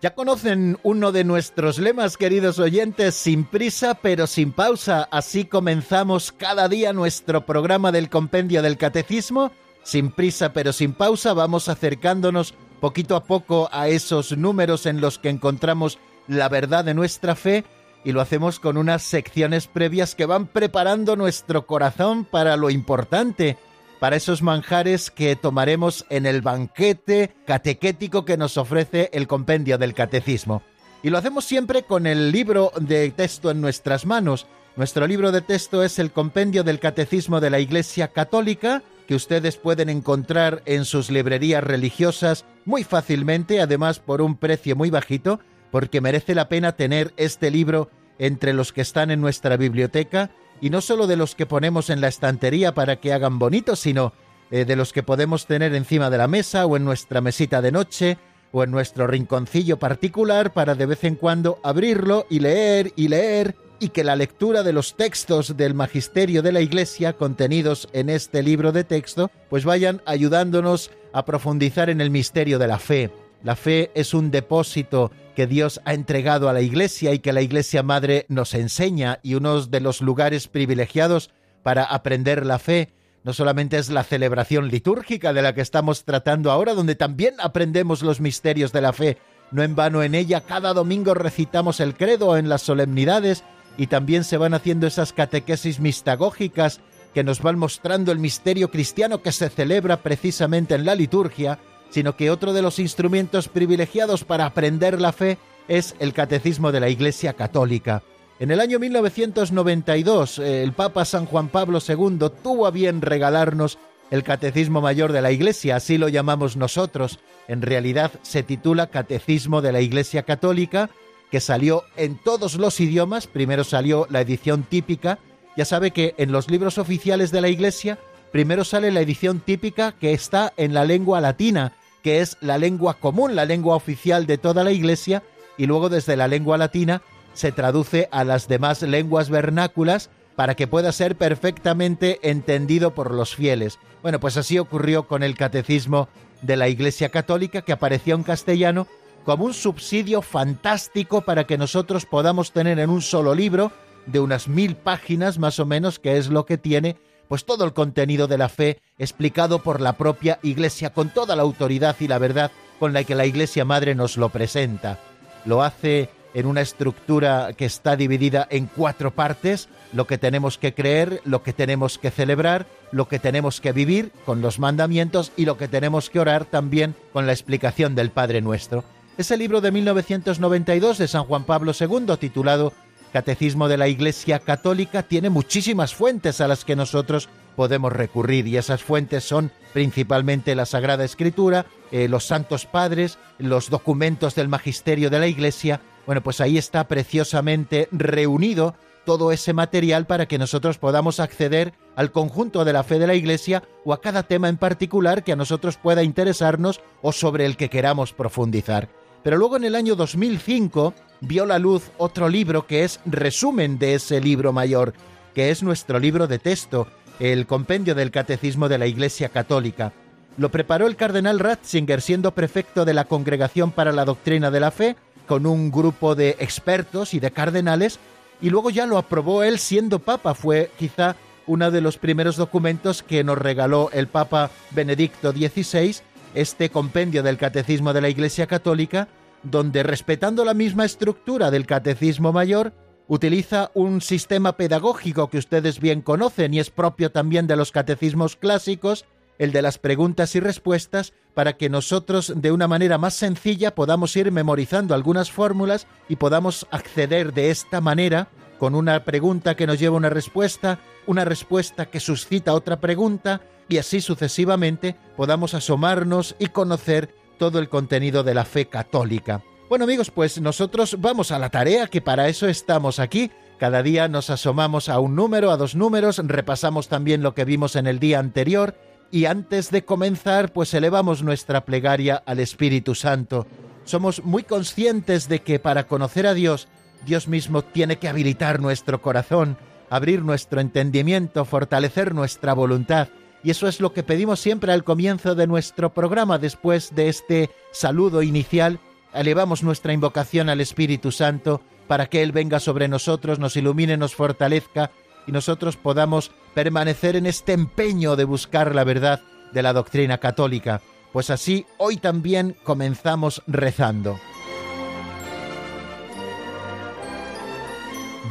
Ya 0.00 0.14
conocen 0.14 0.78
uno 0.84 1.10
de 1.10 1.24
nuestros 1.24 1.80
lemas, 1.80 2.16
queridos 2.16 2.60
oyentes, 2.60 3.16
sin 3.16 3.44
prisa 3.44 3.94
pero 3.94 4.28
sin 4.28 4.52
pausa. 4.52 5.08
Así 5.10 5.44
comenzamos 5.44 6.30
cada 6.30 6.68
día 6.68 6.92
nuestro 6.92 7.44
programa 7.44 7.90
del 7.90 8.08
Compendio 8.08 8.62
del 8.62 8.78
Catecismo. 8.78 9.50
Sin 9.82 10.12
prisa 10.12 10.52
pero 10.52 10.72
sin 10.72 10.92
pausa 10.92 11.32
vamos 11.32 11.68
acercándonos 11.68 12.54
poquito 12.80 13.16
a 13.16 13.24
poco 13.24 13.68
a 13.72 13.88
esos 13.88 14.36
números 14.38 14.86
en 14.86 15.00
los 15.00 15.18
que 15.18 15.30
encontramos 15.30 15.98
la 16.28 16.48
verdad 16.48 16.84
de 16.84 16.94
nuestra 16.94 17.34
fe 17.34 17.64
y 18.04 18.12
lo 18.12 18.20
hacemos 18.20 18.60
con 18.60 18.76
unas 18.76 19.02
secciones 19.02 19.66
previas 19.66 20.14
que 20.14 20.26
van 20.26 20.46
preparando 20.46 21.16
nuestro 21.16 21.66
corazón 21.66 22.24
para 22.24 22.56
lo 22.56 22.70
importante, 22.70 23.58
para 23.98 24.16
esos 24.16 24.42
manjares 24.42 25.10
que 25.10 25.36
tomaremos 25.36 26.06
en 26.10 26.26
el 26.26 26.42
banquete 26.42 27.34
catequético 27.46 28.24
que 28.24 28.36
nos 28.36 28.56
ofrece 28.56 29.10
el 29.12 29.26
compendio 29.26 29.78
del 29.78 29.94
catecismo. 29.94 30.62
Y 31.02 31.10
lo 31.10 31.18
hacemos 31.18 31.44
siempre 31.44 31.82
con 31.82 32.06
el 32.06 32.32
libro 32.32 32.72
de 32.80 33.10
texto 33.10 33.50
en 33.50 33.60
nuestras 33.60 34.06
manos. 34.06 34.46
Nuestro 34.76 35.06
libro 35.06 35.32
de 35.32 35.40
texto 35.40 35.82
es 35.82 35.98
el 35.98 36.10
compendio 36.10 36.64
del 36.64 36.80
catecismo 36.80 37.40
de 37.40 37.50
la 37.50 37.60
Iglesia 37.60 38.08
Católica, 38.08 38.82
que 39.06 39.14
ustedes 39.14 39.56
pueden 39.56 39.88
encontrar 39.88 40.62
en 40.66 40.84
sus 40.84 41.10
librerías 41.10 41.64
religiosas 41.64 42.44
muy 42.64 42.84
fácilmente, 42.84 43.60
además 43.60 44.00
por 44.00 44.22
un 44.22 44.36
precio 44.36 44.76
muy 44.76 44.90
bajito, 44.90 45.40
porque 45.70 46.00
merece 46.00 46.34
la 46.34 46.48
pena 46.48 46.72
tener 46.72 47.12
este 47.16 47.50
libro 47.50 47.90
entre 48.18 48.52
los 48.52 48.72
que 48.72 48.80
están 48.80 49.10
en 49.10 49.20
nuestra 49.20 49.56
biblioteca 49.56 50.30
y 50.60 50.70
no 50.70 50.80
solo 50.80 51.06
de 51.06 51.16
los 51.16 51.34
que 51.34 51.46
ponemos 51.46 51.90
en 51.90 52.00
la 52.00 52.08
estantería 52.08 52.74
para 52.74 52.96
que 52.96 53.12
hagan 53.12 53.38
bonitos, 53.38 53.80
sino 53.80 54.12
eh, 54.50 54.64
de 54.64 54.76
los 54.76 54.92
que 54.92 55.02
podemos 55.02 55.46
tener 55.46 55.74
encima 55.74 56.10
de 56.10 56.18
la 56.18 56.28
mesa 56.28 56.66
o 56.66 56.76
en 56.76 56.84
nuestra 56.84 57.20
mesita 57.20 57.60
de 57.60 57.72
noche 57.72 58.18
o 58.52 58.64
en 58.64 58.70
nuestro 58.70 59.06
rinconcillo 59.06 59.78
particular 59.78 60.52
para 60.52 60.74
de 60.74 60.86
vez 60.86 61.04
en 61.04 61.16
cuando 61.16 61.58
abrirlo 61.62 62.26
y 62.30 62.40
leer 62.40 62.92
y 62.96 63.08
leer 63.08 63.56
y 63.80 63.90
que 63.90 64.04
la 64.04 64.16
lectura 64.16 64.62
de 64.62 64.72
los 64.72 64.96
textos 64.96 65.56
del 65.56 65.74
magisterio 65.74 66.42
de 66.42 66.52
la 66.52 66.60
Iglesia 66.60 67.12
contenidos 67.12 67.88
en 67.92 68.08
este 68.08 68.42
libro 68.42 68.72
de 68.72 68.84
texto 68.84 69.30
pues 69.50 69.64
vayan 69.64 70.02
ayudándonos 70.06 70.90
a 71.12 71.24
profundizar 71.24 71.90
en 71.90 72.00
el 72.00 72.10
misterio 72.10 72.58
de 72.58 72.68
la 72.68 72.78
fe. 72.78 73.10
La 73.44 73.54
fe 73.54 73.90
es 73.94 74.14
un 74.14 74.30
depósito 74.30 75.12
que 75.38 75.46
Dios 75.46 75.80
ha 75.84 75.94
entregado 75.94 76.48
a 76.48 76.52
la 76.52 76.62
Iglesia 76.62 77.14
y 77.14 77.20
que 77.20 77.32
la 77.32 77.42
Iglesia 77.42 77.84
Madre 77.84 78.26
nos 78.28 78.54
enseña 78.54 79.20
y 79.22 79.34
uno 79.36 79.60
de 79.66 79.78
los 79.78 80.00
lugares 80.00 80.48
privilegiados 80.48 81.30
para 81.62 81.84
aprender 81.84 82.44
la 82.44 82.58
fe 82.58 82.92
no 83.22 83.32
solamente 83.32 83.78
es 83.78 83.88
la 83.88 84.02
celebración 84.02 84.66
litúrgica 84.66 85.32
de 85.32 85.42
la 85.42 85.54
que 85.54 85.60
estamos 85.60 86.04
tratando 86.04 86.50
ahora, 86.50 86.74
donde 86.74 86.96
también 86.96 87.36
aprendemos 87.38 88.02
los 88.02 88.20
misterios 88.20 88.72
de 88.72 88.80
la 88.80 88.92
fe. 88.92 89.18
No 89.52 89.62
en 89.62 89.76
vano 89.76 90.02
en 90.02 90.16
ella 90.16 90.40
cada 90.40 90.74
domingo 90.74 91.14
recitamos 91.14 91.78
el 91.78 91.94
credo 91.94 92.36
en 92.36 92.48
las 92.48 92.62
solemnidades 92.62 93.44
y 93.76 93.86
también 93.86 94.24
se 94.24 94.38
van 94.38 94.54
haciendo 94.54 94.88
esas 94.88 95.12
catequesis 95.12 95.78
mistagógicas 95.78 96.80
que 97.14 97.22
nos 97.22 97.42
van 97.42 97.60
mostrando 97.60 98.10
el 98.10 98.18
misterio 98.18 98.72
cristiano 98.72 99.22
que 99.22 99.30
se 99.30 99.48
celebra 99.50 99.98
precisamente 99.98 100.74
en 100.74 100.84
la 100.84 100.96
liturgia 100.96 101.60
sino 101.90 102.16
que 102.16 102.30
otro 102.30 102.52
de 102.52 102.62
los 102.62 102.78
instrumentos 102.78 103.48
privilegiados 103.48 104.24
para 104.24 104.46
aprender 104.46 105.00
la 105.00 105.12
fe 105.12 105.38
es 105.68 105.94
el 105.98 106.12
Catecismo 106.12 106.72
de 106.72 106.80
la 106.80 106.88
Iglesia 106.88 107.34
Católica. 107.34 108.02
En 108.40 108.50
el 108.50 108.60
año 108.60 108.78
1992, 108.78 110.38
eh, 110.38 110.62
el 110.62 110.72
Papa 110.72 111.04
San 111.04 111.26
Juan 111.26 111.48
Pablo 111.48 111.80
II 111.86 112.30
tuvo 112.42 112.66
a 112.66 112.70
bien 112.70 113.02
regalarnos 113.02 113.78
el 114.10 114.22
Catecismo 114.22 114.80
Mayor 114.80 115.12
de 115.12 115.22
la 115.22 115.32
Iglesia, 115.32 115.76
así 115.76 115.98
lo 115.98 116.08
llamamos 116.08 116.56
nosotros. 116.56 117.18
En 117.46 117.62
realidad 117.62 118.12
se 118.22 118.42
titula 118.42 118.88
Catecismo 118.88 119.60
de 119.60 119.72
la 119.72 119.80
Iglesia 119.80 120.22
Católica, 120.22 120.90
que 121.30 121.40
salió 121.40 121.84
en 121.96 122.16
todos 122.16 122.54
los 122.54 122.80
idiomas. 122.80 123.26
Primero 123.26 123.64
salió 123.64 124.06
la 124.08 124.20
edición 124.20 124.62
típica. 124.62 125.18
Ya 125.56 125.64
sabe 125.64 125.90
que 125.90 126.14
en 126.16 126.32
los 126.32 126.50
libros 126.50 126.78
oficiales 126.78 127.32
de 127.32 127.40
la 127.40 127.48
Iglesia, 127.48 127.98
primero 128.32 128.64
sale 128.64 128.90
la 128.90 129.00
edición 129.00 129.40
típica 129.40 129.92
que 129.92 130.12
está 130.12 130.52
en 130.56 130.72
la 130.74 130.84
lengua 130.84 131.20
latina, 131.20 131.72
que 132.02 132.20
es 132.20 132.36
la 132.40 132.58
lengua 132.58 132.94
común, 132.94 133.36
la 133.36 133.44
lengua 133.44 133.76
oficial 133.76 134.26
de 134.26 134.38
toda 134.38 134.64
la 134.64 134.72
Iglesia, 134.72 135.22
y 135.56 135.66
luego 135.66 135.88
desde 135.88 136.16
la 136.16 136.28
lengua 136.28 136.58
latina 136.58 137.02
se 137.34 137.52
traduce 137.52 138.08
a 138.10 138.24
las 138.24 138.48
demás 138.48 138.82
lenguas 138.82 139.30
vernáculas 139.30 140.10
para 140.36 140.54
que 140.54 140.66
pueda 140.68 140.92
ser 140.92 141.16
perfectamente 141.16 142.20
entendido 142.22 142.94
por 142.94 143.12
los 143.12 143.34
fieles. 143.34 143.78
Bueno, 144.02 144.20
pues 144.20 144.36
así 144.36 144.58
ocurrió 144.58 145.08
con 145.08 145.22
el 145.22 145.36
catecismo 145.36 146.08
de 146.42 146.56
la 146.56 146.68
Iglesia 146.68 147.08
Católica, 147.08 147.62
que 147.62 147.72
apareció 147.72 148.14
en 148.14 148.22
castellano 148.22 148.86
como 149.24 149.44
un 149.44 149.54
subsidio 149.54 150.22
fantástico 150.22 151.22
para 151.22 151.44
que 151.44 151.58
nosotros 151.58 152.06
podamos 152.06 152.52
tener 152.52 152.78
en 152.78 152.88
un 152.88 153.02
solo 153.02 153.34
libro, 153.34 153.72
de 154.06 154.20
unas 154.20 154.48
mil 154.48 154.74
páginas 154.74 155.38
más 155.38 155.60
o 155.60 155.66
menos, 155.66 155.98
que 155.98 156.16
es 156.16 156.28
lo 156.28 156.46
que 156.46 156.56
tiene, 156.56 156.96
pues 157.28 157.44
todo 157.44 157.64
el 157.64 157.72
contenido 157.72 158.26
de 158.26 158.38
la 158.38 158.48
fe 158.48 158.80
explicado 158.98 159.62
por 159.62 159.80
la 159.80 159.94
propia 159.94 160.38
Iglesia 160.42 160.90
con 160.90 161.10
toda 161.10 161.36
la 161.36 161.42
autoridad 161.42 161.96
y 162.00 162.08
la 162.08 162.18
verdad 162.18 162.50
con 162.78 162.92
la 162.92 163.04
que 163.04 163.14
la 163.14 163.26
Iglesia 163.26 163.64
Madre 163.64 163.94
nos 163.94 164.16
lo 164.16 164.28
presenta. 164.30 164.98
Lo 165.44 165.62
hace 165.62 166.10
en 166.34 166.46
una 166.46 166.60
estructura 166.60 167.52
que 167.56 167.64
está 167.64 167.96
dividida 167.96 168.46
en 168.50 168.66
cuatro 168.66 169.10
partes, 169.10 169.68
lo 169.92 170.06
que 170.06 170.18
tenemos 170.18 170.58
que 170.58 170.74
creer, 170.74 171.20
lo 171.24 171.42
que 171.42 171.52
tenemos 171.52 171.98
que 171.98 172.10
celebrar, 172.10 172.66
lo 172.92 173.08
que 173.08 173.18
tenemos 173.18 173.60
que 173.60 173.72
vivir 173.72 174.12
con 174.24 174.40
los 174.40 174.58
mandamientos 174.58 175.32
y 175.36 175.44
lo 175.46 175.56
que 175.56 175.68
tenemos 175.68 176.10
que 176.10 176.20
orar 176.20 176.44
también 176.44 176.94
con 177.12 177.26
la 177.26 177.32
explicación 177.32 177.94
del 177.94 178.10
Padre 178.10 178.40
Nuestro. 178.40 178.84
Es 179.16 179.30
el 179.32 179.40
libro 179.40 179.60
de 179.60 179.72
1992 179.72 180.98
de 180.98 181.08
San 181.08 181.24
Juan 181.24 181.44
Pablo 181.44 181.72
II 181.78 182.16
titulado 182.20 182.72
Catecismo 183.12 183.68
de 183.68 183.78
la 183.78 183.88
Iglesia 183.88 184.38
Católica 184.38 185.02
tiene 185.02 185.30
muchísimas 185.30 185.94
fuentes 185.94 186.40
a 186.40 186.48
las 186.48 186.64
que 186.64 186.76
nosotros 186.76 187.28
podemos 187.56 187.92
recurrir 187.92 188.46
y 188.46 188.56
esas 188.56 188.82
fuentes 188.82 189.24
son 189.24 189.50
principalmente 189.72 190.54
la 190.54 190.66
Sagrada 190.66 191.04
Escritura, 191.04 191.66
eh, 191.90 192.06
los 192.06 192.24
Santos 192.24 192.66
Padres, 192.66 193.18
los 193.38 193.70
documentos 193.70 194.34
del 194.34 194.48
Magisterio 194.48 195.10
de 195.10 195.18
la 195.18 195.26
Iglesia. 195.26 195.80
Bueno, 196.06 196.22
pues 196.22 196.40
ahí 196.40 196.56
está 196.58 196.86
preciosamente 196.86 197.88
reunido 197.90 198.76
todo 199.04 199.32
ese 199.32 199.54
material 199.54 200.06
para 200.06 200.26
que 200.26 200.38
nosotros 200.38 200.76
podamos 200.76 201.18
acceder 201.18 201.72
al 201.96 202.12
conjunto 202.12 202.64
de 202.64 202.74
la 202.74 202.84
fe 202.84 202.98
de 202.98 203.06
la 203.06 203.14
Iglesia 203.14 203.62
o 203.84 203.94
a 203.94 204.02
cada 204.02 204.22
tema 204.22 204.50
en 204.50 204.58
particular 204.58 205.24
que 205.24 205.32
a 205.32 205.36
nosotros 205.36 205.78
pueda 205.78 206.02
interesarnos 206.02 206.80
o 207.00 207.10
sobre 207.12 207.46
el 207.46 207.56
que 207.56 207.70
queramos 207.70 208.12
profundizar. 208.12 208.88
Pero 209.28 209.36
luego 209.36 209.58
en 209.58 209.64
el 209.64 209.74
año 209.74 209.94
2005 209.94 210.94
vio 211.20 211.44
la 211.44 211.58
luz 211.58 211.90
otro 211.98 212.30
libro 212.30 212.66
que 212.66 212.84
es 212.84 212.98
resumen 213.04 213.78
de 213.78 213.92
ese 213.92 214.22
libro 214.22 214.54
mayor, 214.54 214.94
que 215.34 215.50
es 215.50 215.62
nuestro 215.62 215.98
libro 215.98 216.26
de 216.26 216.38
texto, 216.38 216.86
el 217.20 217.46
Compendio 217.46 217.94
del 217.94 218.10
Catecismo 218.10 218.70
de 218.70 218.78
la 218.78 218.86
Iglesia 218.86 219.28
Católica. 219.28 219.92
Lo 220.38 220.48
preparó 220.50 220.86
el 220.86 220.96
cardenal 220.96 221.40
Ratzinger 221.40 222.00
siendo 222.00 222.32
prefecto 222.32 222.86
de 222.86 222.94
la 222.94 223.04
Congregación 223.04 223.70
para 223.70 223.92
la 223.92 224.06
Doctrina 224.06 224.50
de 224.50 224.60
la 224.60 224.70
Fe, 224.70 224.96
con 225.26 225.44
un 225.44 225.70
grupo 225.70 226.14
de 226.14 226.30
expertos 226.38 227.12
y 227.12 227.20
de 227.20 227.30
cardenales, 227.30 227.98
y 228.40 228.48
luego 228.48 228.70
ya 228.70 228.86
lo 228.86 228.96
aprobó 228.96 229.42
él 229.42 229.58
siendo 229.58 229.98
papa. 229.98 230.32
Fue 230.32 230.70
quizá 230.78 231.16
uno 231.46 231.70
de 231.70 231.82
los 231.82 231.98
primeros 231.98 232.36
documentos 232.36 233.02
que 233.02 233.22
nos 233.24 233.36
regaló 233.36 233.90
el 233.92 234.06
Papa 234.06 234.50
Benedicto 234.70 235.32
XVI, 235.32 235.96
este 236.34 236.70
compendio 236.70 237.22
del 237.22 237.36
Catecismo 237.36 237.92
de 237.92 238.00
la 238.00 238.08
Iglesia 238.08 238.46
Católica, 238.46 239.06
donde 239.42 239.82
respetando 239.82 240.44
la 240.44 240.54
misma 240.54 240.84
estructura 240.84 241.50
del 241.50 241.66
Catecismo 241.66 242.32
Mayor, 242.32 242.72
utiliza 243.06 243.70
un 243.74 244.00
sistema 244.00 244.56
pedagógico 244.56 245.28
que 245.28 245.38
ustedes 245.38 245.80
bien 245.80 246.02
conocen 246.02 246.54
y 246.54 246.60
es 246.60 246.70
propio 246.70 247.10
también 247.10 247.46
de 247.46 247.56
los 247.56 247.72
catecismos 247.72 248.36
clásicos, 248.36 249.06
el 249.38 249.52
de 249.52 249.62
las 249.62 249.78
preguntas 249.78 250.34
y 250.34 250.40
respuestas, 250.40 251.14
para 251.34 251.56
que 251.56 251.70
nosotros 251.70 252.32
de 252.36 252.52
una 252.52 252.68
manera 252.68 252.98
más 252.98 253.14
sencilla 253.14 253.74
podamos 253.74 254.14
ir 254.16 254.30
memorizando 254.32 254.94
algunas 254.94 255.30
fórmulas 255.30 255.86
y 256.08 256.16
podamos 256.16 256.66
acceder 256.70 257.32
de 257.32 257.50
esta 257.50 257.80
manera 257.80 258.28
con 258.58 258.74
una 258.74 259.04
pregunta 259.04 259.54
que 259.54 259.66
nos 259.66 259.78
lleva 259.78 259.96
una 259.96 260.10
respuesta, 260.10 260.80
una 261.06 261.24
respuesta 261.24 261.86
que 261.86 262.00
suscita 262.00 262.54
otra 262.54 262.80
pregunta 262.80 263.40
y 263.68 263.78
así 263.78 264.00
sucesivamente 264.00 264.96
podamos 265.16 265.54
asomarnos 265.54 266.34
y 266.38 266.48
conocer 266.48 267.14
todo 267.38 267.58
el 267.58 267.68
contenido 267.68 268.22
de 268.22 268.34
la 268.34 268.44
fe 268.44 268.66
católica. 268.66 269.42
Bueno 269.68 269.84
amigos, 269.84 270.10
pues 270.10 270.40
nosotros 270.40 270.96
vamos 270.98 271.30
a 271.30 271.38
la 271.38 271.50
tarea 271.50 271.86
que 271.86 272.00
para 272.00 272.28
eso 272.28 272.48
estamos 272.48 272.98
aquí. 272.98 273.30
Cada 273.58 273.82
día 273.82 274.08
nos 274.08 274.30
asomamos 274.30 274.88
a 274.88 275.00
un 275.00 275.14
número, 275.16 275.50
a 275.50 275.56
dos 275.56 275.74
números, 275.74 276.20
repasamos 276.24 276.88
también 276.88 277.22
lo 277.22 277.34
que 277.34 277.44
vimos 277.44 277.76
en 277.76 277.86
el 277.86 277.98
día 277.98 278.18
anterior 278.18 278.74
y 279.10 279.24
antes 279.24 279.70
de 279.70 279.84
comenzar, 279.84 280.52
pues 280.52 280.74
elevamos 280.74 281.22
nuestra 281.22 281.64
plegaria 281.64 282.22
al 282.26 282.40
Espíritu 282.40 282.94
Santo. 282.94 283.46
Somos 283.84 284.22
muy 284.22 284.42
conscientes 284.42 285.28
de 285.28 285.40
que 285.40 285.58
para 285.58 285.86
conocer 285.86 286.26
a 286.26 286.34
Dios, 286.34 286.68
Dios 287.06 287.26
mismo 287.26 287.62
tiene 287.62 287.96
que 287.96 288.08
habilitar 288.08 288.60
nuestro 288.60 289.00
corazón, 289.00 289.56
abrir 289.88 290.22
nuestro 290.22 290.60
entendimiento, 290.60 291.44
fortalecer 291.44 292.14
nuestra 292.14 292.52
voluntad. 292.52 293.08
Y 293.42 293.50
eso 293.50 293.68
es 293.68 293.80
lo 293.80 293.92
que 293.92 294.02
pedimos 294.02 294.40
siempre 294.40 294.72
al 294.72 294.84
comienzo 294.84 295.34
de 295.34 295.46
nuestro 295.46 295.92
programa, 295.92 296.38
después 296.38 296.94
de 296.94 297.08
este 297.08 297.50
saludo 297.70 298.22
inicial. 298.22 298.80
Elevamos 299.14 299.62
nuestra 299.62 299.92
invocación 299.92 300.48
al 300.48 300.60
Espíritu 300.60 301.12
Santo 301.12 301.60
para 301.86 302.06
que 302.06 302.22
Él 302.22 302.32
venga 302.32 302.60
sobre 302.60 302.88
nosotros, 302.88 303.38
nos 303.38 303.56
ilumine, 303.56 303.96
nos 303.96 304.14
fortalezca 304.14 304.90
y 305.26 305.32
nosotros 305.32 305.76
podamos 305.76 306.32
permanecer 306.54 307.16
en 307.16 307.26
este 307.26 307.52
empeño 307.52 308.16
de 308.16 308.24
buscar 308.24 308.74
la 308.74 308.84
verdad 308.84 309.20
de 309.52 309.62
la 309.62 309.72
doctrina 309.72 310.18
católica. 310.18 310.80
Pues 311.12 311.30
así, 311.30 311.66
hoy 311.78 311.96
también 311.96 312.56
comenzamos 312.64 313.42
rezando. 313.46 314.18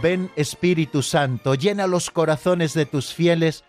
Ven 0.01 0.29
Espíritu 0.35 1.01
Santo, 1.01 1.55
llena 1.55 1.87
los 1.87 2.11
corazones 2.11 2.75
de 2.75 2.85
tus 2.85 3.13
fieles 3.13 3.63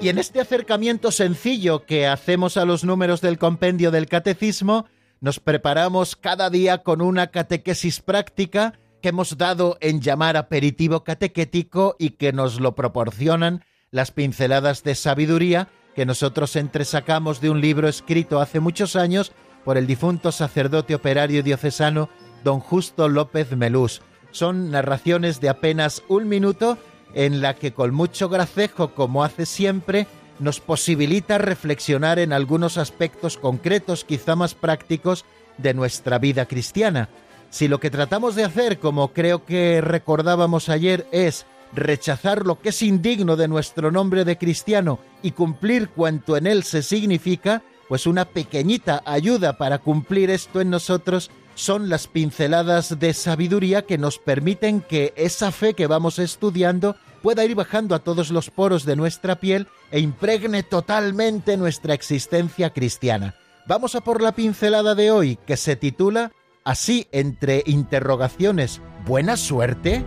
Y 0.00 0.10
en 0.10 0.18
este 0.18 0.40
acercamiento 0.40 1.10
sencillo 1.10 1.84
que 1.84 2.06
hacemos 2.06 2.56
a 2.56 2.64
los 2.64 2.84
números 2.84 3.20
del 3.20 3.36
compendio 3.36 3.90
del 3.90 4.06
catecismo, 4.06 4.86
nos 5.20 5.40
preparamos 5.40 6.14
cada 6.14 6.50
día 6.50 6.84
con 6.84 7.00
una 7.00 7.28
catequesis 7.28 8.00
práctica 8.00 8.78
que 9.02 9.08
hemos 9.08 9.36
dado 9.38 9.76
en 9.80 10.00
llamar 10.00 10.36
aperitivo 10.36 11.02
catequético 11.02 11.96
y 11.98 12.10
que 12.10 12.32
nos 12.32 12.60
lo 12.60 12.76
proporcionan 12.76 13.64
las 13.90 14.12
pinceladas 14.12 14.84
de 14.84 14.94
sabiduría 14.94 15.68
que 15.96 16.06
nosotros 16.06 16.54
entresacamos 16.54 17.40
de 17.40 17.50
un 17.50 17.60
libro 17.60 17.88
escrito 17.88 18.40
hace 18.40 18.60
muchos 18.60 18.94
años 18.94 19.32
por 19.64 19.78
el 19.78 19.88
difunto 19.88 20.30
sacerdote 20.30 20.94
operario 20.94 21.42
diocesano 21.42 22.08
don 22.44 22.60
Justo 22.60 23.08
López 23.08 23.56
Melús. 23.56 24.00
Son 24.30 24.70
narraciones 24.70 25.40
de 25.40 25.48
apenas 25.48 26.04
un 26.06 26.28
minuto 26.28 26.78
en 27.18 27.42
la 27.42 27.54
que 27.54 27.72
con 27.72 27.92
mucho 27.92 28.28
gracejo, 28.28 28.94
como 28.94 29.24
hace 29.24 29.44
siempre, 29.44 30.06
nos 30.38 30.60
posibilita 30.60 31.36
reflexionar 31.36 32.20
en 32.20 32.32
algunos 32.32 32.78
aspectos 32.78 33.36
concretos, 33.36 34.04
quizá 34.04 34.36
más 34.36 34.54
prácticos, 34.54 35.24
de 35.56 35.74
nuestra 35.74 36.20
vida 36.20 36.46
cristiana. 36.46 37.08
Si 37.50 37.66
lo 37.66 37.80
que 37.80 37.90
tratamos 37.90 38.36
de 38.36 38.44
hacer, 38.44 38.78
como 38.78 39.12
creo 39.12 39.44
que 39.44 39.80
recordábamos 39.80 40.68
ayer, 40.68 41.08
es 41.10 41.44
rechazar 41.72 42.46
lo 42.46 42.60
que 42.60 42.68
es 42.68 42.82
indigno 42.82 43.34
de 43.34 43.48
nuestro 43.48 43.90
nombre 43.90 44.24
de 44.24 44.38
cristiano 44.38 45.00
y 45.20 45.32
cumplir 45.32 45.88
cuanto 45.88 46.36
en 46.36 46.46
él 46.46 46.62
se 46.62 46.84
significa, 46.84 47.64
pues 47.88 48.06
una 48.06 48.26
pequeñita 48.26 49.02
ayuda 49.04 49.58
para 49.58 49.78
cumplir 49.78 50.30
esto 50.30 50.60
en 50.60 50.70
nosotros 50.70 51.32
son 51.56 51.88
las 51.88 52.06
pinceladas 52.06 53.00
de 53.00 53.12
sabiduría 53.12 53.82
que 53.82 53.98
nos 53.98 54.20
permiten 54.20 54.80
que 54.80 55.12
esa 55.16 55.50
fe 55.50 55.74
que 55.74 55.88
vamos 55.88 56.20
estudiando 56.20 56.94
pueda 57.22 57.44
ir 57.44 57.54
bajando 57.54 57.94
a 57.94 58.00
todos 58.00 58.30
los 58.30 58.50
poros 58.50 58.84
de 58.84 58.96
nuestra 58.96 59.36
piel 59.36 59.68
e 59.90 60.00
impregne 60.00 60.62
totalmente 60.62 61.56
nuestra 61.56 61.94
existencia 61.94 62.70
cristiana. 62.70 63.34
Vamos 63.66 63.94
a 63.94 64.00
por 64.00 64.22
la 64.22 64.32
pincelada 64.32 64.94
de 64.94 65.10
hoy 65.10 65.38
que 65.46 65.56
se 65.56 65.76
titula 65.76 66.32
así 66.64 67.06
entre 67.12 67.62
interrogaciones, 67.66 68.80
¿buena 69.06 69.36
suerte? 69.36 70.04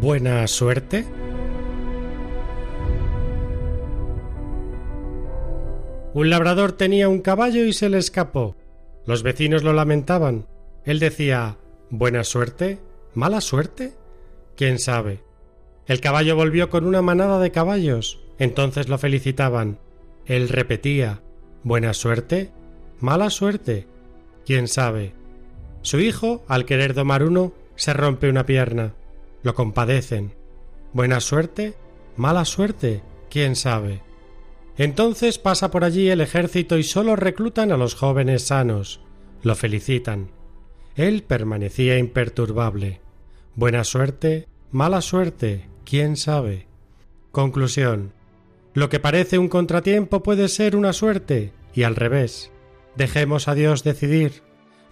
¿Buena 0.00 0.46
suerte? 0.46 1.04
Un 6.16 6.30
labrador 6.30 6.72
tenía 6.72 7.10
un 7.10 7.20
caballo 7.20 7.66
y 7.66 7.74
se 7.74 7.90
le 7.90 7.98
escapó. 7.98 8.56
Los 9.04 9.22
vecinos 9.22 9.62
lo 9.62 9.74
lamentaban. 9.74 10.46
Él 10.86 10.98
decía 10.98 11.58
¿Buena 11.90 12.24
suerte? 12.24 12.78
¿Mala 13.12 13.42
suerte? 13.42 13.92
¿Quién 14.56 14.78
sabe? 14.78 15.22
El 15.86 16.00
caballo 16.00 16.34
volvió 16.34 16.70
con 16.70 16.86
una 16.86 17.02
manada 17.02 17.38
de 17.38 17.50
caballos. 17.50 18.18
Entonces 18.38 18.88
lo 18.88 18.96
felicitaban. 18.96 19.78
Él 20.24 20.48
repetía 20.48 21.20
¿Buena 21.62 21.92
suerte? 21.92 22.50
¿Mala 22.98 23.28
suerte? 23.28 23.86
¿Quién 24.46 24.68
sabe? 24.68 25.12
Su 25.82 26.00
hijo, 26.00 26.46
al 26.48 26.64
querer 26.64 26.94
domar 26.94 27.24
uno, 27.24 27.52
se 27.74 27.92
rompe 27.92 28.30
una 28.30 28.46
pierna. 28.46 28.94
Lo 29.42 29.54
compadecen. 29.54 30.32
¿Buena 30.94 31.20
suerte? 31.20 31.74
¿Mala 32.16 32.46
suerte? 32.46 33.02
¿Quién 33.28 33.54
sabe? 33.54 34.00
Entonces 34.78 35.38
pasa 35.38 35.70
por 35.70 35.84
allí 35.84 36.10
el 36.10 36.20
ejército 36.20 36.76
y 36.76 36.82
solo 36.82 37.16
reclutan 37.16 37.72
a 37.72 37.76
los 37.76 37.94
jóvenes 37.94 38.42
sanos. 38.44 39.00
Lo 39.42 39.54
felicitan. 39.54 40.30
Él 40.94 41.22
permanecía 41.22 41.98
imperturbable. 41.98 43.00
Buena 43.54 43.84
suerte, 43.84 44.48
mala 44.70 45.00
suerte, 45.00 45.68
quién 45.84 46.16
sabe. 46.16 46.66
Conclusión. 47.32 48.12
Lo 48.74 48.90
que 48.90 49.00
parece 49.00 49.38
un 49.38 49.48
contratiempo 49.48 50.22
puede 50.22 50.48
ser 50.48 50.76
una 50.76 50.92
suerte, 50.92 51.52
y 51.74 51.84
al 51.84 51.96
revés. 51.96 52.50
Dejemos 52.96 53.48
a 53.48 53.54
Dios 53.54 53.84
decidir. 53.84 54.42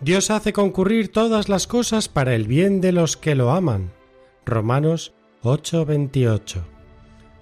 Dios 0.00 0.31
hace 0.31 0.53
concurrir 0.53 1.12
todas 1.12 1.49
las 1.49 1.67
cosas 1.67 2.09
para 2.09 2.35
el 2.35 2.47
bien 2.47 2.81
de 2.81 2.93
los 2.93 3.17
que 3.17 3.35
lo 3.35 3.50
aman. 3.50 3.93
Romanos 4.47 5.14
8:28. 5.43 6.64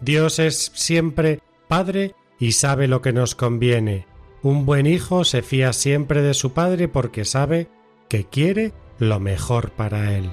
Dios 0.01 0.39
es 0.39 0.73
siempre 0.75 1.41
Padre 1.69 2.15
y 2.43 2.51
sabe 2.51 2.89
lo 2.89 3.03
que 3.03 3.13
nos 3.13 3.37
conviene. 3.37 4.05
Un 4.43 4.67
buen 4.67 4.85
hijo 4.87 5.23
se 5.23 5.43
fía 5.43 5.73
siempre 5.73 6.23
de 6.23 6.35
su 6.35 6.53
padre 6.53 6.89
porque 6.89 7.25
sabe 7.25 7.69
que 8.09 8.25
quiere 8.25 8.73
lo 8.99 9.21
mejor 9.21 9.71
para 9.71 10.17
él. 10.17 10.29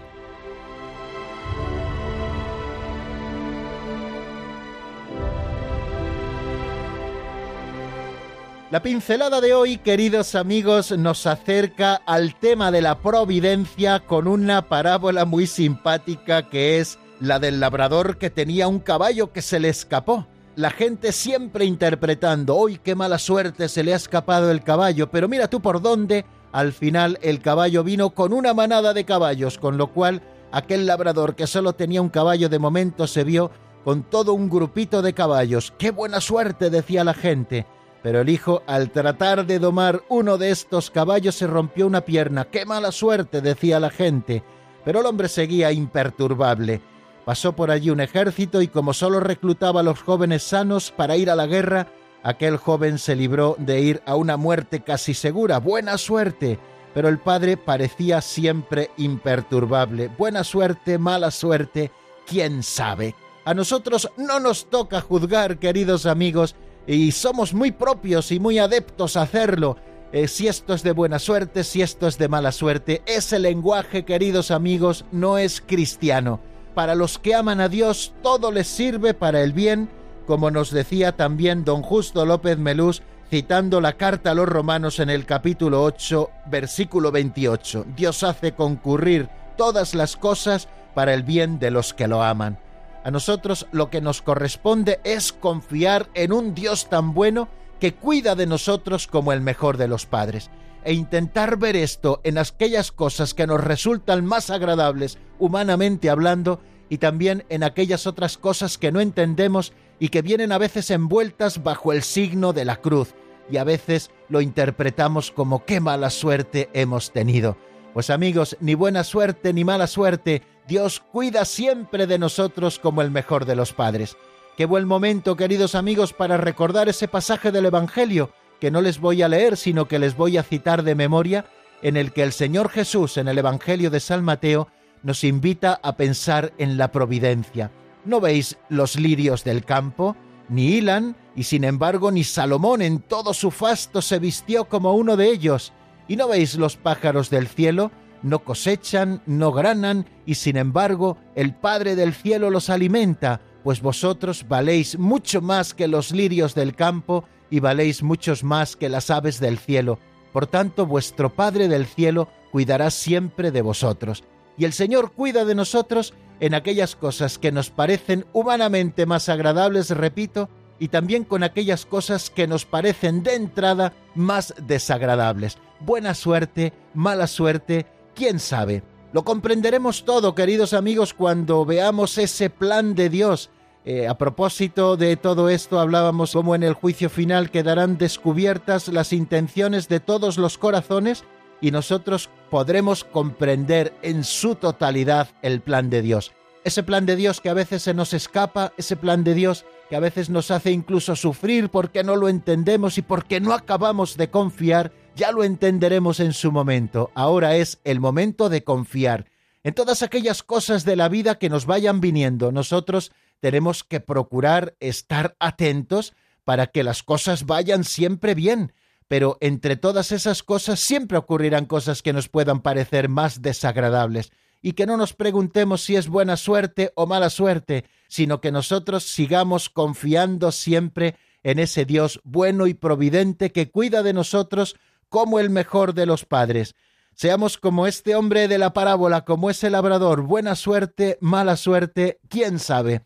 La 8.72 8.82
pincelada 8.82 9.40
de 9.40 9.54
hoy, 9.54 9.78
queridos 9.78 10.34
amigos, 10.34 10.92
nos 10.98 11.28
acerca 11.28 11.94
al 12.08 12.34
tema 12.40 12.72
de 12.72 12.82
la 12.82 13.04
providencia 13.04 14.00
con 14.00 14.28
una 14.28 14.68
parábola 14.68 15.26
muy 15.26 15.46
simpática 15.46 16.50
que 16.50 16.80
es 16.80 16.98
la 17.20 17.38
del 17.38 17.60
labrador 17.60 18.18
que 18.18 18.32
tenía 18.32 18.68
un 18.68 18.80
caballo 18.80 19.32
que 19.32 19.44
se 19.44 19.60
le 19.60 19.70
escapó 19.70 20.26
la 20.60 20.72
gente 20.72 21.14
siempre 21.14 21.64
interpretando, 21.64 22.58
hoy 22.58 22.82
qué 22.84 22.94
mala 22.94 23.18
suerte 23.18 23.70
se 23.70 23.82
le 23.82 23.94
ha 23.94 23.96
escapado 23.96 24.52
el 24.52 24.62
caballo, 24.62 25.10
pero 25.10 25.30
mira 25.30 25.50
tú 25.50 25.62
por 25.62 25.82
dónde 25.82 26.26
al 26.52 26.74
final 26.74 27.18
el 27.22 27.42
caballo 27.42 27.82
vino 27.82 28.10
con 28.10 28.34
una 28.34 28.54
manada 28.54 28.94
de 28.94 29.06
caballos, 29.06 29.58
con 29.58 29.78
lo 29.78 29.88
cual 29.94 30.22
aquel 30.52 30.86
labrador 30.86 31.36
que 31.36 31.48
solo 31.48 31.72
tenía 31.76 32.02
un 32.02 32.10
caballo 32.10 32.50
de 32.50 32.60
momento 32.60 33.08
se 33.08 33.24
vio 33.24 33.52
con 33.86 34.04
todo 34.04 34.34
un 34.34 34.50
grupito 34.50 35.02
de 35.02 35.14
caballos. 35.14 35.74
¡Qué 35.78 35.92
buena 35.92 36.20
suerte! 36.20 36.70
decía 36.70 37.06
la 37.06 37.14
gente. 37.14 37.66
Pero 38.04 38.20
el 38.20 38.28
hijo, 38.28 38.62
al 38.68 38.92
tratar 38.92 39.46
de 39.46 39.60
domar 39.60 40.02
uno 40.10 40.38
de 40.38 40.52
estos 40.52 40.92
caballos, 40.92 41.36
se 41.36 41.48
rompió 41.48 41.88
una 41.88 42.02
pierna. 42.02 42.44
¡Qué 42.44 42.66
mala 42.66 42.92
suerte! 42.92 43.40
decía 43.40 43.80
la 43.80 43.92
gente. 43.92 44.44
Pero 44.84 45.00
el 45.00 45.06
hombre 45.06 45.30
seguía 45.30 45.72
imperturbable. 45.72 46.82
Pasó 47.30 47.56
por 47.56 47.70
allí 47.70 47.92
un 47.92 48.00
ejército 48.00 48.60
y 48.60 48.68
como 48.68 48.92
solo 48.92 49.20
reclutaba 49.20 49.82
a 49.82 49.84
los 49.84 50.02
jóvenes 50.02 50.42
sanos 50.42 50.90
para 50.90 51.16
ir 51.16 51.30
a 51.30 51.36
la 51.36 51.46
guerra, 51.46 51.86
aquel 52.24 52.58
joven 52.58 52.98
se 52.98 53.16
libró 53.16 53.56
de 53.60 53.82
ir 53.82 54.02
a 54.08 54.16
una 54.16 54.36
muerte 54.36 54.80
casi 54.80 55.14
segura. 55.14 55.60
¡Buena 55.60 56.00
suerte! 56.00 56.58
Pero 56.92 57.08
el 57.08 57.20
padre 57.20 57.56
parecía 57.56 58.22
siempre 58.22 58.90
imperturbable. 58.98 60.08
Buena 60.08 60.44
suerte, 60.44 60.98
mala 60.98 61.30
suerte, 61.30 61.92
quién 62.26 62.64
sabe. 62.64 63.14
A 63.46 63.54
nosotros 63.54 64.10
no 64.18 64.40
nos 64.40 64.68
toca 64.68 65.00
juzgar, 65.00 65.60
queridos 65.60 66.08
amigos, 66.08 66.56
y 66.88 67.12
somos 67.12 67.54
muy 67.54 67.72
propios 67.72 68.32
y 68.32 68.40
muy 68.40 68.58
adeptos 68.58 69.16
a 69.18 69.22
hacerlo. 69.22 69.78
Eh, 70.14 70.28
si 70.28 70.48
esto 70.48 70.74
es 70.74 70.82
de 70.82 70.94
buena 70.94 71.20
suerte, 71.20 71.64
si 71.64 71.84
esto 71.84 72.08
es 72.08 72.18
de 72.18 72.28
mala 72.28 72.52
suerte, 72.52 73.04
ese 73.06 73.38
lenguaje, 73.38 74.04
queridos 74.04 74.50
amigos, 74.50 75.06
no 75.12 75.38
es 75.38 75.62
cristiano. 75.62 76.40
Para 76.80 76.96
los 76.96 77.20
que 77.20 77.36
aman 77.36 77.60
a 77.60 77.68
Dios, 77.68 78.14
todo 78.24 78.54
les 78.54 78.66
sirve 78.66 79.14
para 79.14 79.42
el 79.42 79.52
bien, 79.52 79.90
como 80.26 80.50
nos 80.50 80.72
decía 80.72 81.12
también 81.12 81.66
don 81.66 81.82
Justo 81.82 82.26
López 82.26 82.58
Melús, 82.58 83.02
citando 83.30 83.82
la 83.82 83.98
carta 83.98 84.32
a 84.32 84.34
los 84.34 84.48
romanos 84.48 85.02
en 85.02 85.10
el 85.10 85.26
capítulo 85.26 85.84
8, 85.84 86.30
versículo 86.46 87.12
28. 87.12 87.86
Dios 87.98 88.24
hace 88.24 88.54
concurrir 88.54 89.28
todas 89.58 89.94
las 89.94 90.16
cosas 90.16 90.70
para 90.96 91.14
el 91.14 91.24
bien 91.24 91.60
de 91.60 91.70
los 91.70 91.94
que 91.94 92.08
lo 92.08 92.24
aman. 92.24 92.58
A 93.04 93.12
nosotros 93.12 93.68
lo 93.74 93.90
que 93.90 94.00
nos 94.00 94.22
corresponde 94.22 95.02
es 95.04 95.34
confiar 95.34 96.08
en 96.14 96.32
un 96.32 96.56
Dios 96.56 96.88
tan 96.88 97.14
bueno 97.14 97.50
que 97.82 97.94
cuida 97.94 98.36
de 98.36 98.48
nosotros 98.48 99.06
como 99.06 99.34
el 99.34 99.42
mejor 99.42 99.76
de 99.76 99.90
los 99.90 100.06
padres, 100.06 100.50
e 100.90 100.94
intentar 100.94 101.60
ver 101.60 101.76
esto 101.76 102.20
en 102.24 102.40
aquellas 102.40 102.92
cosas 102.92 103.36
que 103.36 103.46
nos 103.46 103.64
resultan 103.64 104.26
más 104.26 104.50
agradables 104.50 105.20
humanamente 105.38 106.10
hablando 106.10 106.62
y 106.90 106.98
también 106.98 107.46
en 107.50 107.62
aquellas 107.62 108.08
otras 108.08 108.40
cosas 108.40 108.80
que 108.80 108.92
no 108.92 109.00
entendemos 109.00 109.72
y 110.00 110.10
que 110.10 110.24
vienen 110.24 110.52
a 110.52 110.58
veces 110.58 110.90
envueltas 110.90 111.62
bajo 111.62 111.94
el 111.94 112.02
signo 112.02 112.54
de 112.54 112.66
la 112.66 112.78
cruz, 112.78 113.14
y 113.52 113.58
a 113.58 113.64
veces 113.64 114.10
lo 114.30 114.42
interpretamos 114.42 115.30
como 115.30 115.64
qué 115.64 115.80
mala 115.80 116.10
suerte 116.10 116.72
hemos 116.74 117.12
tenido. 117.12 117.56
Pues 117.94 118.10
amigos, 118.10 118.58
ni 118.60 118.74
buena 118.74 119.04
suerte 119.04 119.54
ni 119.54 119.64
mala 119.64 119.86
suerte, 119.86 120.42
Dios 120.68 121.04
cuida 121.12 121.46
siempre 121.46 122.08
de 122.08 122.18
nosotros 122.18 122.80
como 122.80 123.04
el 123.04 123.12
mejor 123.12 123.46
de 123.46 123.56
los 123.56 123.74
padres. 123.74 124.18
Qué 124.58 124.66
buen 124.66 124.88
momento, 124.88 125.36
queridos 125.36 125.76
amigos, 125.76 126.14
para 126.14 126.38
recordar 126.38 126.90
ese 126.90 127.08
pasaje 127.08 127.52
del 127.52 127.68
Evangelio, 127.68 128.32
que 128.60 128.72
no 128.72 128.82
les 128.82 129.00
voy 129.00 129.22
a 129.22 129.28
leer, 129.28 129.58
sino 129.58 129.88
que 129.88 130.00
les 130.00 130.16
voy 130.16 130.38
a 130.38 130.44
citar 130.44 130.84
de 130.84 130.96
memoria, 130.96 131.46
en 131.82 131.98
el 131.98 132.12
que 132.12 132.24
el 132.24 132.34
Señor 132.34 132.70
Jesús, 132.70 133.18
en 133.18 133.28
el 133.28 133.38
Evangelio 133.38 133.90
de 133.90 134.00
San 134.00 134.24
Mateo, 134.24 134.68
nos 135.02 135.24
invita 135.24 135.80
a 135.82 135.96
pensar 135.96 136.54
en 136.58 136.78
la 136.78 136.92
providencia. 136.92 137.72
¿No 138.06 138.20
veis 138.20 138.58
los 138.70 138.98
lirios 138.98 139.44
del 139.44 139.64
campo? 139.64 140.16
Ni 140.50 140.74
hilan, 140.74 141.16
y 141.36 141.44
sin 141.44 141.64
embargo 141.64 142.12
ni 142.12 142.24
Salomón 142.24 142.82
en 142.82 143.00
todo 143.00 143.34
su 143.34 143.52
fasto 143.52 144.02
se 144.02 144.20
vistió 144.20 144.66
como 144.66 144.96
uno 144.96 145.16
de 145.16 145.30
ellos. 145.30 145.74
¿Y 146.08 146.16
no 146.16 146.28
veis 146.28 146.56
los 146.56 146.76
pájaros 146.76 147.30
del 147.30 147.48
cielo? 147.48 147.92
no 148.22 148.40
cosechan, 148.40 149.22
no 149.26 149.52
granan, 149.52 150.06
y 150.26 150.36
sin 150.36 150.58
embargo 150.58 151.18
el 151.36 151.54
Padre 151.54 151.96
del 151.96 152.14
cielo 152.14 152.50
los 152.50 152.70
alimenta, 152.70 153.42
pues 153.64 153.82
vosotros 153.82 154.46
valéis 154.48 154.98
mucho 154.98 155.42
más 155.42 155.74
que 155.74 155.88
los 155.88 156.12
lirios 156.12 156.56
del 156.56 156.76
campo, 156.76 157.26
y 157.50 157.60
valéis 157.60 158.04
muchos 158.04 158.44
más 158.44 158.76
que 158.76 158.90
las 158.90 159.10
aves 159.10 159.40
del 159.40 159.58
cielo. 159.58 160.00
Por 160.34 160.48
tanto, 160.48 160.86
vuestro 160.86 161.30
Padre 161.30 161.68
del 161.68 161.86
cielo 161.86 162.28
cuidará 162.52 162.92
siempre 162.92 163.52
de 163.52 163.62
vosotros. 163.62 164.24
Y 164.58 164.66
el 164.66 164.74
Señor 164.74 165.12
cuida 165.12 165.46
de 165.46 165.56
nosotros 165.56 166.14
en 166.40 166.54
aquellas 166.54 166.96
cosas 166.96 167.38
que 167.38 167.52
nos 167.52 167.70
parecen 167.70 168.26
humanamente 168.34 169.06
más 169.06 169.30
agradables, 169.30 169.90
repito, 169.92 170.50
y 170.80 170.90
también 170.90 171.24
con 171.24 171.44
aquellas 171.44 171.86
cosas 171.86 172.30
que 172.30 172.48
nos 172.48 172.66
parecen 172.66 173.24
de 173.24 173.36
entrada 173.36 173.94
más 174.16 174.54
desagradables. 174.66 175.58
Buena 175.82 176.14
suerte, 176.14 176.74
mala 176.94 177.28
suerte, 177.28 177.86
¿Quién 178.20 178.42
sabe? 178.42 178.84
Lo 179.14 179.24
comprenderemos 179.24 180.04
todo, 180.04 180.36
queridos 180.36 180.74
amigos, 180.74 181.14
cuando 181.14 181.64
veamos 181.64 182.18
ese 182.18 182.50
plan 182.50 182.94
de 182.94 183.10
Dios. 183.10 183.50
Eh, 183.86 184.08
a 184.08 184.18
propósito 184.18 184.98
de 184.98 185.16
todo 185.16 185.50
esto, 185.50 185.80
hablábamos 185.80 186.34
como 186.34 186.54
en 186.54 186.64
el 186.64 186.74
juicio 186.74 187.10
final 187.10 187.50
quedarán 187.50 187.98
descubiertas 187.98 188.88
las 188.90 189.14
intenciones 189.14 189.88
de 189.88 190.00
todos 190.00 190.38
los 190.38 190.58
corazones 190.58 191.24
y 191.62 191.72
nosotros 191.72 192.30
podremos 192.50 193.04
comprender 193.04 193.94
en 194.02 194.24
su 194.24 194.56
totalidad 194.56 195.30
el 195.42 195.62
plan 195.62 195.90
de 195.90 196.02
Dios. 196.02 196.34
Ese 196.66 196.84
plan 196.84 197.06
de 197.06 197.16
Dios 197.16 197.40
que 197.40 197.50
a 197.50 197.54
veces 197.54 197.84
se 197.84 197.94
nos 197.94 198.14
escapa, 198.14 198.74
ese 198.78 198.98
plan 198.98 199.24
de 199.24 199.34
Dios 199.34 199.66
que 199.90 199.96
a 199.96 200.02
veces 200.02 200.30
nos 200.30 200.52
hace 200.52 200.72
incluso 200.72 201.16
sufrir 201.16 201.70
porque 201.70 202.04
no 202.04 202.16
lo 202.16 202.30
entendemos 202.30 202.98
y 202.98 203.02
porque 203.02 203.40
no 203.40 203.54
acabamos 203.54 204.18
de 204.18 204.30
confiar 204.30 204.92
ya 205.16 205.32
lo 205.32 205.44
entenderemos 205.44 206.20
en 206.20 206.34
su 206.34 206.52
momento. 206.52 207.12
Ahora 207.16 207.56
es 207.56 207.80
el 207.84 208.00
momento 208.00 208.50
de 208.50 208.64
confiar 208.64 209.26
en 209.64 209.74
todas 209.74 210.02
aquellas 210.04 210.44
cosas 210.44 210.86
de 210.86 210.96
la 210.96 211.10
vida 211.10 211.36
que 211.36 211.50
nos 211.50 211.66
vayan 211.66 212.00
viniendo. 212.00 212.52
Nosotros 212.52 213.12
tenemos 213.40 213.84
que 213.84 214.00
procurar 214.00 214.76
estar 214.80 215.36
atentos 215.40 216.14
para 216.44 216.68
que 216.68 216.84
las 216.84 217.04
cosas 217.04 217.46
vayan 217.46 217.84
siempre 217.84 218.36
bien. 218.36 218.74
Pero 219.08 219.38
entre 219.42 219.76
todas 219.76 220.12
esas 220.12 220.44
cosas 220.44 220.80
siempre 220.80 221.18
ocurrirán 221.18 221.66
cosas 221.66 222.02
que 222.02 222.14
nos 222.14 222.30
puedan 222.30 222.62
parecer 222.62 223.10
más 223.10 223.42
desagradables 223.42 224.32
y 224.62 224.74
que 224.74 224.86
no 224.86 224.98
nos 224.98 225.14
preguntemos 225.14 225.82
si 225.82 225.96
es 225.96 226.08
buena 226.08 226.38
suerte 226.38 226.92
o 226.96 227.08
mala 227.08 227.30
suerte, 227.30 227.86
sino 228.08 228.42
que 228.42 228.52
nosotros 228.52 229.04
sigamos 229.04 229.70
confiando 229.70 230.52
siempre 230.52 231.16
en 231.44 231.60
ese 231.60 231.86
Dios 231.86 232.20
bueno 232.24 232.68
y 232.68 232.74
providente 232.74 233.52
que 233.52 233.72
cuida 233.72 234.04
de 234.04 234.14
nosotros 234.14 234.76
como 235.08 235.40
el 235.40 235.50
mejor 235.50 235.94
de 235.94 236.06
los 236.06 236.26
padres. 236.26 236.76
Seamos 237.16 237.58
como 237.58 237.88
este 237.88 238.16
hombre 238.16 238.48
de 238.48 238.58
la 238.58 238.74
parábola, 238.74 239.26
como 239.26 239.50
ese 239.50 239.70
labrador, 239.70 240.22
buena 240.22 240.56
suerte, 240.56 241.18
mala 241.20 241.58
suerte, 241.58 242.20
quién 242.30 242.60
sabe. 242.60 243.02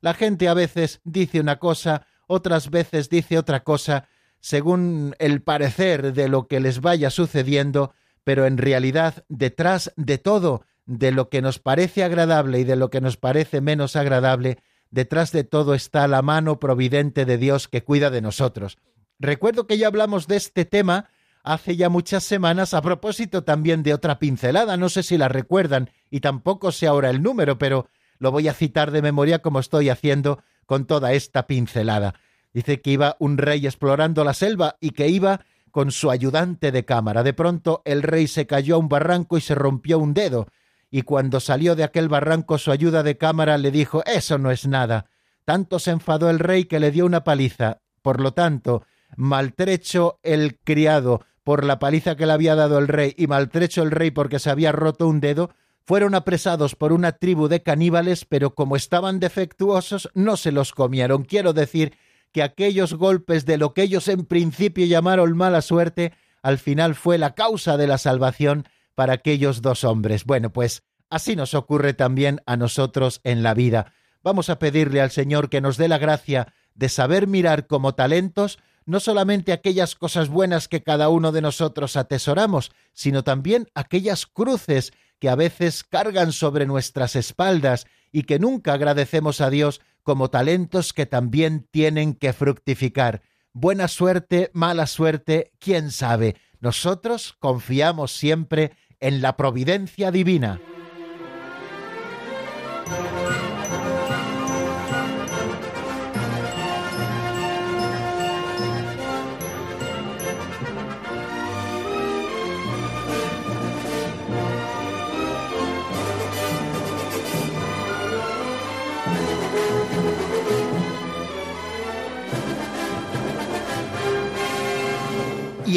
La 0.00 0.14
gente 0.14 0.48
a 0.48 0.54
veces 0.54 1.00
dice 1.04 1.40
una 1.40 1.58
cosa, 1.58 2.06
otras 2.26 2.70
veces 2.70 3.08
dice 3.08 3.38
otra 3.38 3.64
cosa, 3.64 4.08
según 4.40 5.14
el 5.18 5.42
parecer 5.42 6.12
de 6.12 6.28
lo 6.28 6.46
que 6.46 6.60
les 6.60 6.80
vaya 6.80 7.10
sucediendo, 7.10 7.94
pero 8.24 8.46
en 8.46 8.58
realidad 8.58 9.24
detrás 9.28 9.92
de 9.96 10.18
todo, 10.18 10.64
de 10.84 11.10
lo 11.12 11.28
que 11.28 11.42
nos 11.42 11.58
parece 11.58 12.04
agradable 12.04 12.60
y 12.60 12.64
de 12.64 12.76
lo 12.76 12.90
que 12.90 13.00
nos 13.00 13.16
parece 13.16 13.60
menos 13.60 13.96
agradable, 13.96 14.58
detrás 14.90 15.32
de 15.32 15.44
todo 15.44 15.74
está 15.74 16.06
la 16.06 16.22
mano 16.22 16.60
providente 16.60 17.24
de 17.24 17.38
Dios 17.38 17.68
que 17.68 17.82
cuida 17.82 18.10
de 18.10 18.22
nosotros. 18.22 18.78
Recuerdo 19.18 19.66
que 19.66 19.78
ya 19.78 19.88
hablamos 19.88 20.26
de 20.26 20.36
este 20.36 20.64
tema 20.64 21.10
hace 21.42 21.76
ya 21.76 21.88
muchas 21.88 22.24
semanas 22.24 22.74
a 22.74 22.82
propósito 22.82 23.44
también 23.44 23.82
de 23.82 23.94
otra 23.94 24.18
pincelada, 24.18 24.76
no 24.76 24.88
sé 24.88 25.02
si 25.02 25.16
la 25.16 25.28
recuerdan 25.28 25.90
y 26.10 26.20
tampoco 26.20 26.72
sé 26.72 26.86
ahora 26.86 27.10
el 27.10 27.22
número, 27.22 27.58
pero 27.58 27.88
lo 28.18 28.30
voy 28.30 28.48
a 28.48 28.54
citar 28.54 28.90
de 28.90 29.02
memoria 29.02 29.40
como 29.40 29.60
estoy 29.60 29.88
haciendo 29.88 30.42
con 30.66 30.86
toda 30.86 31.12
esta 31.12 31.46
pincelada. 31.46 32.14
Dice 32.52 32.80
que 32.80 32.90
iba 32.90 33.16
un 33.18 33.38
rey 33.38 33.66
explorando 33.66 34.24
la 34.24 34.34
selva 34.34 34.76
y 34.80 34.90
que 34.90 35.08
iba 35.08 35.40
con 35.70 35.90
su 35.90 36.10
ayudante 36.10 36.72
de 36.72 36.84
cámara. 36.84 37.22
De 37.22 37.34
pronto 37.34 37.82
el 37.84 38.02
rey 38.02 38.28
se 38.28 38.46
cayó 38.46 38.76
a 38.76 38.78
un 38.78 38.88
barranco 38.88 39.36
y 39.36 39.42
se 39.42 39.54
rompió 39.54 39.98
un 39.98 40.14
dedo, 40.14 40.48
y 40.90 41.02
cuando 41.02 41.40
salió 41.40 41.76
de 41.76 41.84
aquel 41.84 42.08
barranco 42.08 42.58
su 42.58 42.70
ayuda 42.70 43.02
de 43.02 43.18
cámara 43.18 43.58
le 43.58 43.70
dijo 43.70 44.02
Eso 44.06 44.38
no 44.38 44.50
es 44.50 44.66
nada. 44.66 45.06
Tanto 45.44 45.78
se 45.78 45.90
enfadó 45.90 46.30
el 46.30 46.38
rey 46.38 46.64
que 46.64 46.80
le 46.80 46.90
dio 46.90 47.04
una 47.04 47.24
paliza. 47.24 47.82
Por 48.00 48.20
lo 48.20 48.32
tanto, 48.32 48.84
maltrecho 49.16 50.18
el 50.22 50.58
criado 50.58 51.20
por 51.44 51.64
la 51.64 51.78
paliza 51.78 52.16
que 52.16 52.26
le 52.26 52.32
había 52.32 52.54
dado 52.54 52.78
el 52.78 52.88
rey 52.88 53.14
y 53.16 53.26
maltrecho 53.26 53.82
el 53.82 53.90
rey 53.90 54.10
porque 54.10 54.38
se 54.38 54.50
había 54.50 54.72
roto 54.72 55.06
un 55.06 55.20
dedo, 55.20 55.50
fueron 55.86 56.16
apresados 56.16 56.74
por 56.74 56.92
una 56.92 57.12
tribu 57.12 57.46
de 57.48 57.62
caníbales, 57.62 58.24
pero 58.24 58.54
como 58.54 58.74
estaban 58.74 59.20
defectuosos, 59.20 60.10
no 60.14 60.36
se 60.36 60.50
los 60.50 60.72
comieron. 60.72 61.22
Quiero 61.22 61.52
decir 61.52 61.96
que 62.32 62.42
aquellos 62.42 62.94
golpes 62.94 63.46
de 63.46 63.56
lo 63.56 63.72
que 63.72 63.82
ellos 63.82 64.08
en 64.08 64.26
principio 64.26 64.84
llamaron 64.84 65.36
mala 65.36 65.62
suerte, 65.62 66.12
al 66.42 66.58
final 66.58 66.96
fue 66.96 67.18
la 67.18 67.34
causa 67.34 67.76
de 67.76 67.86
la 67.86 67.98
salvación 67.98 68.64
para 68.96 69.14
aquellos 69.14 69.62
dos 69.62 69.84
hombres. 69.84 70.24
Bueno, 70.24 70.52
pues 70.52 70.82
así 71.08 71.36
nos 71.36 71.54
ocurre 71.54 71.94
también 71.94 72.40
a 72.46 72.56
nosotros 72.56 73.20
en 73.22 73.44
la 73.44 73.54
vida. 73.54 73.92
Vamos 74.24 74.50
a 74.50 74.58
pedirle 74.58 75.00
al 75.00 75.12
Señor 75.12 75.48
que 75.48 75.60
nos 75.60 75.76
dé 75.76 75.86
la 75.86 75.98
gracia 75.98 76.52
de 76.74 76.88
saber 76.88 77.28
mirar 77.28 77.68
como 77.68 77.94
talentos 77.94 78.58
no 78.86 79.00
solamente 79.00 79.52
aquellas 79.52 79.96
cosas 79.96 80.28
buenas 80.28 80.68
que 80.68 80.82
cada 80.82 81.08
uno 81.08 81.32
de 81.32 81.42
nosotros 81.42 81.96
atesoramos, 81.96 82.70
sino 82.92 83.24
también 83.24 83.68
aquellas 83.74 84.26
cruces 84.26 84.92
que 85.18 85.28
a 85.28 85.34
veces 85.34 85.84
cargan 85.84 86.32
sobre 86.32 86.66
nuestras 86.66 87.16
espaldas 87.16 87.86
y 88.12 88.22
que 88.22 88.38
nunca 88.38 88.74
agradecemos 88.74 89.40
a 89.40 89.50
Dios 89.50 89.80
como 90.02 90.30
talentos 90.30 90.92
que 90.92 91.06
también 91.06 91.66
tienen 91.70 92.14
que 92.14 92.32
fructificar. 92.32 93.22
Buena 93.52 93.88
suerte, 93.88 94.50
mala 94.52 94.86
suerte, 94.86 95.52
quién 95.58 95.90
sabe. 95.90 96.36
Nosotros 96.60 97.34
confiamos 97.38 98.12
siempre 98.12 98.72
en 99.00 99.22
la 99.22 99.36
providencia 99.36 100.10
divina. 100.10 100.60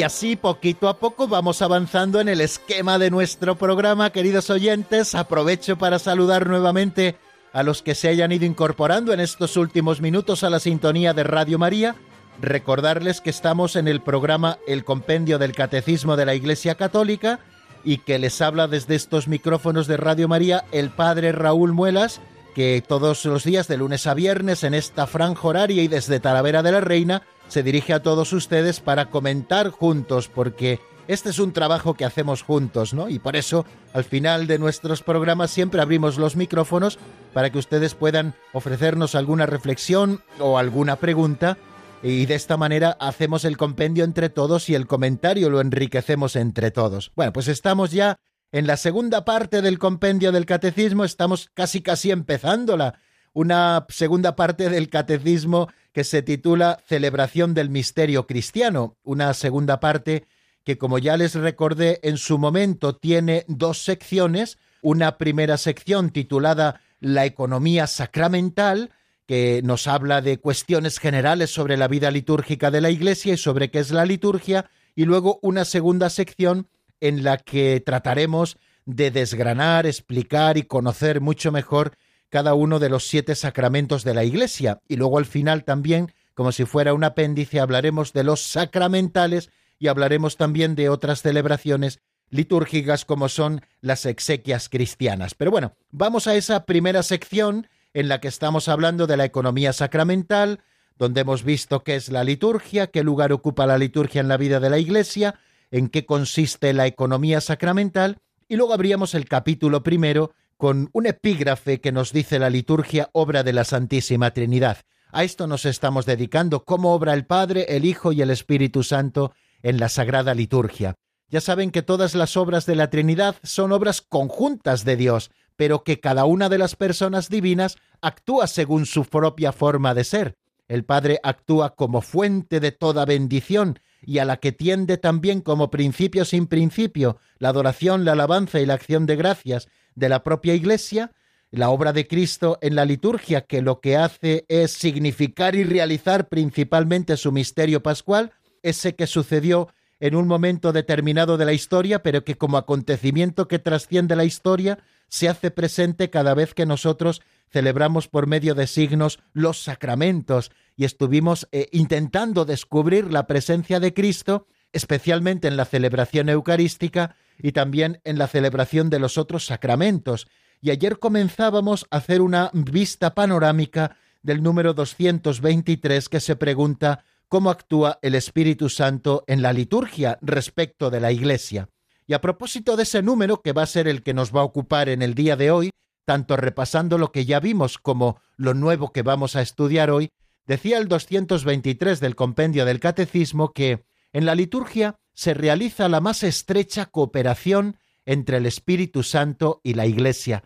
Y 0.00 0.02
así 0.02 0.34
poquito 0.34 0.88
a 0.88 0.96
poco 0.96 1.28
vamos 1.28 1.60
avanzando 1.60 2.22
en 2.22 2.30
el 2.30 2.40
esquema 2.40 2.98
de 2.98 3.10
nuestro 3.10 3.56
programa, 3.56 4.08
queridos 4.08 4.48
oyentes. 4.48 5.14
Aprovecho 5.14 5.76
para 5.76 5.98
saludar 5.98 6.48
nuevamente 6.48 7.16
a 7.52 7.62
los 7.62 7.82
que 7.82 7.94
se 7.94 8.08
hayan 8.08 8.32
ido 8.32 8.46
incorporando 8.46 9.12
en 9.12 9.20
estos 9.20 9.58
últimos 9.58 10.00
minutos 10.00 10.42
a 10.42 10.48
la 10.48 10.58
sintonía 10.58 11.12
de 11.12 11.22
Radio 11.22 11.58
María. 11.58 11.96
Recordarles 12.40 13.20
que 13.20 13.28
estamos 13.28 13.76
en 13.76 13.88
el 13.88 14.00
programa 14.00 14.56
El 14.66 14.84
Compendio 14.84 15.38
del 15.38 15.52
Catecismo 15.52 16.16
de 16.16 16.24
la 16.24 16.34
Iglesia 16.34 16.76
Católica 16.76 17.40
y 17.84 17.98
que 17.98 18.18
les 18.18 18.40
habla 18.40 18.68
desde 18.68 18.94
estos 18.94 19.28
micrófonos 19.28 19.86
de 19.86 19.98
Radio 19.98 20.28
María 20.28 20.64
el 20.72 20.88
Padre 20.88 21.32
Raúl 21.32 21.74
Muelas, 21.74 22.22
que 22.54 22.82
todos 22.86 23.24
los 23.24 23.44
días 23.44 23.68
de 23.68 23.76
lunes 23.76 24.06
a 24.06 24.14
viernes 24.14 24.64
en 24.64 24.74
esta 24.74 25.06
franja 25.06 25.46
horaria 25.46 25.82
y 25.82 25.88
desde 25.88 26.20
Talavera 26.20 26.62
de 26.62 26.72
la 26.72 26.80
Reina 26.80 27.22
se 27.48 27.62
dirige 27.62 27.92
a 27.92 28.02
todos 28.02 28.32
ustedes 28.32 28.80
para 28.80 29.06
comentar 29.06 29.70
juntos, 29.70 30.28
porque 30.28 30.80
este 31.08 31.30
es 31.30 31.38
un 31.38 31.52
trabajo 31.52 31.94
que 31.94 32.04
hacemos 32.04 32.42
juntos, 32.42 32.94
¿no? 32.94 33.08
Y 33.08 33.18
por 33.18 33.34
eso, 33.34 33.66
al 33.92 34.04
final 34.04 34.46
de 34.46 34.58
nuestros 34.58 35.02
programas 35.02 35.50
siempre 35.50 35.80
abrimos 35.80 36.18
los 36.18 36.36
micrófonos 36.36 36.98
para 37.32 37.50
que 37.50 37.58
ustedes 37.58 37.94
puedan 37.94 38.34
ofrecernos 38.52 39.14
alguna 39.14 39.46
reflexión 39.46 40.22
o 40.38 40.58
alguna 40.58 40.96
pregunta 40.96 41.58
y 42.02 42.26
de 42.26 42.34
esta 42.34 42.56
manera 42.56 42.96
hacemos 43.00 43.44
el 43.44 43.56
compendio 43.56 44.04
entre 44.04 44.30
todos 44.30 44.68
y 44.68 44.74
el 44.74 44.86
comentario 44.86 45.50
lo 45.50 45.60
enriquecemos 45.60 46.36
entre 46.36 46.70
todos. 46.70 47.12
Bueno, 47.14 47.32
pues 47.32 47.48
estamos 47.48 47.90
ya 47.90 48.16
en 48.52 48.66
la 48.66 48.76
segunda 48.76 49.24
parte 49.24 49.62
del 49.62 49.78
compendio 49.78 50.32
del 50.32 50.46
catecismo, 50.46 51.04
estamos 51.04 51.50
casi 51.54 51.82
casi 51.82 52.10
empezándola, 52.10 52.98
una 53.32 53.86
segunda 53.88 54.34
parte 54.34 54.68
del 54.70 54.88
catecismo 54.88 55.68
que 55.92 56.02
se 56.04 56.22
titula 56.22 56.78
Celebración 56.86 57.54
del 57.54 57.70
Misterio 57.70 58.26
Cristiano, 58.26 58.96
una 59.04 59.34
segunda 59.34 59.78
parte 59.78 60.26
que, 60.64 60.78
como 60.78 60.98
ya 60.98 61.16
les 61.16 61.34
recordé, 61.34 62.00
en 62.02 62.16
su 62.16 62.38
momento 62.38 62.96
tiene 62.96 63.44
dos 63.46 63.84
secciones, 63.84 64.58
una 64.82 65.16
primera 65.16 65.56
sección 65.56 66.10
titulada 66.10 66.80
La 66.98 67.24
economía 67.24 67.86
sacramental, 67.86 68.90
que 69.26 69.62
nos 69.62 69.86
habla 69.86 70.22
de 70.22 70.40
cuestiones 70.40 70.98
generales 70.98 71.50
sobre 71.50 71.76
la 71.76 71.86
vida 71.86 72.10
litúrgica 72.10 72.72
de 72.72 72.80
la 72.80 72.90
Iglesia 72.90 73.34
y 73.34 73.36
sobre 73.36 73.70
qué 73.70 73.78
es 73.78 73.92
la 73.92 74.04
liturgia, 74.04 74.68
y 74.96 75.04
luego 75.04 75.38
una 75.40 75.64
segunda 75.64 76.10
sección 76.10 76.66
en 77.00 77.24
la 77.24 77.38
que 77.38 77.80
trataremos 77.80 78.58
de 78.86 79.10
desgranar, 79.10 79.86
explicar 79.86 80.56
y 80.58 80.62
conocer 80.62 81.20
mucho 81.20 81.52
mejor 81.52 81.96
cada 82.28 82.54
uno 82.54 82.78
de 82.78 82.88
los 82.88 83.06
siete 83.06 83.34
sacramentos 83.34 84.04
de 84.04 84.14
la 84.14 84.24
Iglesia. 84.24 84.80
Y 84.88 84.96
luego 84.96 85.18
al 85.18 85.26
final 85.26 85.64
también, 85.64 86.12
como 86.34 86.52
si 86.52 86.64
fuera 86.64 86.94
un 86.94 87.04
apéndice, 87.04 87.60
hablaremos 87.60 88.12
de 88.12 88.24
los 88.24 88.40
sacramentales 88.40 89.50
y 89.78 89.88
hablaremos 89.88 90.36
también 90.36 90.74
de 90.74 90.88
otras 90.88 91.22
celebraciones 91.22 92.00
litúrgicas 92.30 93.04
como 93.04 93.28
son 93.28 93.62
las 93.80 94.06
exequias 94.06 94.68
cristianas. 94.68 95.34
Pero 95.34 95.50
bueno, 95.50 95.74
vamos 95.90 96.26
a 96.26 96.36
esa 96.36 96.64
primera 96.64 97.02
sección 97.02 97.66
en 97.92 98.08
la 98.08 98.20
que 98.20 98.28
estamos 98.28 98.68
hablando 98.68 99.06
de 99.06 99.16
la 99.16 99.24
economía 99.24 99.72
sacramental, 99.72 100.60
donde 100.96 101.22
hemos 101.22 101.42
visto 101.42 101.82
qué 101.82 101.96
es 101.96 102.10
la 102.10 102.22
liturgia, 102.22 102.88
qué 102.88 103.02
lugar 103.02 103.32
ocupa 103.32 103.66
la 103.66 103.78
liturgia 103.78 104.20
en 104.20 104.28
la 104.28 104.36
vida 104.36 104.60
de 104.60 104.70
la 104.70 104.78
Iglesia, 104.78 105.40
en 105.70 105.88
qué 105.88 106.06
consiste 106.06 106.72
la 106.72 106.86
economía 106.86 107.40
sacramental, 107.40 108.18
y 108.48 108.56
luego 108.56 108.74
abríamos 108.74 109.14
el 109.14 109.26
capítulo 109.26 109.82
primero 109.82 110.32
con 110.56 110.90
un 110.92 111.06
epígrafe 111.06 111.80
que 111.80 111.92
nos 111.92 112.12
dice 112.12 112.38
la 112.38 112.50
liturgia 112.50 113.08
obra 113.12 113.42
de 113.42 113.52
la 113.52 113.64
Santísima 113.64 114.32
Trinidad. 114.32 114.78
A 115.12 115.24
esto 115.24 115.46
nos 115.46 115.64
estamos 115.64 116.06
dedicando, 116.06 116.64
cómo 116.64 116.92
obra 116.92 117.14
el 117.14 117.26
Padre, 117.26 117.66
el 117.68 117.84
Hijo 117.84 118.12
y 118.12 118.22
el 118.22 118.30
Espíritu 118.30 118.82
Santo 118.82 119.32
en 119.62 119.80
la 119.80 119.88
Sagrada 119.88 120.34
Liturgia. 120.34 120.94
Ya 121.28 121.40
saben 121.40 121.70
que 121.70 121.82
todas 121.82 122.14
las 122.14 122.36
obras 122.36 122.66
de 122.66 122.74
la 122.74 122.90
Trinidad 122.90 123.36
son 123.42 123.72
obras 123.72 124.00
conjuntas 124.00 124.84
de 124.84 124.96
Dios, 124.96 125.30
pero 125.56 125.84
que 125.84 126.00
cada 126.00 126.24
una 126.24 126.48
de 126.48 126.58
las 126.58 126.74
personas 126.74 127.28
divinas 127.28 127.76
actúa 128.00 128.46
según 128.46 128.86
su 128.86 129.04
propia 129.04 129.52
forma 129.52 129.94
de 129.94 130.04
ser. 130.04 130.36
El 130.68 130.84
Padre 130.84 131.20
actúa 131.22 131.74
como 131.74 132.00
fuente 132.00 132.60
de 132.60 132.72
toda 132.72 133.04
bendición 133.04 133.78
y 134.02 134.18
a 134.18 134.24
la 134.24 134.38
que 134.38 134.52
tiende 134.52 134.96
también 134.96 135.40
como 135.40 135.70
principio 135.70 136.24
sin 136.24 136.46
principio 136.46 137.18
la 137.38 137.50
adoración, 137.50 138.04
la 138.04 138.12
alabanza 138.12 138.60
y 138.60 138.66
la 138.66 138.74
acción 138.74 139.06
de 139.06 139.16
gracias, 139.16 139.68
de 139.94 140.08
la 140.08 140.22
propia 140.22 140.54
Iglesia, 140.54 141.12
la 141.50 141.70
obra 141.70 141.92
de 141.92 142.06
Cristo 142.06 142.58
en 142.60 142.76
la 142.76 142.84
liturgia, 142.84 143.42
que 143.42 143.62
lo 143.62 143.80
que 143.80 143.96
hace 143.96 144.44
es 144.48 144.72
significar 144.72 145.54
y 145.54 145.64
realizar 145.64 146.28
principalmente 146.28 147.16
su 147.16 147.32
misterio 147.32 147.82
pascual, 147.82 148.32
ese 148.62 148.94
que 148.94 149.06
sucedió 149.06 149.68
en 149.98 150.14
un 150.14 150.26
momento 150.26 150.72
determinado 150.72 151.36
de 151.36 151.44
la 151.44 151.52
historia, 151.52 152.02
pero 152.02 152.24
que 152.24 152.36
como 152.36 152.56
acontecimiento 152.56 153.48
que 153.48 153.58
trasciende 153.58 154.16
la 154.16 154.24
historia, 154.24 154.78
se 155.08 155.28
hace 155.28 155.50
presente 155.50 156.08
cada 156.08 156.34
vez 156.34 156.54
que 156.54 156.66
nosotros 156.66 157.20
celebramos 157.50 158.08
por 158.08 158.26
medio 158.26 158.54
de 158.54 158.66
signos 158.66 159.20
los 159.32 159.62
sacramentos 159.62 160.50
y 160.76 160.84
estuvimos 160.84 161.48
eh, 161.52 161.68
intentando 161.72 162.44
descubrir 162.44 163.12
la 163.12 163.26
presencia 163.26 163.80
de 163.80 163.92
Cristo, 163.92 164.46
especialmente 164.72 165.48
en 165.48 165.56
la 165.56 165.64
celebración 165.64 166.28
eucarística, 166.28 167.16
y 167.42 167.52
también 167.52 168.00
en 168.04 168.18
la 168.18 168.28
celebración 168.28 168.90
de 168.90 168.98
los 168.98 169.18
otros 169.18 169.46
sacramentos. 169.46 170.28
Y 170.60 170.70
ayer 170.70 170.98
comenzábamos 170.98 171.86
a 171.90 171.98
hacer 171.98 172.20
una 172.20 172.50
vista 172.52 173.14
panorámica 173.14 173.96
del 174.22 174.42
número 174.42 174.74
223 174.74 176.08
que 176.08 176.20
se 176.20 176.36
pregunta 176.36 177.04
cómo 177.28 177.50
actúa 177.50 177.98
el 178.02 178.14
Espíritu 178.14 178.68
Santo 178.68 179.24
en 179.26 179.40
la 179.40 179.52
liturgia 179.52 180.18
respecto 180.20 180.90
de 180.90 181.00
la 181.00 181.12
Iglesia. 181.12 181.68
Y 182.06 182.12
a 182.12 182.20
propósito 182.20 182.76
de 182.76 182.82
ese 182.82 183.02
número, 183.02 183.40
que 183.40 183.52
va 183.52 183.62
a 183.62 183.66
ser 183.66 183.86
el 183.86 184.02
que 184.02 184.14
nos 184.14 184.34
va 184.34 184.40
a 184.40 184.44
ocupar 184.44 184.88
en 184.88 185.00
el 185.00 185.14
día 185.14 185.36
de 185.36 185.50
hoy, 185.50 185.70
tanto 186.04 186.36
repasando 186.36 186.98
lo 186.98 187.12
que 187.12 187.24
ya 187.24 187.40
vimos 187.40 187.78
como 187.78 188.20
lo 188.36 188.54
nuevo 188.54 188.92
que 188.92 189.02
vamos 189.02 189.36
a 189.36 189.42
estudiar 189.42 189.90
hoy, 189.90 190.10
decía 190.46 190.78
el 190.78 190.88
223 190.88 192.00
del 192.00 192.16
compendio 192.16 192.64
del 192.64 192.80
Catecismo 192.80 193.52
que 193.52 193.84
en 194.12 194.26
la 194.26 194.34
liturgia 194.34 194.98
se 195.14 195.34
realiza 195.34 195.88
la 195.88 196.00
más 196.00 196.22
estrecha 196.22 196.86
cooperación 196.86 197.76
entre 198.04 198.38
el 198.38 198.46
Espíritu 198.46 199.02
Santo 199.02 199.60
y 199.62 199.74
la 199.74 199.86
Iglesia. 199.86 200.42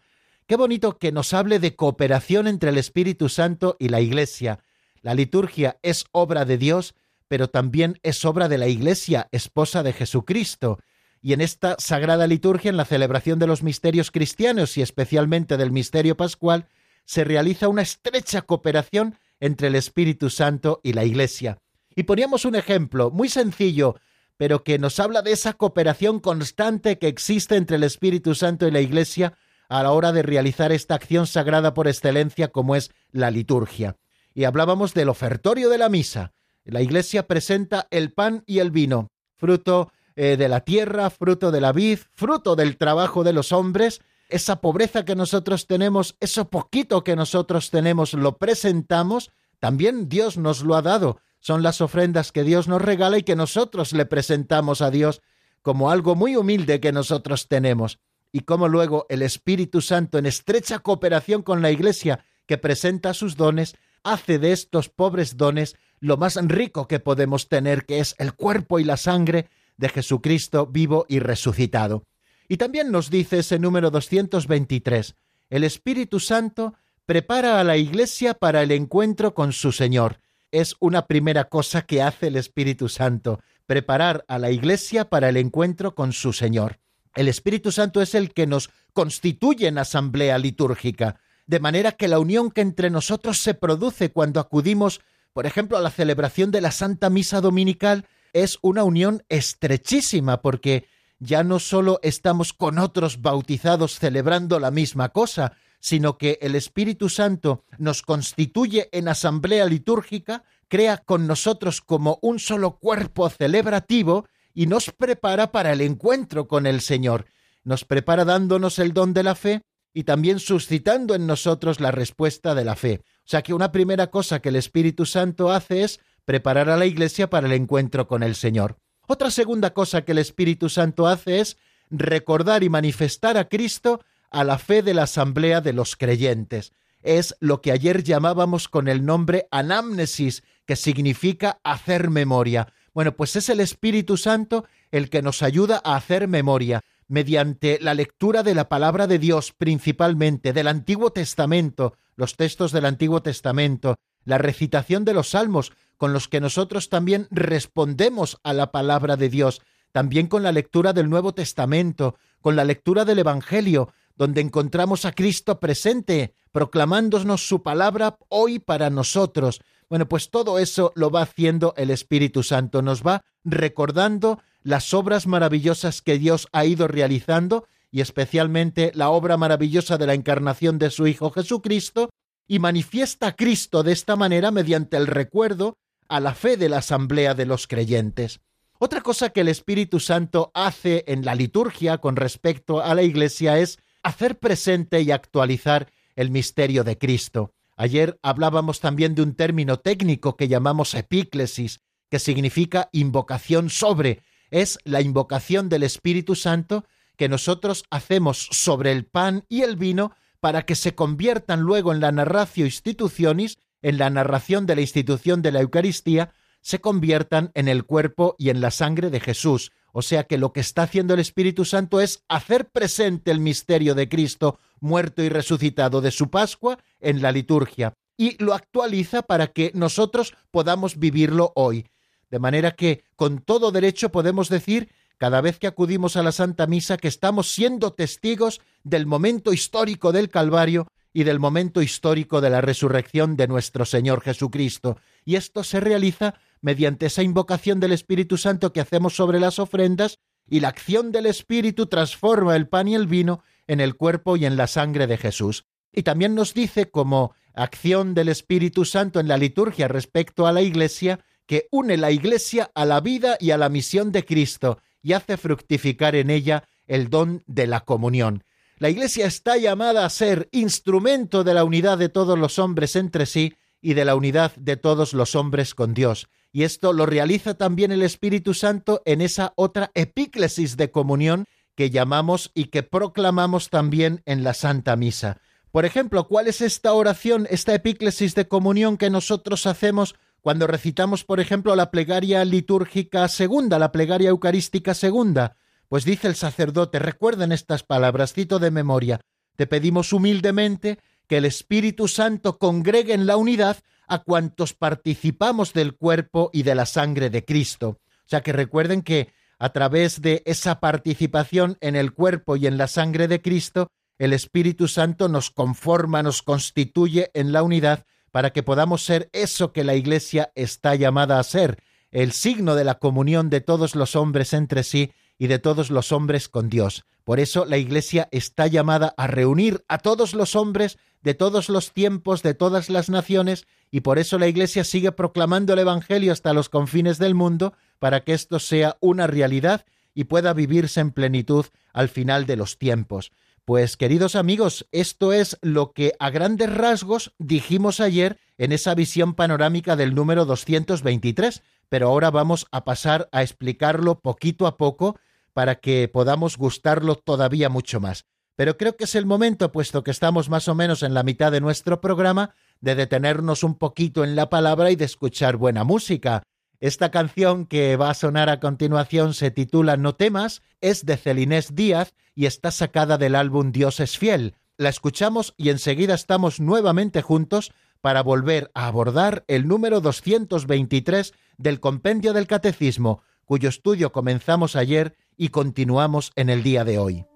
Qué 0.46 0.56
bonito 0.56 0.98
que 0.98 1.12
nos 1.12 1.32
hable 1.32 1.58
de 1.58 1.74
cooperación 1.74 2.46
entre 2.46 2.70
el 2.70 2.78
Espíritu 2.78 3.28
Santo 3.28 3.76
y 3.78 3.88
la 3.88 4.00
Iglesia. 4.00 4.58
La 5.00 5.14
liturgia 5.14 5.78
es 5.82 6.04
obra 6.12 6.44
de 6.44 6.58
Dios, 6.58 6.94
pero 7.28 7.48
también 7.48 7.98
es 8.02 8.24
obra 8.24 8.48
de 8.48 8.58
la 8.58 8.68
Iglesia, 8.68 9.28
esposa 9.32 9.82
de 9.82 9.94
Jesucristo. 9.94 10.78
Y 11.24 11.32
en 11.32 11.40
esta 11.40 11.76
sagrada 11.78 12.26
liturgia, 12.26 12.68
en 12.68 12.76
la 12.76 12.84
celebración 12.84 13.38
de 13.38 13.46
los 13.46 13.62
misterios 13.62 14.10
cristianos 14.10 14.76
y 14.76 14.82
especialmente 14.82 15.56
del 15.56 15.72
misterio 15.72 16.18
pascual, 16.18 16.68
se 17.06 17.24
realiza 17.24 17.68
una 17.68 17.80
estrecha 17.80 18.42
cooperación 18.42 19.16
entre 19.40 19.68
el 19.68 19.74
Espíritu 19.74 20.28
Santo 20.28 20.80
y 20.82 20.92
la 20.92 21.04
Iglesia. 21.04 21.56
Y 21.96 22.02
poníamos 22.02 22.44
un 22.44 22.56
ejemplo 22.56 23.10
muy 23.10 23.30
sencillo 23.30 23.96
pero 24.36 24.64
que 24.64 24.78
nos 24.78 24.98
habla 25.00 25.22
de 25.22 25.32
esa 25.32 25.52
cooperación 25.54 26.20
constante 26.20 26.98
que 26.98 27.08
existe 27.08 27.56
entre 27.56 27.76
el 27.76 27.84
Espíritu 27.84 28.34
Santo 28.34 28.66
y 28.66 28.70
la 28.70 28.80
Iglesia 28.80 29.38
a 29.68 29.82
la 29.82 29.92
hora 29.92 30.12
de 30.12 30.22
realizar 30.22 30.72
esta 30.72 30.94
acción 30.94 31.26
sagrada 31.26 31.72
por 31.74 31.88
excelencia 31.88 32.48
como 32.48 32.76
es 32.76 32.90
la 33.10 33.30
liturgia. 33.30 33.96
Y 34.34 34.44
hablábamos 34.44 34.94
del 34.94 35.08
ofertorio 35.08 35.68
de 35.70 35.78
la 35.78 35.88
misa. 35.88 36.32
La 36.64 36.82
Iglesia 36.82 37.26
presenta 37.26 37.86
el 37.90 38.12
pan 38.12 38.42
y 38.46 38.58
el 38.58 38.70
vino, 38.70 39.08
fruto 39.36 39.92
eh, 40.16 40.36
de 40.36 40.48
la 40.48 40.60
tierra, 40.60 41.10
fruto 41.10 41.50
de 41.50 41.60
la 41.60 41.72
vid, 41.72 41.98
fruto 42.12 42.56
del 42.56 42.76
trabajo 42.76 43.24
de 43.24 43.32
los 43.32 43.52
hombres, 43.52 44.00
esa 44.28 44.60
pobreza 44.60 45.04
que 45.04 45.16
nosotros 45.16 45.66
tenemos, 45.66 46.16
eso 46.20 46.48
poquito 46.48 47.04
que 47.04 47.16
nosotros 47.16 47.70
tenemos, 47.70 48.14
lo 48.14 48.38
presentamos, 48.38 49.30
también 49.60 50.08
Dios 50.08 50.36
nos 50.36 50.62
lo 50.62 50.76
ha 50.76 50.82
dado, 50.82 51.18
son 51.40 51.62
las 51.62 51.80
ofrendas 51.80 52.32
que 52.32 52.42
Dios 52.42 52.68
nos 52.68 52.80
regala 52.80 53.18
y 53.18 53.22
que 53.22 53.36
nosotros 53.36 53.92
le 53.92 54.06
presentamos 54.06 54.80
a 54.80 54.90
Dios 54.90 55.20
como 55.62 55.90
algo 55.90 56.14
muy 56.14 56.36
humilde 56.36 56.80
que 56.80 56.92
nosotros 56.92 57.48
tenemos. 57.48 57.98
Y 58.32 58.40
cómo 58.40 58.68
luego 58.68 59.06
el 59.08 59.22
Espíritu 59.22 59.80
Santo, 59.80 60.18
en 60.18 60.26
estrecha 60.26 60.78
cooperación 60.78 61.42
con 61.42 61.62
la 61.62 61.70
Iglesia 61.70 62.24
que 62.46 62.58
presenta 62.58 63.14
sus 63.14 63.36
dones, 63.36 63.76
hace 64.02 64.38
de 64.38 64.52
estos 64.52 64.88
pobres 64.88 65.36
dones 65.36 65.76
lo 66.00 66.16
más 66.16 66.36
rico 66.36 66.86
que 66.86 67.00
podemos 67.00 67.48
tener, 67.48 67.86
que 67.86 68.00
es 68.00 68.14
el 68.18 68.34
cuerpo 68.34 68.78
y 68.78 68.84
la 68.84 68.96
sangre 68.96 69.48
de 69.76 69.88
Jesucristo 69.88 70.66
vivo 70.66 71.06
y 71.08 71.18
resucitado. 71.18 72.04
Y 72.48 72.56
también 72.56 72.90
nos 72.90 73.10
dice 73.10 73.38
ese 73.38 73.58
número 73.58 73.90
223, 73.90 75.14
el 75.50 75.64
Espíritu 75.64 76.20
Santo 76.20 76.74
prepara 77.06 77.60
a 77.60 77.64
la 77.64 77.76
Iglesia 77.76 78.34
para 78.34 78.62
el 78.62 78.70
encuentro 78.70 79.34
con 79.34 79.52
su 79.52 79.72
Señor. 79.72 80.20
Es 80.50 80.76
una 80.80 81.06
primera 81.06 81.48
cosa 81.48 81.82
que 81.82 82.02
hace 82.02 82.28
el 82.28 82.36
Espíritu 82.36 82.88
Santo, 82.88 83.40
preparar 83.66 84.24
a 84.28 84.38
la 84.38 84.50
Iglesia 84.50 85.08
para 85.08 85.28
el 85.28 85.36
encuentro 85.36 85.94
con 85.94 86.12
su 86.12 86.32
Señor. 86.32 86.78
El 87.14 87.28
Espíritu 87.28 87.72
Santo 87.72 88.02
es 88.02 88.14
el 88.14 88.32
que 88.32 88.46
nos 88.46 88.70
constituye 88.92 89.68
en 89.68 89.78
asamblea 89.78 90.38
litúrgica, 90.38 91.20
de 91.46 91.60
manera 91.60 91.92
que 91.92 92.08
la 92.08 92.18
unión 92.18 92.50
que 92.50 92.60
entre 92.60 92.90
nosotros 92.90 93.38
se 93.38 93.54
produce 93.54 94.10
cuando 94.10 94.40
acudimos, 94.40 95.00
por 95.32 95.46
ejemplo, 95.46 95.76
a 95.76 95.80
la 95.82 95.90
celebración 95.90 96.50
de 96.50 96.60
la 96.60 96.70
Santa 96.70 97.10
Misa 97.10 97.40
Dominical, 97.40 98.06
es 98.34 98.58
una 98.60 98.84
unión 98.84 99.22
estrechísima, 99.30 100.42
porque 100.42 100.86
ya 101.18 101.42
no 101.42 101.58
solo 101.58 102.00
estamos 102.02 102.52
con 102.52 102.78
otros 102.78 103.22
bautizados 103.22 103.98
celebrando 103.98 104.60
la 104.60 104.70
misma 104.70 105.08
cosa, 105.08 105.56
sino 105.80 106.18
que 106.18 106.38
el 106.42 106.54
Espíritu 106.54 107.08
Santo 107.08 107.64
nos 107.78 108.02
constituye 108.02 108.88
en 108.92 109.08
asamblea 109.08 109.64
litúrgica, 109.66 110.44
crea 110.68 110.98
con 110.98 111.26
nosotros 111.26 111.80
como 111.80 112.18
un 112.20 112.38
solo 112.38 112.78
cuerpo 112.78 113.30
celebrativo 113.30 114.26
y 114.52 114.66
nos 114.66 114.90
prepara 114.90 115.52
para 115.52 115.72
el 115.72 115.80
encuentro 115.80 116.48
con 116.48 116.66
el 116.66 116.80
Señor. 116.80 117.26
Nos 117.64 117.84
prepara 117.84 118.24
dándonos 118.24 118.78
el 118.78 118.92
don 118.92 119.14
de 119.14 119.22
la 119.22 119.34
fe 119.34 119.62
y 119.92 120.04
también 120.04 120.40
suscitando 120.40 121.14
en 121.14 121.26
nosotros 121.26 121.80
la 121.80 121.92
respuesta 121.92 122.54
de 122.54 122.64
la 122.64 122.76
fe. 122.76 123.02
O 123.18 123.26
sea 123.26 123.42
que 123.42 123.54
una 123.54 123.70
primera 123.70 124.08
cosa 124.08 124.40
que 124.40 124.48
el 124.48 124.56
Espíritu 124.56 125.06
Santo 125.06 125.50
hace 125.50 125.82
es 125.82 126.00
preparar 126.24 126.70
a 126.70 126.76
la 126.76 126.86
Iglesia 126.86 127.30
para 127.30 127.46
el 127.46 127.52
encuentro 127.52 128.06
con 128.06 128.22
el 128.22 128.34
Señor. 128.34 128.78
Otra 129.06 129.30
segunda 129.30 129.74
cosa 129.74 130.02
que 130.04 130.12
el 130.12 130.18
Espíritu 130.18 130.68
Santo 130.68 131.06
hace 131.06 131.40
es 131.40 131.56
recordar 131.90 132.62
y 132.62 132.68
manifestar 132.68 133.36
a 133.36 133.48
Cristo 133.48 134.00
a 134.30 134.44
la 134.44 134.58
fe 134.58 134.82
de 134.82 134.94
la 134.94 135.04
asamblea 135.04 135.60
de 135.60 135.72
los 135.72 135.96
creyentes. 135.96 136.72
Es 137.02 137.36
lo 137.40 137.60
que 137.60 137.70
ayer 137.70 138.02
llamábamos 138.02 138.68
con 138.68 138.88
el 138.88 139.04
nombre 139.04 139.46
anamnesis, 139.50 140.42
que 140.66 140.76
significa 140.76 141.60
hacer 141.62 142.08
memoria. 142.10 142.72
Bueno, 142.94 143.14
pues 143.14 143.36
es 143.36 143.48
el 143.50 143.60
Espíritu 143.60 144.16
Santo 144.16 144.64
el 144.90 145.10
que 145.10 145.20
nos 145.20 145.42
ayuda 145.42 145.82
a 145.84 145.96
hacer 145.96 146.28
memoria 146.28 146.80
mediante 147.06 147.78
la 147.80 147.92
lectura 147.92 148.42
de 148.42 148.54
la 148.54 148.68
palabra 148.68 149.06
de 149.06 149.18
Dios, 149.18 149.52
principalmente 149.52 150.52
del 150.52 150.68
Antiguo 150.68 151.10
Testamento, 151.10 151.94
los 152.16 152.36
textos 152.36 152.72
del 152.72 152.86
Antiguo 152.86 153.22
Testamento, 153.22 153.96
la 154.24 154.38
recitación 154.38 155.04
de 155.04 155.12
los 155.12 155.30
salmos, 155.30 155.72
con 155.96 156.12
los 156.12 156.28
que 156.28 156.40
nosotros 156.40 156.88
también 156.88 157.26
respondemos 157.30 158.38
a 158.42 158.52
la 158.52 158.72
palabra 158.72 159.16
de 159.16 159.28
Dios, 159.28 159.62
también 159.92 160.26
con 160.26 160.42
la 160.42 160.52
lectura 160.52 160.92
del 160.92 161.08
Nuevo 161.08 161.34
Testamento, 161.34 162.16
con 162.40 162.56
la 162.56 162.64
lectura 162.64 163.04
del 163.04 163.20
Evangelio, 163.20 163.92
donde 164.16 164.40
encontramos 164.40 165.04
a 165.04 165.12
Cristo 165.12 165.60
presente, 165.60 166.34
proclamándonos 166.52 167.46
su 167.46 167.62
palabra 167.62 168.18
hoy 168.28 168.58
para 168.58 168.90
nosotros. 168.90 169.60
Bueno, 169.88 170.08
pues 170.08 170.30
todo 170.30 170.58
eso 170.58 170.92
lo 170.94 171.10
va 171.10 171.22
haciendo 171.22 171.74
el 171.76 171.90
Espíritu 171.90 172.42
Santo, 172.42 172.82
nos 172.82 173.02
va 173.02 173.22
recordando 173.44 174.40
las 174.62 174.94
obras 174.94 175.26
maravillosas 175.26 176.00
que 176.02 176.18
Dios 176.18 176.48
ha 176.52 176.64
ido 176.64 176.88
realizando 176.88 177.66
y 177.90 178.00
especialmente 178.00 178.90
la 178.94 179.10
obra 179.10 179.36
maravillosa 179.36 179.98
de 179.98 180.06
la 180.06 180.14
encarnación 180.14 180.78
de 180.78 180.90
su 180.90 181.06
Hijo 181.06 181.30
Jesucristo, 181.30 182.10
y 182.46 182.58
manifiesta 182.58 183.28
a 183.28 183.36
Cristo 183.36 183.82
de 183.82 183.92
esta 183.92 184.16
manera 184.16 184.50
mediante 184.50 184.96
el 184.96 185.06
recuerdo 185.06 185.78
a 186.08 186.20
la 186.20 186.34
fe 186.34 186.56
de 186.56 186.68
la 186.68 186.78
asamblea 186.78 187.34
de 187.34 187.46
los 187.46 187.66
creyentes. 187.66 188.40
Otra 188.78 189.00
cosa 189.00 189.30
que 189.30 189.40
el 189.40 189.48
Espíritu 189.48 190.00
Santo 190.00 190.50
hace 190.54 191.04
en 191.06 191.24
la 191.24 191.34
liturgia 191.34 191.98
con 191.98 192.16
respecto 192.16 192.82
a 192.82 192.94
la 192.94 193.02
Iglesia 193.02 193.58
es 193.58 193.78
hacer 194.02 194.38
presente 194.38 195.00
y 195.00 195.10
actualizar 195.10 195.90
el 196.16 196.30
misterio 196.30 196.84
de 196.84 196.98
Cristo. 196.98 197.52
Ayer 197.76 198.18
hablábamos 198.22 198.80
también 198.80 199.14
de 199.14 199.22
un 199.22 199.34
término 199.34 199.78
técnico 199.78 200.36
que 200.36 200.48
llamamos 200.48 200.94
epíclesis, 200.94 201.80
que 202.10 202.18
significa 202.18 202.88
invocación 202.92 203.70
sobre. 203.70 204.22
Es 204.50 204.78
la 204.84 205.00
invocación 205.00 205.68
del 205.68 205.82
Espíritu 205.82 206.34
Santo 206.34 206.84
que 207.16 207.28
nosotros 207.28 207.84
hacemos 207.90 208.48
sobre 208.50 208.92
el 208.92 209.06
pan 209.06 209.44
y 209.48 209.62
el 209.62 209.76
vino 209.76 210.12
para 210.40 210.66
que 210.66 210.74
se 210.74 210.94
conviertan 210.94 211.60
luego 211.60 211.92
en 211.92 212.00
la 212.00 212.12
narratio 212.12 212.66
institutionis, 212.66 213.58
en 213.84 213.98
la 213.98 214.08
narración 214.08 214.64
de 214.66 214.74
la 214.74 214.80
institución 214.80 215.42
de 215.42 215.52
la 215.52 215.60
Eucaristía, 215.60 216.32
se 216.62 216.80
conviertan 216.80 217.52
en 217.54 217.68
el 217.68 217.84
cuerpo 217.84 218.34
y 218.38 218.48
en 218.48 218.62
la 218.62 218.70
sangre 218.70 219.10
de 219.10 219.20
Jesús. 219.20 219.72
O 219.92 220.00
sea 220.00 220.24
que 220.24 220.38
lo 220.38 220.54
que 220.54 220.60
está 220.60 220.84
haciendo 220.84 221.12
el 221.12 221.20
Espíritu 221.20 221.66
Santo 221.66 222.00
es 222.00 222.24
hacer 222.28 222.70
presente 222.70 223.30
el 223.30 223.40
misterio 223.40 223.94
de 223.94 224.08
Cristo 224.08 224.58
muerto 224.80 225.22
y 225.22 225.28
resucitado 225.28 226.00
de 226.00 226.10
su 226.10 226.30
Pascua 226.30 226.78
en 226.98 227.20
la 227.20 227.30
liturgia 227.30 227.92
y 228.16 228.42
lo 228.42 228.54
actualiza 228.54 229.22
para 229.22 229.48
que 229.48 229.70
nosotros 229.74 230.34
podamos 230.50 230.98
vivirlo 230.98 231.52
hoy. 231.54 231.86
De 232.30 232.38
manera 232.38 232.70
que 232.70 233.04
con 233.16 233.40
todo 233.40 233.70
derecho 233.70 234.10
podemos 234.10 234.48
decir 234.48 234.88
cada 235.18 235.42
vez 235.42 235.58
que 235.58 235.66
acudimos 235.66 236.16
a 236.16 236.22
la 236.22 236.32
Santa 236.32 236.66
Misa 236.66 236.96
que 236.96 237.08
estamos 237.08 237.52
siendo 237.52 237.92
testigos 237.92 238.62
del 238.82 239.04
momento 239.04 239.52
histórico 239.52 240.10
del 240.10 240.30
Calvario 240.30 240.86
y 241.14 241.22
del 241.22 241.38
momento 241.38 241.80
histórico 241.80 242.40
de 242.40 242.50
la 242.50 242.60
resurrección 242.60 243.36
de 243.36 243.46
nuestro 243.46 243.86
Señor 243.86 244.20
Jesucristo. 244.20 244.98
Y 245.24 245.36
esto 245.36 245.62
se 245.62 245.80
realiza 245.80 246.34
mediante 246.60 247.06
esa 247.06 247.22
invocación 247.22 247.78
del 247.78 247.92
Espíritu 247.92 248.36
Santo 248.36 248.72
que 248.72 248.80
hacemos 248.80 249.14
sobre 249.14 249.38
las 249.38 249.60
ofrendas 249.60 250.18
y 250.46 250.60
la 250.60 250.68
acción 250.68 251.12
del 251.12 251.26
Espíritu 251.26 251.86
transforma 251.86 252.56
el 252.56 252.68
pan 252.68 252.88
y 252.88 252.96
el 252.96 253.06
vino 253.06 253.42
en 253.68 253.80
el 253.80 253.94
cuerpo 253.94 254.36
y 254.36 254.44
en 254.44 254.56
la 254.56 254.66
sangre 254.66 255.06
de 255.06 255.16
Jesús. 255.16 255.66
Y 255.92 256.02
también 256.02 256.34
nos 256.34 256.52
dice 256.52 256.90
como 256.90 257.32
acción 257.54 258.14
del 258.14 258.28
Espíritu 258.28 258.84
Santo 258.84 259.20
en 259.20 259.28
la 259.28 259.38
liturgia 259.38 259.86
respecto 259.86 260.48
a 260.48 260.52
la 260.52 260.62
Iglesia, 260.62 261.20
que 261.46 261.68
une 261.70 261.96
la 261.96 262.10
Iglesia 262.10 262.72
a 262.74 262.84
la 262.84 263.00
vida 263.00 263.36
y 263.38 263.52
a 263.52 263.56
la 263.56 263.68
misión 263.68 264.10
de 264.10 264.24
Cristo 264.24 264.78
y 265.00 265.12
hace 265.12 265.36
fructificar 265.36 266.16
en 266.16 266.30
ella 266.30 266.64
el 266.86 267.08
don 267.08 267.44
de 267.46 267.68
la 267.68 267.80
comunión. 267.80 268.42
La 268.78 268.88
Iglesia 268.90 269.26
está 269.26 269.56
llamada 269.56 270.04
a 270.04 270.10
ser 270.10 270.48
instrumento 270.50 271.44
de 271.44 271.54
la 271.54 271.64
unidad 271.64 271.96
de 271.96 272.08
todos 272.08 272.38
los 272.38 272.58
hombres 272.58 272.96
entre 272.96 273.26
sí 273.26 273.54
y 273.80 273.94
de 273.94 274.04
la 274.04 274.16
unidad 274.16 274.54
de 274.56 274.76
todos 274.76 275.12
los 275.12 275.36
hombres 275.36 275.74
con 275.74 275.94
Dios. 275.94 276.28
Y 276.52 276.64
esto 276.64 276.92
lo 276.92 277.06
realiza 277.06 277.54
también 277.54 277.92
el 277.92 278.02
Espíritu 278.02 278.52
Santo 278.52 279.00
en 279.04 279.20
esa 279.20 279.52
otra 279.56 279.90
epíclesis 279.94 280.76
de 280.76 280.90
comunión 280.90 281.44
que 281.76 281.90
llamamos 281.90 282.50
y 282.54 282.66
que 282.66 282.82
proclamamos 282.82 283.70
también 283.70 284.22
en 284.26 284.42
la 284.42 284.54
Santa 284.54 284.96
Misa. 284.96 285.40
Por 285.70 285.84
ejemplo, 285.84 286.26
¿cuál 286.28 286.46
es 286.46 286.60
esta 286.60 286.92
oración, 286.92 287.46
esta 287.50 287.74
epíclesis 287.74 288.34
de 288.34 288.48
comunión 288.48 288.96
que 288.96 289.10
nosotros 289.10 289.66
hacemos 289.66 290.14
cuando 290.40 290.66
recitamos, 290.66 291.24
por 291.24 291.40
ejemplo, 291.40 291.74
la 291.74 291.90
plegaria 291.90 292.44
litúrgica 292.44 293.26
segunda, 293.28 293.78
la 293.78 293.92
plegaria 293.92 294.28
eucarística 294.28 294.94
segunda, 294.94 295.56
pues 295.94 296.04
dice 296.04 296.26
el 296.26 296.34
sacerdote, 296.34 296.98
recuerden 296.98 297.52
estas 297.52 297.84
palabras, 297.84 298.32
cito 298.32 298.58
de 298.58 298.72
memoria, 298.72 299.20
te 299.54 299.68
pedimos 299.68 300.12
humildemente 300.12 300.98
que 301.28 301.36
el 301.36 301.44
Espíritu 301.44 302.08
Santo 302.08 302.58
congregue 302.58 303.14
en 303.14 303.28
la 303.28 303.36
unidad 303.36 303.76
a 304.08 304.24
cuantos 304.24 304.74
participamos 304.74 305.72
del 305.72 305.94
cuerpo 305.94 306.50
y 306.52 306.64
de 306.64 306.74
la 306.74 306.86
sangre 306.86 307.30
de 307.30 307.44
Cristo. 307.44 308.00
O 308.10 308.26
sea 308.26 308.40
que 308.40 308.52
recuerden 308.52 309.02
que 309.02 309.32
a 309.60 309.68
través 309.68 310.20
de 310.20 310.42
esa 310.46 310.80
participación 310.80 311.78
en 311.80 311.94
el 311.94 312.12
cuerpo 312.12 312.56
y 312.56 312.66
en 312.66 312.76
la 312.76 312.88
sangre 312.88 313.28
de 313.28 313.40
Cristo, 313.40 313.86
el 314.18 314.32
Espíritu 314.32 314.88
Santo 314.88 315.28
nos 315.28 315.52
conforma, 315.52 316.24
nos 316.24 316.42
constituye 316.42 317.30
en 317.34 317.52
la 317.52 317.62
unidad 317.62 318.04
para 318.32 318.50
que 318.50 318.64
podamos 318.64 319.04
ser 319.04 319.30
eso 319.32 319.72
que 319.72 319.84
la 319.84 319.94
Iglesia 319.94 320.50
está 320.56 320.96
llamada 320.96 321.38
a 321.38 321.44
ser, 321.44 321.78
el 322.10 322.32
signo 322.32 322.74
de 322.74 322.82
la 322.82 322.98
comunión 322.98 323.48
de 323.48 323.60
todos 323.60 323.94
los 323.94 324.16
hombres 324.16 324.54
entre 324.54 324.82
sí 324.82 325.12
y 325.38 325.46
de 325.46 325.58
todos 325.58 325.90
los 325.90 326.12
hombres 326.12 326.48
con 326.48 326.68
Dios. 326.68 327.04
Por 327.24 327.40
eso 327.40 327.64
la 327.64 327.78
Iglesia 327.78 328.28
está 328.32 328.66
llamada 328.66 329.14
a 329.16 329.26
reunir 329.26 329.84
a 329.88 329.98
todos 329.98 330.34
los 330.34 330.54
hombres 330.56 330.98
de 331.22 331.32
todos 331.32 331.70
los 331.70 331.92
tiempos, 331.92 332.42
de 332.42 332.52
todas 332.52 332.90
las 332.90 333.08
naciones, 333.08 333.66
y 333.90 334.00
por 334.00 334.18
eso 334.18 334.38
la 334.38 334.46
Iglesia 334.46 334.84
sigue 334.84 335.10
proclamando 335.10 335.72
el 335.72 335.78
Evangelio 335.78 336.32
hasta 336.32 336.52
los 336.52 336.68
confines 336.68 337.18
del 337.18 337.34
mundo, 337.34 337.72
para 337.98 338.24
que 338.24 338.34
esto 338.34 338.58
sea 338.58 338.98
una 339.00 339.26
realidad 339.26 339.86
y 340.12 340.24
pueda 340.24 340.52
vivirse 340.52 341.00
en 341.00 341.12
plenitud 341.12 341.66
al 341.94 342.10
final 342.10 342.44
de 342.44 342.56
los 342.56 342.76
tiempos. 342.76 343.32
Pues 343.64 343.96
queridos 343.96 344.36
amigos, 344.36 344.86
esto 344.92 345.32
es 345.32 345.58
lo 345.62 345.92
que 345.92 346.12
a 346.18 346.28
grandes 346.28 346.70
rasgos 346.70 347.32
dijimos 347.38 348.00
ayer 348.00 348.38
en 348.58 348.72
esa 348.72 348.94
visión 348.94 349.32
panorámica 349.32 349.96
del 349.96 350.14
número 350.14 350.44
223, 350.44 351.62
pero 351.94 352.08
ahora 352.08 352.32
vamos 352.32 352.66
a 352.72 352.84
pasar 352.84 353.28
a 353.30 353.42
explicarlo 353.42 354.18
poquito 354.18 354.66
a 354.66 354.76
poco 354.76 355.16
para 355.52 355.76
que 355.76 356.10
podamos 356.12 356.58
gustarlo 356.58 357.14
todavía 357.14 357.68
mucho 357.68 358.00
más. 358.00 358.24
Pero 358.56 358.76
creo 358.76 358.96
que 358.96 359.04
es 359.04 359.14
el 359.14 359.26
momento, 359.26 359.70
puesto 359.70 360.02
que 360.02 360.10
estamos 360.10 360.50
más 360.50 360.66
o 360.66 360.74
menos 360.74 361.04
en 361.04 361.14
la 361.14 361.22
mitad 361.22 361.52
de 361.52 361.60
nuestro 361.60 362.00
programa, 362.00 362.56
de 362.80 362.96
detenernos 362.96 363.62
un 363.62 363.76
poquito 363.76 364.24
en 364.24 364.34
la 364.34 364.50
palabra 364.50 364.90
y 364.90 364.96
de 364.96 365.04
escuchar 365.04 365.56
buena 365.56 365.84
música. 365.84 366.42
Esta 366.80 367.12
canción 367.12 367.64
que 367.64 367.94
va 367.94 368.10
a 368.10 368.14
sonar 368.14 368.48
a 368.48 368.58
continuación 368.58 369.32
se 369.32 369.52
titula 369.52 369.96
No 369.96 370.16
temas, 370.16 370.62
es 370.80 371.06
de 371.06 371.16
Celinés 371.16 371.76
Díaz 371.76 372.12
y 372.34 372.46
está 372.46 372.72
sacada 372.72 373.18
del 373.18 373.36
álbum 373.36 373.70
Dios 373.70 374.00
es 374.00 374.18
fiel. 374.18 374.56
La 374.78 374.88
escuchamos 374.88 375.54
y 375.56 375.68
enseguida 375.68 376.14
estamos 376.14 376.58
nuevamente 376.58 377.22
juntos 377.22 377.72
para 378.00 378.24
volver 378.24 378.72
a 378.74 378.88
abordar 378.88 379.44
el 379.46 379.68
número 379.68 380.00
223 380.00 381.32
del 381.58 381.80
Compendio 381.80 382.32
del 382.32 382.46
Catecismo, 382.46 383.22
cuyo 383.44 383.68
estudio 383.68 384.12
comenzamos 384.12 384.76
ayer 384.76 385.16
y 385.36 385.48
continuamos 385.48 386.32
en 386.36 386.50
el 386.50 386.62
día 386.62 386.84
de 386.84 386.98
hoy. 386.98 387.26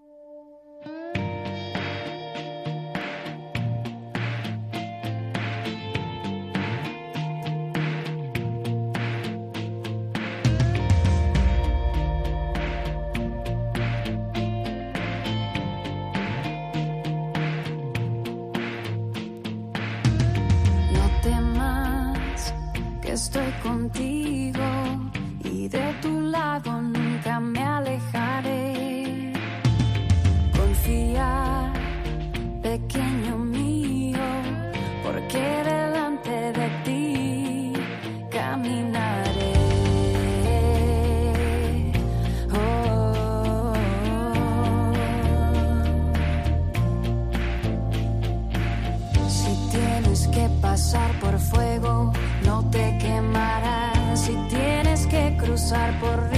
pasar 55.68 56.00
por 56.00 56.38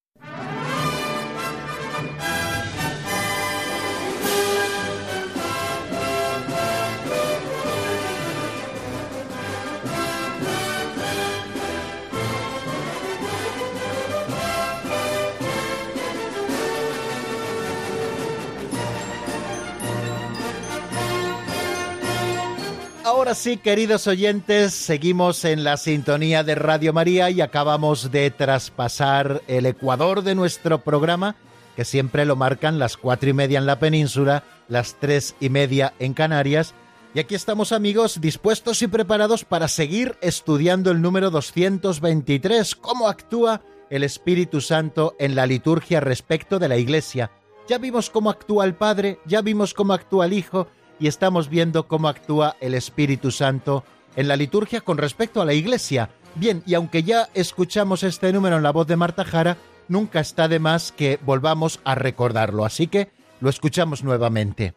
Ahora 23.21 23.35
sí, 23.35 23.57
queridos 23.57 24.07
oyentes, 24.07 24.73
seguimos 24.73 25.45
en 25.45 25.63
la 25.63 25.77
sintonía 25.77 26.43
de 26.43 26.55
Radio 26.55 26.91
María 26.91 27.29
y 27.29 27.39
acabamos 27.39 28.09
de 28.11 28.31
traspasar 28.31 29.43
el 29.45 29.67
ecuador 29.67 30.23
de 30.23 30.33
nuestro 30.33 30.79
programa, 30.79 31.35
que 31.75 31.85
siempre 31.85 32.25
lo 32.25 32.35
marcan 32.35 32.79
las 32.79 32.97
cuatro 32.97 33.29
y 33.29 33.33
media 33.33 33.59
en 33.59 33.67
la 33.67 33.77
península, 33.77 34.43
las 34.67 34.95
tres 34.95 35.35
y 35.39 35.49
media 35.49 35.93
en 35.99 36.15
Canarias. 36.15 36.73
Y 37.13 37.19
aquí 37.19 37.35
estamos 37.35 37.71
amigos 37.71 38.19
dispuestos 38.21 38.81
y 38.81 38.87
preparados 38.87 39.45
para 39.45 39.67
seguir 39.67 40.17
estudiando 40.21 40.89
el 40.89 40.99
número 40.99 41.29
223, 41.29 42.75
cómo 42.75 43.07
actúa 43.07 43.61
el 43.91 44.03
Espíritu 44.03 44.61
Santo 44.61 45.15
en 45.19 45.35
la 45.35 45.45
liturgia 45.45 45.99
respecto 45.99 46.57
de 46.57 46.69
la 46.69 46.77
Iglesia. 46.77 47.29
Ya 47.69 47.77
vimos 47.77 48.09
cómo 48.09 48.31
actúa 48.31 48.65
el 48.65 48.73
Padre, 48.73 49.19
ya 49.27 49.43
vimos 49.43 49.75
cómo 49.75 49.93
actúa 49.93 50.25
el 50.25 50.33
Hijo, 50.33 50.69
y 51.01 51.07
estamos 51.07 51.49
viendo 51.49 51.87
cómo 51.87 52.07
actúa 52.07 52.55
el 52.61 52.75
Espíritu 52.75 53.31
Santo 53.31 53.83
en 54.15 54.27
la 54.27 54.35
liturgia 54.35 54.81
con 54.81 54.99
respecto 54.99 55.41
a 55.41 55.45
la 55.45 55.53
Iglesia. 55.53 56.11
Bien, 56.35 56.61
y 56.67 56.75
aunque 56.75 57.01
ya 57.01 57.27
escuchamos 57.33 58.03
este 58.03 58.31
número 58.31 58.55
en 58.55 58.63
la 58.63 58.71
voz 58.71 58.85
de 58.85 58.95
Marta 58.95 59.25
Jara, 59.25 59.57
nunca 59.87 60.19
está 60.19 60.47
de 60.47 60.59
más 60.59 60.91
que 60.91 61.19
volvamos 61.25 61.79
a 61.83 61.95
recordarlo, 61.95 62.65
así 62.65 62.85
que 62.85 63.09
lo 63.41 63.49
escuchamos 63.49 64.03
nuevamente. 64.03 64.75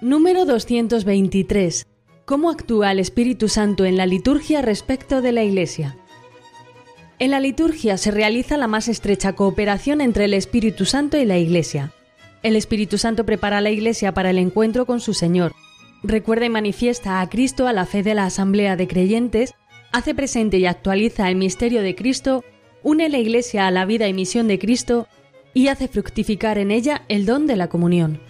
Número 0.00 0.44
223. 0.44 1.86
¿Cómo 2.24 2.50
actúa 2.50 2.90
el 2.90 2.98
Espíritu 2.98 3.48
Santo 3.48 3.84
en 3.84 3.96
la 3.96 4.06
liturgia 4.06 4.60
respecto 4.60 5.22
de 5.22 5.30
la 5.30 5.44
Iglesia? 5.44 5.96
En 7.18 7.30
la 7.30 7.40
liturgia 7.40 7.96
se 7.96 8.10
realiza 8.10 8.58
la 8.58 8.66
más 8.66 8.88
estrecha 8.88 9.32
cooperación 9.32 10.02
entre 10.02 10.26
el 10.26 10.34
Espíritu 10.34 10.84
Santo 10.84 11.16
y 11.16 11.24
la 11.24 11.38
Iglesia. 11.38 11.92
El 12.42 12.56
Espíritu 12.56 12.98
Santo 12.98 13.24
prepara 13.24 13.58
a 13.58 13.60
la 13.62 13.70
Iglesia 13.70 14.12
para 14.12 14.28
el 14.28 14.38
encuentro 14.38 14.84
con 14.84 15.00
su 15.00 15.14
Señor. 15.14 15.54
Recuerda 16.02 16.44
y 16.44 16.50
manifiesta 16.50 17.22
a 17.22 17.28
Cristo 17.30 17.66
a 17.66 17.72
la 17.72 17.86
fe 17.86 18.02
de 18.02 18.14
la 18.14 18.26
Asamblea 18.26 18.76
de 18.76 18.86
Creyentes, 18.86 19.54
hace 19.92 20.14
presente 20.14 20.58
y 20.58 20.66
actualiza 20.66 21.30
el 21.30 21.36
misterio 21.36 21.80
de 21.80 21.94
Cristo, 21.94 22.44
une 22.82 23.08
la 23.08 23.18
Iglesia 23.18 23.66
a 23.66 23.70
la 23.70 23.86
vida 23.86 24.06
y 24.08 24.12
misión 24.12 24.46
de 24.46 24.58
Cristo 24.58 25.08
y 25.54 25.68
hace 25.68 25.88
fructificar 25.88 26.58
en 26.58 26.70
ella 26.70 27.06
el 27.08 27.24
don 27.24 27.46
de 27.46 27.56
la 27.56 27.68
comunión. 27.68 28.20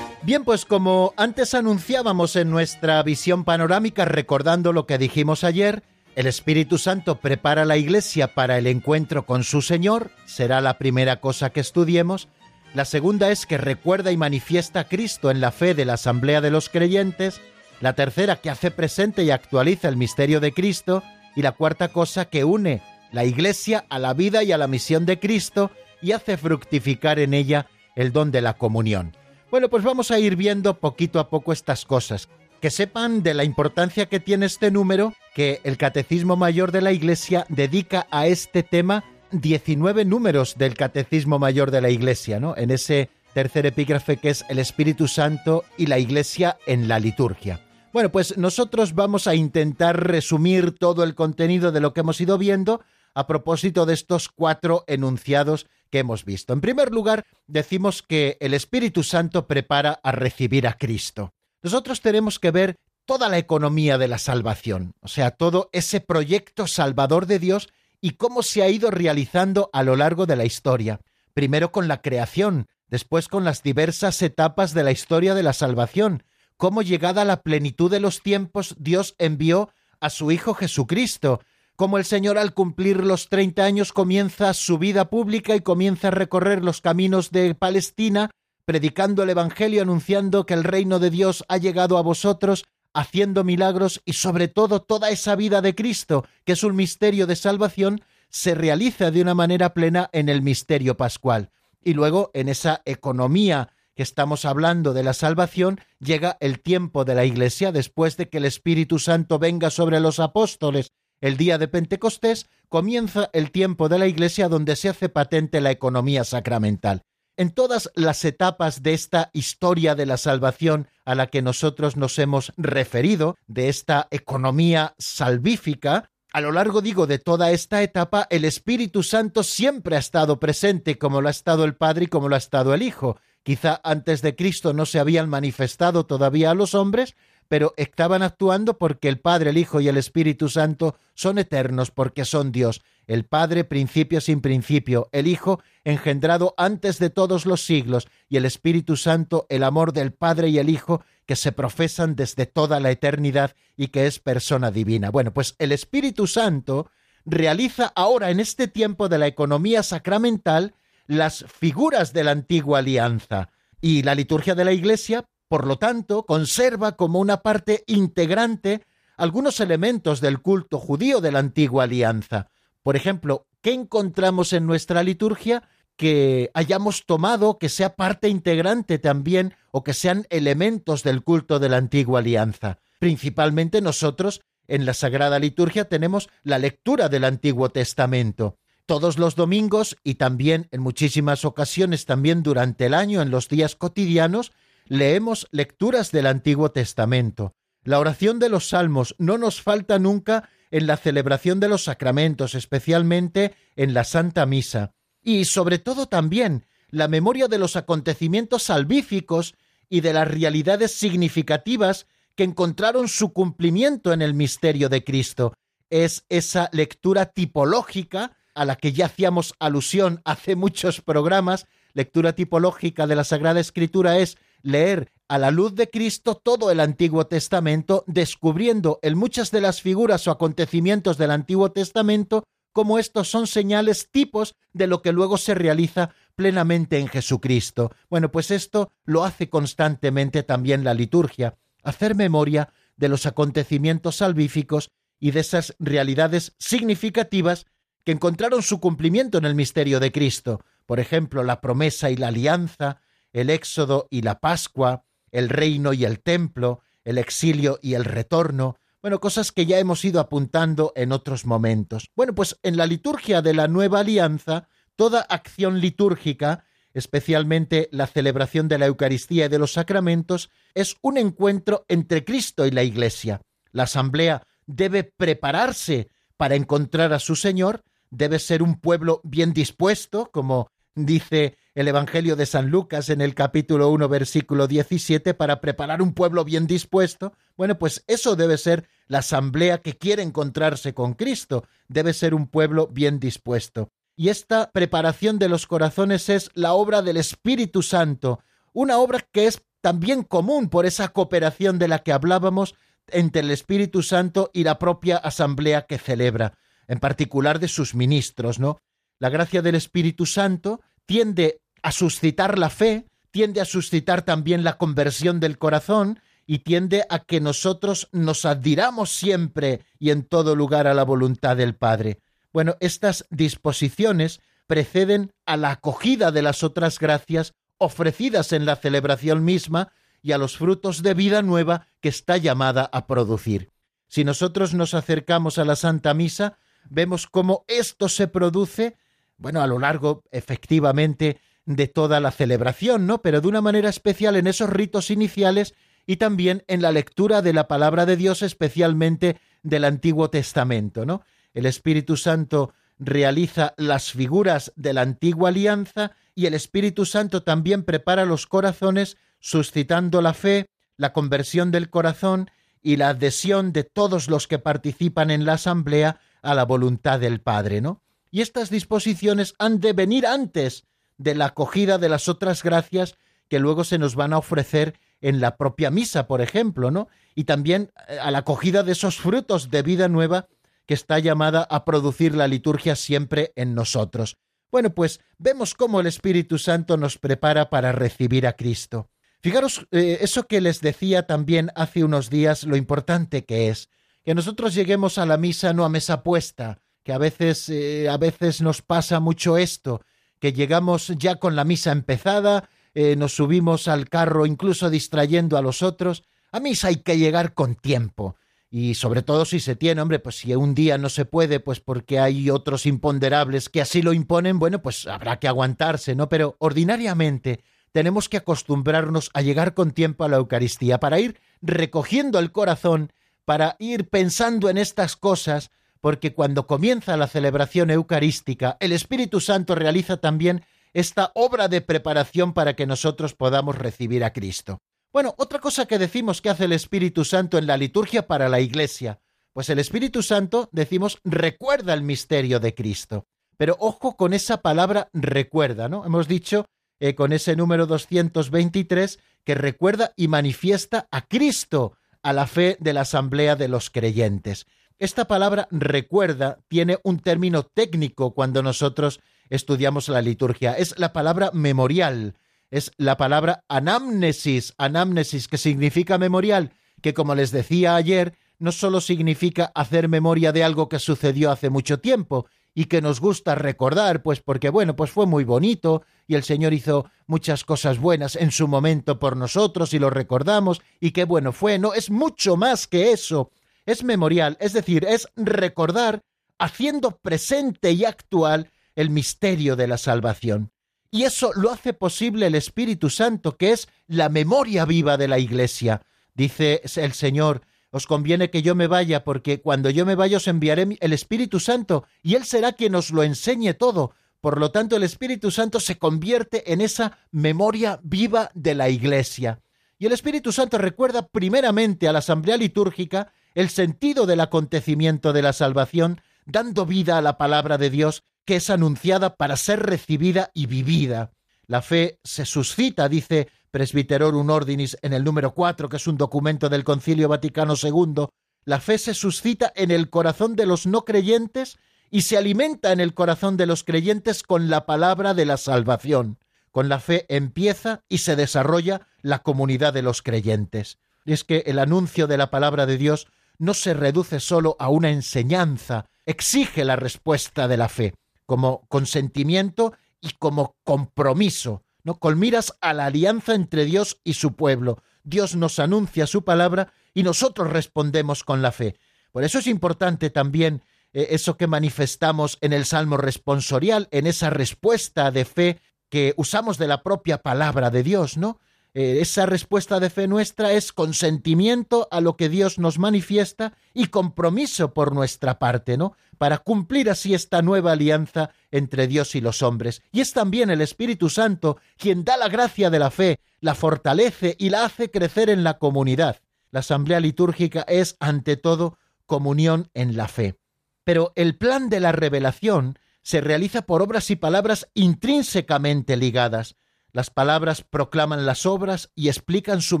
Bien, 0.24 0.42
pues 0.42 0.64
como 0.64 1.12
antes 1.18 1.52
anunciábamos 1.52 2.34
en 2.36 2.48
nuestra 2.48 3.02
visión 3.02 3.44
panorámica, 3.44 4.06
recordando 4.06 4.72
lo 4.72 4.86
que 4.86 4.96
dijimos 4.96 5.44
ayer, 5.44 5.82
el 6.16 6.26
Espíritu 6.26 6.78
Santo 6.78 7.16
prepara 7.16 7.66
la 7.66 7.76
Iglesia 7.76 8.28
para 8.28 8.56
el 8.56 8.66
encuentro 8.66 9.26
con 9.26 9.44
su 9.44 9.60
Señor, 9.60 10.10
será 10.24 10.62
la 10.62 10.78
primera 10.78 11.20
cosa 11.20 11.50
que 11.50 11.60
estudiemos. 11.60 12.28
La 12.72 12.86
segunda 12.86 13.30
es 13.30 13.44
que 13.44 13.58
recuerda 13.58 14.12
y 14.12 14.16
manifiesta 14.16 14.80
a 14.80 14.88
Cristo 14.88 15.30
en 15.30 15.42
la 15.42 15.52
fe 15.52 15.74
de 15.74 15.84
la 15.84 15.94
Asamblea 15.94 16.40
de 16.40 16.50
los 16.50 16.70
Creyentes. 16.70 17.42
La 17.82 17.92
tercera 17.92 18.36
que 18.36 18.48
hace 18.48 18.70
presente 18.70 19.24
y 19.24 19.30
actualiza 19.30 19.88
el 19.88 19.98
misterio 19.98 20.40
de 20.40 20.52
Cristo. 20.52 21.02
Y 21.36 21.42
la 21.42 21.52
cuarta 21.52 21.88
cosa 21.88 22.24
que 22.24 22.44
une 22.44 22.80
la 23.12 23.24
Iglesia 23.26 23.84
a 23.90 23.98
la 23.98 24.14
vida 24.14 24.42
y 24.42 24.52
a 24.52 24.58
la 24.58 24.68
misión 24.68 25.04
de 25.04 25.20
Cristo 25.20 25.70
y 26.00 26.12
hace 26.12 26.38
fructificar 26.38 27.18
en 27.18 27.34
ella 27.34 27.66
el 27.94 28.10
don 28.10 28.30
de 28.30 28.40
la 28.40 28.54
comunión. 28.54 29.14
Bueno, 29.50 29.68
pues 29.68 29.84
vamos 29.84 30.10
a 30.10 30.18
ir 30.18 30.36
viendo 30.36 30.74
poquito 30.78 31.20
a 31.20 31.28
poco 31.28 31.52
estas 31.52 31.84
cosas. 31.84 32.28
Que 32.60 32.70
sepan 32.70 33.22
de 33.22 33.34
la 33.34 33.44
importancia 33.44 34.06
que 34.06 34.20
tiene 34.20 34.46
este 34.46 34.70
número, 34.70 35.12
que 35.34 35.60
el 35.64 35.76
Catecismo 35.76 36.36
Mayor 36.36 36.72
de 36.72 36.80
la 36.80 36.92
Iglesia 36.92 37.46
dedica 37.48 38.06
a 38.10 38.26
este 38.26 38.62
tema 38.62 39.04
19 39.32 40.04
números 40.04 40.56
del 40.56 40.74
Catecismo 40.74 41.38
Mayor 41.38 41.70
de 41.70 41.82
la 41.82 41.90
Iglesia, 41.90 42.40
¿no? 42.40 42.56
En 42.56 42.70
ese 42.70 43.10
tercer 43.34 43.66
epígrafe 43.66 44.16
que 44.16 44.30
es 44.30 44.44
el 44.48 44.58
Espíritu 44.58 45.08
Santo 45.08 45.64
y 45.76 45.86
la 45.86 45.98
Iglesia 45.98 46.56
en 46.66 46.88
la 46.88 46.98
liturgia. 46.98 47.60
Bueno, 47.92 48.10
pues 48.10 48.38
nosotros 48.38 48.94
vamos 48.94 49.26
a 49.26 49.34
intentar 49.34 50.08
resumir 50.08 50.76
todo 50.76 51.04
el 51.04 51.14
contenido 51.14 51.70
de 51.70 51.80
lo 51.80 51.92
que 51.92 52.00
hemos 52.00 52.20
ido 52.20 52.38
viendo 52.38 52.80
a 53.14 53.26
propósito 53.26 53.86
de 53.86 53.94
estos 53.94 54.28
cuatro 54.28 54.84
enunciados 54.86 55.66
que 55.94 56.00
hemos 56.00 56.24
visto. 56.24 56.52
En 56.52 56.60
primer 56.60 56.90
lugar, 56.90 57.24
decimos 57.46 58.02
que 58.02 58.36
el 58.40 58.52
Espíritu 58.52 59.04
Santo 59.04 59.46
prepara 59.46 60.00
a 60.02 60.10
recibir 60.10 60.66
a 60.66 60.76
Cristo. 60.76 61.32
Nosotros 61.62 62.00
tenemos 62.00 62.40
que 62.40 62.50
ver 62.50 62.74
toda 63.04 63.28
la 63.28 63.38
economía 63.38 63.96
de 63.96 64.08
la 64.08 64.18
salvación, 64.18 64.94
o 65.02 65.06
sea, 65.06 65.30
todo 65.30 65.70
ese 65.70 66.00
proyecto 66.00 66.66
salvador 66.66 67.26
de 67.26 67.38
Dios 67.38 67.68
y 68.00 68.14
cómo 68.14 68.42
se 68.42 68.64
ha 68.64 68.68
ido 68.68 68.90
realizando 68.90 69.70
a 69.72 69.84
lo 69.84 69.94
largo 69.94 70.26
de 70.26 70.34
la 70.34 70.44
historia. 70.44 70.98
Primero 71.32 71.70
con 71.70 71.86
la 71.86 72.02
creación, 72.02 72.66
después 72.88 73.28
con 73.28 73.44
las 73.44 73.62
diversas 73.62 74.20
etapas 74.20 74.74
de 74.74 74.82
la 74.82 74.90
historia 74.90 75.36
de 75.36 75.44
la 75.44 75.52
salvación, 75.52 76.24
cómo 76.56 76.82
llegada 76.82 77.22
a 77.22 77.24
la 77.24 77.42
plenitud 77.42 77.88
de 77.88 78.00
los 78.00 78.20
tiempos 78.20 78.74
Dios 78.80 79.14
envió 79.18 79.70
a 80.00 80.10
su 80.10 80.32
Hijo 80.32 80.54
Jesucristo, 80.54 81.40
como 81.76 81.98
el 81.98 82.04
Señor 82.04 82.38
al 82.38 82.54
cumplir 82.54 83.02
los 83.02 83.28
treinta 83.28 83.64
años 83.64 83.92
comienza 83.92 84.54
su 84.54 84.78
vida 84.78 85.10
pública 85.10 85.56
y 85.56 85.60
comienza 85.60 86.08
a 86.08 86.12
recorrer 86.12 86.62
los 86.62 86.80
caminos 86.80 87.30
de 87.30 87.54
Palestina, 87.54 88.30
predicando 88.64 89.22
el 89.22 89.30
Evangelio, 89.30 89.82
anunciando 89.82 90.46
que 90.46 90.54
el 90.54 90.64
reino 90.64 90.98
de 90.98 91.10
Dios 91.10 91.44
ha 91.48 91.56
llegado 91.56 91.98
a 91.98 92.02
vosotros, 92.02 92.64
haciendo 92.92 93.42
milagros 93.42 94.00
y 94.04 94.12
sobre 94.12 94.46
todo 94.46 94.82
toda 94.82 95.10
esa 95.10 95.34
vida 95.34 95.60
de 95.60 95.74
Cristo, 95.74 96.24
que 96.44 96.52
es 96.52 96.62
un 96.62 96.76
misterio 96.76 97.26
de 97.26 97.36
salvación, 97.36 98.02
se 98.28 98.54
realiza 98.54 99.10
de 99.10 99.22
una 99.22 99.34
manera 99.34 99.74
plena 99.74 100.10
en 100.12 100.28
el 100.28 100.42
misterio 100.42 100.96
pascual. 100.96 101.50
Y 101.82 101.94
luego 101.94 102.30
en 102.34 102.48
esa 102.48 102.82
economía 102.84 103.70
que 103.94 104.02
estamos 104.02 104.44
hablando 104.44 104.92
de 104.92 105.04
la 105.04 105.12
salvación, 105.12 105.80
llega 106.00 106.36
el 106.40 106.60
tiempo 106.60 107.04
de 107.04 107.14
la 107.14 107.24
Iglesia 107.24 107.70
después 107.70 108.16
de 108.16 108.28
que 108.28 108.38
el 108.38 108.44
Espíritu 108.44 108.98
Santo 108.98 109.38
venga 109.38 109.70
sobre 109.70 110.00
los 110.00 110.18
apóstoles 110.18 110.92
el 111.20 111.36
día 111.36 111.58
de 111.58 111.68
Pentecostés 111.68 112.46
comienza 112.68 113.30
el 113.32 113.50
tiempo 113.50 113.88
de 113.88 113.98
la 113.98 114.06
Iglesia 114.06 114.48
donde 114.48 114.76
se 114.76 114.88
hace 114.88 115.08
patente 115.08 115.60
la 115.60 115.70
economía 115.70 116.24
sacramental. 116.24 117.02
En 117.36 117.50
todas 117.50 117.90
las 117.94 118.24
etapas 118.24 118.82
de 118.82 118.94
esta 118.94 119.30
historia 119.32 119.94
de 119.94 120.06
la 120.06 120.16
salvación 120.16 120.88
a 121.04 121.14
la 121.14 121.26
que 121.26 121.42
nosotros 121.42 121.96
nos 121.96 122.18
hemos 122.18 122.52
referido, 122.56 123.36
de 123.48 123.68
esta 123.68 124.06
economía 124.10 124.94
salvífica, 124.98 126.10
a 126.32 126.40
lo 126.40 126.50
largo, 126.50 126.80
digo, 126.80 127.06
de 127.06 127.20
toda 127.20 127.52
esta 127.52 127.82
etapa, 127.82 128.26
el 128.28 128.44
Espíritu 128.44 129.04
Santo 129.04 129.44
siempre 129.44 129.94
ha 129.94 130.00
estado 130.00 130.40
presente, 130.40 130.98
como 130.98 131.20
lo 131.20 131.28
ha 131.28 131.30
estado 131.30 131.64
el 131.64 131.76
Padre 131.76 132.06
y 132.06 132.08
como 132.08 132.28
lo 132.28 132.34
ha 132.34 132.38
estado 132.38 132.74
el 132.74 132.82
Hijo. 132.82 133.18
Quizá 133.44 133.80
antes 133.84 134.20
de 134.20 134.34
Cristo 134.34 134.72
no 134.72 134.84
se 134.84 134.98
habían 134.98 135.28
manifestado 135.28 136.06
todavía 136.06 136.50
a 136.50 136.54
los 136.54 136.74
hombres, 136.74 137.14
pero 137.48 137.74
estaban 137.76 138.22
actuando 138.22 138.78
porque 138.78 139.08
el 139.08 139.18
Padre, 139.18 139.50
el 139.50 139.58
Hijo 139.58 139.80
y 139.80 139.88
el 139.88 139.96
Espíritu 139.96 140.48
Santo 140.48 140.96
son 141.14 141.38
eternos 141.38 141.90
porque 141.90 142.24
son 142.24 142.52
Dios, 142.52 142.82
el 143.06 143.24
Padre 143.24 143.64
principio 143.64 144.20
sin 144.20 144.40
principio, 144.40 145.08
el 145.12 145.26
Hijo 145.26 145.60
engendrado 145.84 146.54
antes 146.56 146.98
de 146.98 147.10
todos 147.10 147.46
los 147.46 147.64
siglos 147.64 148.08
y 148.28 148.36
el 148.36 148.44
Espíritu 148.44 148.96
Santo 148.96 149.46
el 149.48 149.62
amor 149.62 149.92
del 149.92 150.12
Padre 150.12 150.48
y 150.48 150.58
el 150.58 150.70
Hijo 150.70 151.02
que 151.26 151.36
se 151.36 151.52
profesan 151.52 152.16
desde 152.16 152.46
toda 152.46 152.80
la 152.80 152.90
eternidad 152.90 153.54
y 153.76 153.88
que 153.88 154.06
es 154.06 154.18
persona 154.18 154.70
divina. 154.70 155.10
Bueno, 155.10 155.32
pues 155.32 155.54
el 155.58 155.72
Espíritu 155.72 156.26
Santo 156.26 156.90
realiza 157.24 157.92
ahora 157.94 158.30
en 158.30 158.40
este 158.40 158.68
tiempo 158.68 159.08
de 159.08 159.18
la 159.18 159.26
economía 159.26 159.82
sacramental 159.82 160.74
las 161.06 161.44
figuras 161.48 162.12
de 162.12 162.24
la 162.24 162.30
antigua 162.32 162.78
alianza. 162.78 163.50
Y 163.80 164.02
la 164.02 164.14
liturgia 164.14 164.54
de 164.54 164.64
la 164.64 164.72
Iglesia 164.72 165.26
por 165.48 165.66
lo 165.66 165.76
tanto, 165.78 166.24
conserva 166.24 166.96
como 166.96 167.18
una 167.20 167.42
parte 167.42 167.84
integrante 167.86 168.82
algunos 169.16 169.60
elementos 169.60 170.20
del 170.20 170.40
culto 170.40 170.78
judío 170.78 171.20
de 171.20 171.32
la 171.32 171.38
antigua 171.38 171.84
alianza. 171.84 172.48
Por 172.82 172.96
ejemplo, 172.96 173.46
¿qué 173.60 173.72
encontramos 173.72 174.52
en 174.52 174.66
nuestra 174.66 175.02
liturgia 175.02 175.68
que 175.96 176.50
hayamos 176.54 177.06
tomado, 177.06 177.58
que 177.58 177.68
sea 177.68 177.94
parte 177.94 178.28
integrante 178.28 178.98
también 178.98 179.54
o 179.70 179.84
que 179.84 179.94
sean 179.94 180.26
elementos 180.30 181.02
del 181.02 181.22
culto 181.22 181.58
de 181.58 181.68
la 181.68 181.76
antigua 181.76 182.20
alianza? 182.20 182.78
Principalmente 182.98 183.80
nosotros 183.80 184.40
en 184.66 184.86
la 184.86 184.94
Sagrada 184.94 185.38
Liturgia 185.38 185.88
tenemos 185.88 186.28
la 186.42 186.58
lectura 186.58 187.08
del 187.08 187.24
Antiguo 187.24 187.68
Testamento. 187.68 188.56
Todos 188.86 189.18
los 189.18 189.34
domingos 189.34 189.96
y 190.04 190.16
también 190.16 190.68
en 190.70 190.82
muchísimas 190.82 191.44
ocasiones 191.44 192.04
también 192.04 192.42
durante 192.42 192.86
el 192.86 192.94
año 192.94 193.22
en 193.22 193.30
los 193.30 193.48
días 193.48 193.76
cotidianos 193.76 194.52
leemos 194.86 195.48
lecturas 195.50 196.12
del 196.12 196.26
Antiguo 196.26 196.70
Testamento. 196.70 197.54
La 197.82 197.98
oración 197.98 198.38
de 198.38 198.48
los 198.48 198.68
salmos 198.68 199.14
no 199.18 199.38
nos 199.38 199.60
falta 199.60 199.98
nunca 199.98 200.48
en 200.70 200.86
la 200.86 200.96
celebración 200.96 201.60
de 201.60 201.68
los 201.68 201.84
sacramentos, 201.84 202.54
especialmente 202.54 203.54
en 203.76 203.94
la 203.94 204.04
Santa 204.04 204.46
Misa. 204.46 204.92
Y 205.22 205.44
sobre 205.44 205.78
todo 205.78 206.06
también 206.06 206.66
la 206.88 207.08
memoria 207.08 207.48
de 207.48 207.58
los 207.58 207.76
acontecimientos 207.76 208.64
salvíficos 208.64 209.54
y 209.88 210.00
de 210.00 210.12
las 210.12 210.28
realidades 210.28 210.92
significativas 210.92 212.06
que 212.34 212.44
encontraron 212.44 213.08
su 213.08 213.32
cumplimiento 213.32 214.12
en 214.12 214.22
el 214.22 214.34
misterio 214.34 214.88
de 214.88 215.04
Cristo. 215.04 215.54
es 215.90 216.24
esa 216.28 216.70
lectura 216.72 217.26
tipológica 217.26 218.36
a 218.54 218.64
la 218.64 218.76
que 218.76 218.92
ya 218.92 219.06
hacíamos 219.06 219.54
alusión 219.58 220.22
hace 220.24 220.56
muchos 220.56 221.00
programas. 221.00 221.66
Lectura 221.92 222.32
tipológica 222.32 223.06
de 223.06 223.14
la 223.14 223.22
Sagrada 223.22 223.60
Escritura 223.60 224.18
es 224.18 224.36
leer 224.64 225.12
a 225.28 225.38
la 225.38 225.52
luz 225.52 225.76
de 225.76 225.88
Cristo 225.88 226.34
todo 226.34 226.72
el 226.72 226.80
Antiguo 226.80 227.26
Testamento, 227.26 228.02
descubriendo 228.08 228.98
en 229.02 229.16
muchas 229.16 229.52
de 229.52 229.60
las 229.60 229.80
figuras 229.80 230.26
o 230.26 230.32
acontecimientos 230.32 231.16
del 231.16 231.30
Antiguo 231.30 231.70
Testamento 231.70 232.44
cómo 232.72 232.98
estos 232.98 233.30
son 233.30 233.46
señales, 233.46 234.10
tipos 234.10 234.56
de 234.72 234.88
lo 234.88 235.00
que 235.00 235.12
luego 235.12 235.38
se 235.38 235.54
realiza 235.54 236.10
plenamente 236.34 236.98
en 236.98 237.06
Jesucristo. 237.06 237.92
Bueno, 238.10 238.32
pues 238.32 238.50
esto 238.50 238.90
lo 239.04 239.24
hace 239.24 239.48
constantemente 239.48 240.42
también 240.42 240.82
la 240.82 240.92
liturgia, 240.92 241.56
hacer 241.84 242.16
memoria 242.16 242.72
de 242.96 243.08
los 243.08 243.26
acontecimientos 243.26 244.16
salvíficos 244.16 244.90
y 245.20 245.30
de 245.30 245.40
esas 245.40 245.76
realidades 245.78 246.54
significativas 246.58 247.66
que 248.02 248.12
encontraron 248.12 248.62
su 248.62 248.80
cumplimiento 248.80 249.38
en 249.38 249.44
el 249.44 249.54
misterio 249.54 250.00
de 250.00 250.10
Cristo. 250.10 250.60
Por 250.84 250.98
ejemplo, 250.98 251.44
la 251.44 251.60
promesa 251.60 252.10
y 252.10 252.16
la 252.16 252.28
alianza, 252.28 253.00
el 253.34 253.50
éxodo 253.50 254.08
y 254.10 254.22
la 254.22 254.40
Pascua, 254.40 255.04
el 255.30 255.50
reino 255.50 255.92
y 255.92 256.06
el 256.06 256.20
templo, 256.20 256.80
el 257.04 257.18
exilio 257.18 257.78
y 257.82 257.92
el 257.92 258.06
retorno, 258.06 258.76
bueno, 259.02 259.20
cosas 259.20 259.52
que 259.52 259.66
ya 259.66 259.78
hemos 259.78 260.02
ido 260.06 260.18
apuntando 260.18 260.94
en 260.96 261.12
otros 261.12 261.44
momentos. 261.44 262.10
Bueno, 262.16 262.34
pues 262.34 262.58
en 262.62 262.78
la 262.78 262.86
liturgia 262.86 263.42
de 263.42 263.52
la 263.52 263.68
nueva 263.68 264.00
alianza, 264.00 264.68
toda 264.96 265.20
acción 265.20 265.80
litúrgica, 265.80 266.64
especialmente 266.94 267.90
la 267.92 268.06
celebración 268.06 268.66
de 268.66 268.78
la 268.78 268.86
Eucaristía 268.86 269.44
y 269.44 269.48
de 269.48 269.58
los 269.58 269.74
sacramentos, 269.74 270.48
es 270.72 270.96
un 271.02 271.18
encuentro 271.18 271.84
entre 271.88 272.24
Cristo 272.24 272.64
y 272.64 272.70
la 272.70 272.82
Iglesia. 272.82 273.42
La 273.72 273.82
asamblea 273.82 274.46
debe 274.66 275.04
prepararse 275.04 276.08
para 276.38 276.54
encontrar 276.54 277.12
a 277.12 277.18
su 277.18 277.36
Señor, 277.36 277.82
debe 278.08 278.38
ser 278.38 278.62
un 278.62 278.80
pueblo 278.80 279.20
bien 279.22 279.52
dispuesto, 279.52 280.30
como 280.32 280.68
dice 280.94 281.58
el 281.74 281.88
Evangelio 281.88 282.36
de 282.36 282.46
San 282.46 282.70
Lucas 282.70 283.08
en 283.08 283.20
el 283.20 283.34
capítulo 283.34 283.88
1, 283.90 284.08
versículo 284.08 284.68
17, 284.68 285.34
para 285.34 285.60
preparar 285.60 286.02
un 286.02 286.14
pueblo 286.14 286.44
bien 286.44 286.68
dispuesto. 286.68 287.32
Bueno, 287.56 287.78
pues 287.78 288.04
eso 288.06 288.36
debe 288.36 288.58
ser 288.58 288.88
la 289.08 289.18
asamblea 289.18 289.78
que 289.78 289.98
quiere 289.98 290.22
encontrarse 290.22 290.94
con 290.94 291.14
Cristo, 291.14 291.64
debe 291.88 292.12
ser 292.12 292.32
un 292.32 292.46
pueblo 292.46 292.86
bien 292.86 293.18
dispuesto. 293.18 293.90
Y 294.16 294.28
esta 294.28 294.70
preparación 294.70 295.40
de 295.40 295.48
los 295.48 295.66
corazones 295.66 296.28
es 296.28 296.50
la 296.54 296.74
obra 296.74 297.02
del 297.02 297.16
Espíritu 297.16 297.82
Santo, 297.82 298.38
una 298.72 298.98
obra 298.98 299.26
que 299.32 299.46
es 299.46 299.62
también 299.80 300.22
común 300.22 300.68
por 300.68 300.86
esa 300.86 301.08
cooperación 301.08 301.80
de 301.80 301.88
la 301.88 301.98
que 301.98 302.12
hablábamos 302.12 302.76
entre 303.08 303.42
el 303.42 303.50
Espíritu 303.50 304.02
Santo 304.02 304.50
y 304.54 304.62
la 304.62 304.78
propia 304.78 305.16
asamblea 305.16 305.86
que 305.86 305.98
celebra, 305.98 306.56
en 306.86 307.00
particular 307.00 307.58
de 307.58 307.68
sus 307.68 307.96
ministros, 307.96 308.60
¿no? 308.60 308.78
La 309.18 309.28
gracia 309.28 309.60
del 309.60 309.74
Espíritu 309.74 310.24
Santo 310.24 310.80
tiende 311.06 311.60
a 311.84 311.92
suscitar 311.92 312.58
la 312.58 312.70
fe, 312.70 313.04
tiende 313.30 313.60
a 313.60 313.66
suscitar 313.66 314.22
también 314.22 314.64
la 314.64 314.78
conversión 314.78 315.38
del 315.38 315.58
corazón 315.58 316.18
y 316.46 316.60
tiende 316.60 317.04
a 317.10 317.18
que 317.18 317.42
nosotros 317.42 318.08
nos 318.10 318.46
adhiramos 318.46 319.10
siempre 319.10 319.82
y 319.98 320.08
en 320.08 320.24
todo 320.24 320.56
lugar 320.56 320.86
a 320.86 320.94
la 320.94 321.04
voluntad 321.04 321.58
del 321.58 321.74
Padre. 321.74 322.20
Bueno, 322.54 322.76
estas 322.80 323.26
disposiciones 323.28 324.40
preceden 324.66 325.34
a 325.44 325.58
la 325.58 325.72
acogida 325.72 326.32
de 326.32 326.40
las 326.40 326.62
otras 326.62 326.98
gracias 326.98 327.52
ofrecidas 327.76 328.52
en 328.52 328.64
la 328.64 328.76
celebración 328.76 329.44
misma 329.44 329.92
y 330.22 330.32
a 330.32 330.38
los 330.38 330.56
frutos 330.56 331.02
de 331.02 331.12
vida 331.12 331.42
nueva 331.42 331.86
que 332.00 332.08
está 332.08 332.38
llamada 332.38 332.88
a 332.90 333.06
producir. 333.06 333.72
Si 334.08 334.24
nosotros 334.24 334.72
nos 334.72 334.94
acercamos 334.94 335.58
a 335.58 335.66
la 335.66 335.76
Santa 335.76 336.14
Misa, 336.14 336.56
vemos 336.88 337.26
cómo 337.26 337.66
esto 337.68 338.08
se 338.08 338.26
produce, 338.26 338.96
bueno, 339.36 339.60
a 339.60 339.66
lo 339.66 339.78
largo 339.78 340.22
efectivamente 340.30 341.40
de 341.66 341.88
toda 341.88 342.20
la 342.20 342.30
celebración, 342.30 343.06
¿no? 343.06 343.22
Pero 343.22 343.40
de 343.40 343.48
una 343.48 343.60
manera 343.60 343.88
especial 343.88 344.36
en 344.36 344.46
esos 344.46 344.70
ritos 344.70 345.10
iniciales 345.10 345.74
y 346.06 346.16
también 346.16 346.64
en 346.68 346.82
la 346.82 346.92
lectura 346.92 347.42
de 347.42 347.52
la 347.52 347.68
palabra 347.68 348.06
de 348.06 348.16
Dios, 348.16 348.42
especialmente 348.42 349.38
del 349.62 349.84
Antiguo 349.84 350.30
Testamento, 350.30 351.06
¿no? 351.06 351.22
El 351.54 351.66
Espíritu 351.66 352.16
Santo 352.16 352.74
realiza 352.98 353.74
las 353.76 354.12
figuras 354.12 354.72
de 354.76 354.92
la 354.92 355.02
antigua 355.02 355.48
alianza 355.48 356.12
y 356.34 356.46
el 356.46 356.54
Espíritu 356.54 357.04
Santo 357.06 357.42
también 357.42 357.84
prepara 357.84 358.24
los 358.24 358.46
corazones 358.46 359.16
suscitando 359.40 360.20
la 360.20 360.34
fe, 360.34 360.66
la 360.96 361.12
conversión 361.12 361.70
del 361.70 361.90
corazón 361.90 362.50
y 362.82 362.96
la 362.96 363.10
adhesión 363.10 363.72
de 363.72 363.84
todos 363.84 364.28
los 364.28 364.46
que 364.46 364.58
participan 364.58 365.30
en 365.30 365.44
la 365.44 365.54
asamblea 365.54 366.20
a 366.42 366.54
la 366.54 366.64
voluntad 366.64 367.20
del 367.20 367.40
Padre, 367.40 367.80
¿no? 367.80 368.02
Y 368.30 368.42
estas 368.42 368.68
disposiciones 368.68 369.54
han 369.58 369.80
de 369.80 369.92
venir 369.92 370.26
antes 370.26 370.84
de 371.16 371.34
la 371.34 371.46
acogida 371.46 371.98
de 371.98 372.08
las 372.08 372.28
otras 372.28 372.62
gracias 372.62 373.16
que 373.48 373.58
luego 373.58 373.84
se 373.84 373.98
nos 373.98 374.14
van 374.14 374.32
a 374.32 374.38
ofrecer 374.38 374.98
en 375.20 375.40
la 375.40 375.56
propia 375.56 375.90
misa, 375.90 376.26
por 376.26 376.40
ejemplo, 376.40 376.90
¿no? 376.90 377.08
Y 377.34 377.44
también 377.44 377.92
eh, 378.08 378.18
a 378.20 378.30
la 378.30 378.38
acogida 378.38 378.82
de 378.82 378.92
esos 378.92 379.18
frutos 379.18 379.70
de 379.70 379.82
vida 379.82 380.08
nueva 380.08 380.48
que 380.86 380.94
está 380.94 381.18
llamada 381.18 381.62
a 381.62 381.84
producir 381.84 382.34
la 382.34 382.48
liturgia 382.48 382.96
siempre 382.96 383.52
en 383.56 383.74
nosotros. 383.74 384.36
Bueno, 384.70 384.90
pues 384.90 385.20
vemos 385.38 385.74
cómo 385.74 386.00
el 386.00 386.06
Espíritu 386.06 386.58
Santo 386.58 386.96
nos 386.96 387.16
prepara 387.16 387.70
para 387.70 387.92
recibir 387.92 388.46
a 388.46 388.54
Cristo. 388.54 389.08
Fijaros 389.40 389.86
eh, 389.92 390.18
eso 390.20 390.46
que 390.46 390.60
les 390.60 390.80
decía 390.80 391.26
también 391.26 391.70
hace 391.74 392.02
unos 392.02 392.28
días, 392.30 392.64
lo 392.64 392.76
importante 392.76 393.44
que 393.44 393.68
es 393.68 393.88
que 394.24 394.34
nosotros 394.34 394.74
lleguemos 394.74 395.18
a 395.18 395.26
la 395.26 395.36
misa 395.36 395.72
no 395.74 395.84
a 395.84 395.90
mesa 395.90 396.22
puesta, 396.22 396.78
que 397.02 397.12
a 397.12 397.18
veces, 397.18 397.68
eh, 397.68 398.08
a 398.08 398.16
veces 398.16 398.62
nos 398.62 398.80
pasa 398.80 399.20
mucho 399.20 399.58
esto, 399.58 400.00
que 400.44 400.52
llegamos 400.52 401.10
ya 401.16 401.36
con 401.36 401.56
la 401.56 401.64
misa 401.64 401.90
empezada, 401.90 402.68
eh, 402.92 403.16
nos 403.16 403.34
subimos 403.34 403.88
al 403.88 404.10
carro 404.10 404.44
incluso 404.44 404.90
distrayendo 404.90 405.56
a 405.56 405.62
los 405.62 405.82
otros. 405.82 406.24
A 406.52 406.60
misa 406.60 406.88
hay 406.88 406.96
que 406.96 407.16
llegar 407.16 407.54
con 407.54 407.76
tiempo. 407.76 408.36
Y 408.70 408.92
sobre 408.92 409.22
todo 409.22 409.46
si 409.46 409.58
se 409.58 409.74
tiene, 409.74 410.02
hombre, 410.02 410.18
pues 410.18 410.36
si 410.36 410.54
un 410.54 410.74
día 410.74 410.98
no 410.98 411.08
se 411.08 411.24
puede, 411.24 411.60
pues 411.60 411.80
porque 411.80 412.18
hay 412.18 412.50
otros 412.50 412.84
imponderables 412.84 413.70
que 413.70 413.80
así 413.80 414.02
lo 414.02 414.12
imponen, 414.12 414.58
bueno, 414.58 414.82
pues 414.82 415.06
habrá 415.06 415.38
que 415.38 415.48
aguantarse, 415.48 416.14
¿no? 416.14 416.28
Pero 416.28 416.56
ordinariamente 416.58 417.60
tenemos 417.92 418.28
que 418.28 418.36
acostumbrarnos 418.36 419.30
a 419.32 419.40
llegar 419.40 419.72
con 419.72 419.92
tiempo 419.92 420.24
a 420.24 420.28
la 420.28 420.36
Eucaristía 420.36 421.00
para 421.00 421.20
ir 421.20 421.40
recogiendo 421.62 422.38
el 422.38 422.52
corazón, 422.52 423.14
para 423.46 423.76
ir 423.78 424.10
pensando 424.10 424.68
en 424.68 424.76
estas 424.76 425.16
cosas, 425.16 425.70
porque 426.04 426.34
cuando 426.34 426.66
comienza 426.66 427.16
la 427.16 427.28
celebración 427.28 427.90
eucarística, 427.90 428.76
el 428.78 428.92
Espíritu 428.92 429.40
Santo 429.40 429.74
realiza 429.74 430.18
también 430.18 430.62
esta 430.92 431.32
obra 431.34 431.68
de 431.68 431.80
preparación 431.80 432.52
para 432.52 432.76
que 432.76 432.86
nosotros 432.86 433.32
podamos 433.32 433.74
recibir 433.74 434.22
a 434.22 434.34
Cristo. 434.34 434.82
Bueno, 435.14 435.34
otra 435.38 435.60
cosa 435.60 435.86
que 435.86 435.98
decimos 435.98 436.42
que 436.42 436.50
hace 436.50 436.66
el 436.66 436.72
Espíritu 436.72 437.24
Santo 437.24 437.56
en 437.56 437.66
la 437.66 437.78
liturgia 437.78 438.26
para 438.26 438.50
la 438.50 438.60
Iglesia, 438.60 439.18
pues 439.54 439.70
el 439.70 439.78
Espíritu 439.78 440.22
Santo, 440.22 440.68
decimos, 440.72 441.20
recuerda 441.24 441.94
el 441.94 442.02
misterio 442.02 442.60
de 442.60 442.74
Cristo. 442.74 443.24
Pero 443.56 443.74
ojo 443.80 444.14
con 444.18 444.34
esa 444.34 444.58
palabra 444.58 445.08
recuerda, 445.14 445.88
¿no? 445.88 446.04
Hemos 446.04 446.28
dicho 446.28 446.66
eh, 447.00 447.14
con 447.14 447.32
ese 447.32 447.56
número 447.56 447.86
223 447.86 449.20
que 449.42 449.54
recuerda 449.54 450.12
y 450.16 450.28
manifiesta 450.28 451.08
a 451.10 451.22
Cristo, 451.22 451.96
a 452.22 452.34
la 452.34 452.46
fe 452.46 452.76
de 452.78 452.92
la 452.92 453.00
asamblea 453.00 453.56
de 453.56 453.68
los 453.68 453.88
creyentes. 453.88 454.66
Esta 454.98 455.26
palabra 455.26 455.66
recuerda 455.70 456.58
tiene 456.68 456.98
un 457.02 457.18
término 457.18 457.64
técnico 457.64 458.32
cuando 458.32 458.62
nosotros 458.62 459.20
estudiamos 459.50 460.08
la 460.08 460.22
liturgia. 460.22 460.74
Es 460.74 460.98
la 460.98 461.12
palabra 461.12 461.50
memorial, 461.52 462.36
es 462.70 462.92
la 462.96 463.16
palabra 463.16 463.64
anamnesis, 463.68 464.72
anamnesis, 464.78 465.48
que 465.48 465.58
significa 465.58 466.16
memorial, 466.16 466.72
que 467.02 467.12
como 467.12 467.34
les 467.34 467.50
decía 467.50 467.96
ayer, 467.96 468.34
no 468.58 468.72
solo 468.72 469.00
significa 469.00 469.72
hacer 469.74 470.08
memoria 470.08 470.52
de 470.52 470.62
algo 470.62 470.88
que 470.88 470.98
sucedió 470.98 471.50
hace 471.50 471.70
mucho 471.70 471.98
tiempo, 471.98 472.46
y 472.74 472.86
que 472.86 473.00
nos 473.00 473.20
gusta 473.20 473.54
recordar, 473.54 474.22
pues 474.22 474.40
porque 474.40 474.68
bueno, 474.68 474.96
pues 474.96 475.10
fue 475.10 475.26
muy 475.26 475.44
bonito 475.44 476.02
y 476.26 476.34
el 476.34 476.42
Señor 476.42 476.74
hizo 476.74 477.06
muchas 477.26 477.64
cosas 477.64 477.98
buenas 477.98 478.34
en 478.34 478.50
su 478.50 478.66
momento 478.66 479.18
por 479.20 479.36
nosotros 479.36 479.94
y 479.94 480.00
lo 480.00 480.10
recordamos 480.10 480.82
y 480.98 481.12
qué 481.12 481.24
bueno 481.24 481.52
fue, 481.52 481.78
no, 481.78 481.94
es 481.94 482.10
mucho 482.10 482.56
más 482.56 482.88
que 482.88 483.12
eso, 483.12 483.50
es 483.86 484.04
memorial, 484.04 484.56
es 484.60 484.72
decir, 484.72 485.04
es 485.04 485.28
recordar 485.36 486.22
haciendo 486.58 487.18
presente 487.18 487.92
y 487.92 488.04
actual 488.04 488.70
el 488.94 489.10
misterio 489.10 489.76
de 489.76 489.88
la 489.88 489.98
salvación. 489.98 490.72
Y 491.10 491.24
eso 491.24 491.52
lo 491.54 491.70
hace 491.70 491.92
posible 491.92 492.46
el 492.46 492.54
Espíritu 492.54 493.10
Santo, 493.10 493.56
que 493.56 493.72
es 493.72 493.88
la 494.06 494.28
memoria 494.28 494.84
viva 494.84 495.16
de 495.16 495.28
la 495.28 495.38
Iglesia. 495.38 496.02
Dice 496.34 496.82
el 496.96 497.12
Señor, 497.12 497.62
os 497.90 498.06
conviene 498.06 498.50
que 498.50 498.62
yo 498.62 498.74
me 498.74 498.88
vaya, 498.88 499.22
porque 499.22 499.60
cuando 499.60 499.90
yo 499.90 500.04
me 500.04 500.16
vaya 500.16 500.38
os 500.38 500.48
enviaré 500.48 500.98
el 501.00 501.12
Espíritu 501.12 501.60
Santo, 501.60 502.04
y 502.22 502.34
Él 502.34 502.44
será 502.44 502.72
quien 502.72 502.96
os 502.96 503.10
lo 503.10 503.22
enseñe 503.22 503.74
todo. 503.74 504.12
Por 504.40 504.58
lo 504.58 504.72
tanto, 504.72 504.96
el 504.96 505.04
Espíritu 505.04 505.52
Santo 505.52 505.78
se 505.78 505.98
convierte 505.98 506.72
en 506.72 506.80
esa 506.80 507.16
memoria 507.30 508.00
viva 508.02 508.50
de 508.54 508.74
la 508.74 508.88
Iglesia. 508.88 509.60
Y 509.96 510.06
el 510.06 510.12
Espíritu 510.12 510.50
Santo 510.50 510.78
recuerda 510.78 511.28
primeramente 511.28 512.08
a 512.08 512.12
la 512.12 512.18
asamblea 512.18 512.56
litúrgica 512.56 513.32
el 513.54 513.70
sentido 513.70 514.26
del 514.26 514.40
acontecimiento 514.40 515.32
de 515.32 515.42
la 515.42 515.52
salvación, 515.52 516.20
dando 516.46 516.86
vida 516.86 517.18
a 517.18 517.22
la 517.22 517.38
palabra 517.38 517.78
de 517.78 517.90
Dios 517.90 518.24
que 518.44 518.56
es 518.56 518.70
anunciada 518.70 519.36
para 519.36 519.56
ser 519.56 519.80
recibida 519.80 520.50
y 520.54 520.66
vivida. 520.66 521.32
La 521.66 521.80
fe 521.80 522.18
se 522.24 522.44
suscita, 522.44 523.08
dice 523.08 523.48
Presbyterorum 523.70 524.48
Ordinis 524.50 524.98
en 525.02 525.14
el 525.14 525.24
número 525.24 525.54
4, 525.54 525.88
que 525.88 525.96
es 525.96 526.06
un 526.06 526.18
documento 526.18 526.68
del 526.68 526.84
Concilio 526.84 527.28
Vaticano 527.28 527.74
II, 527.80 528.26
la 528.64 528.80
fe 528.80 528.98
se 528.98 529.14
suscita 529.14 529.72
en 529.76 529.90
el 529.90 530.10
corazón 530.10 530.56
de 530.56 530.66
los 530.66 530.86
no 530.86 531.04
creyentes 531.04 531.78
y 532.10 532.22
se 532.22 532.36
alimenta 532.36 532.92
en 532.92 533.00
el 533.00 533.14
corazón 533.14 533.56
de 533.56 533.66
los 533.66 533.84
creyentes 533.84 534.42
con 534.42 534.70
la 534.70 534.86
palabra 534.86 535.34
de 535.34 535.44
la 535.44 535.56
salvación. 535.56 536.38
Con 536.70 536.88
la 536.88 536.98
fe 536.98 537.26
empieza 537.28 538.02
y 538.08 538.18
se 538.18 538.36
desarrolla 538.36 539.06
la 539.20 539.40
comunidad 539.40 539.92
de 539.92 540.02
los 540.02 540.22
creyentes. 540.22 540.98
Y 541.24 541.32
es 541.32 541.44
que 541.44 541.64
el 541.66 541.78
anuncio 541.78 542.26
de 542.26 542.36
la 542.36 542.50
palabra 542.50 542.86
de 542.86 542.98
Dios 542.98 543.28
no 543.58 543.74
se 543.74 543.94
reduce 543.94 544.40
solo 544.40 544.76
a 544.78 544.88
una 544.88 545.10
enseñanza, 545.10 546.06
exige 546.26 546.84
la 546.84 546.96
respuesta 546.96 547.68
de 547.68 547.76
la 547.76 547.88
fe, 547.88 548.14
como 548.46 548.86
consentimiento 548.88 549.94
y 550.20 550.30
como 550.38 550.76
compromiso, 550.84 551.82
¿no? 552.02 552.18
Con 552.18 552.40
a 552.80 552.92
la 552.92 553.06
alianza 553.06 553.54
entre 553.54 553.84
Dios 553.84 554.20
y 554.24 554.34
su 554.34 554.54
pueblo. 554.54 555.02
Dios 555.22 555.56
nos 555.56 555.78
anuncia 555.78 556.26
su 556.26 556.44
palabra 556.44 556.92
y 557.14 557.22
nosotros 557.22 557.70
respondemos 557.70 558.44
con 558.44 558.62
la 558.62 558.72
fe. 558.72 558.96
Por 559.32 559.44
eso 559.44 559.58
es 559.58 559.66
importante 559.66 560.30
también 560.30 560.82
eh, 561.12 561.28
eso 561.30 561.56
que 561.56 561.66
manifestamos 561.66 562.58
en 562.60 562.72
el 562.72 562.84
Salmo 562.84 563.16
responsorial, 563.16 564.08
en 564.10 564.26
esa 564.26 564.50
respuesta 564.50 565.30
de 565.30 565.44
fe 565.44 565.80
que 566.10 566.34
usamos 566.36 566.78
de 566.78 566.88
la 566.88 567.02
propia 567.02 567.38
palabra 567.38 567.90
de 567.90 568.02
Dios, 568.02 568.36
¿no? 568.36 568.60
Eh, 568.96 569.18
esa 569.20 569.44
respuesta 569.44 569.98
de 569.98 570.08
fe 570.08 570.28
nuestra 570.28 570.72
es 570.72 570.92
consentimiento 570.92 572.06
a 572.12 572.20
lo 572.20 572.36
que 572.36 572.48
Dios 572.48 572.78
nos 572.78 573.00
manifiesta 573.00 573.76
y 573.92 574.06
compromiso 574.06 574.94
por 574.94 575.12
nuestra 575.12 575.58
parte, 575.58 575.96
¿no? 575.96 576.16
Para 576.38 576.58
cumplir 576.58 577.10
así 577.10 577.34
esta 577.34 577.60
nueva 577.60 577.92
alianza 577.92 578.50
entre 578.70 579.08
Dios 579.08 579.34
y 579.34 579.40
los 579.40 579.62
hombres. 579.62 580.00
Y 580.12 580.20
es 580.20 580.32
también 580.32 580.70
el 580.70 580.80
Espíritu 580.80 581.28
Santo 581.28 581.78
quien 581.96 582.24
da 582.24 582.36
la 582.36 582.48
gracia 582.48 582.88
de 582.88 583.00
la 583.00 583.10
fe, 583.10 583.40
la 583.60 583.74
fortalece 583.74 584.54
y 584.60 584.70
la 584.70 584.84
hace 584.84 585.10
crecer 585.10 585.50
en 585.50 585.64
la 585.64 585.78
comunidad. 585.78 586.36
La 586.70 586.80
asamblea 586.80 587.18
litúrgica 587.18 587.84
es, 587.88 588.16
ante 588.20 588.56
todo, 588.56 588.96
comunión 589.26 589.90
en 589.94 590.16
la 590.16 590.28
fe. 590.28 590.56
Pero 591.02 591.32
el 591.34 591.56
plan 591.56 591.88
de 591.88 591.98
la 591.98 592.12
revelación 592.12 592.96
se 593.22 593.40
realiza 593.40 593.82
por 593.82 594.02
obras 594.02 594.30
y 594.30 594.36
palabras 594.36 594.88
intrínsecamente 594.94 596.16
ligadas. 596.16 596.76
Las 597.14 597.30
palabras 597.30 597.82
proclaman 597.82 598.44
las 598.44 598.66
obras 598.66 599.12
y 599.14 599.28
explican 599.28 599.82
su 599.82 600.00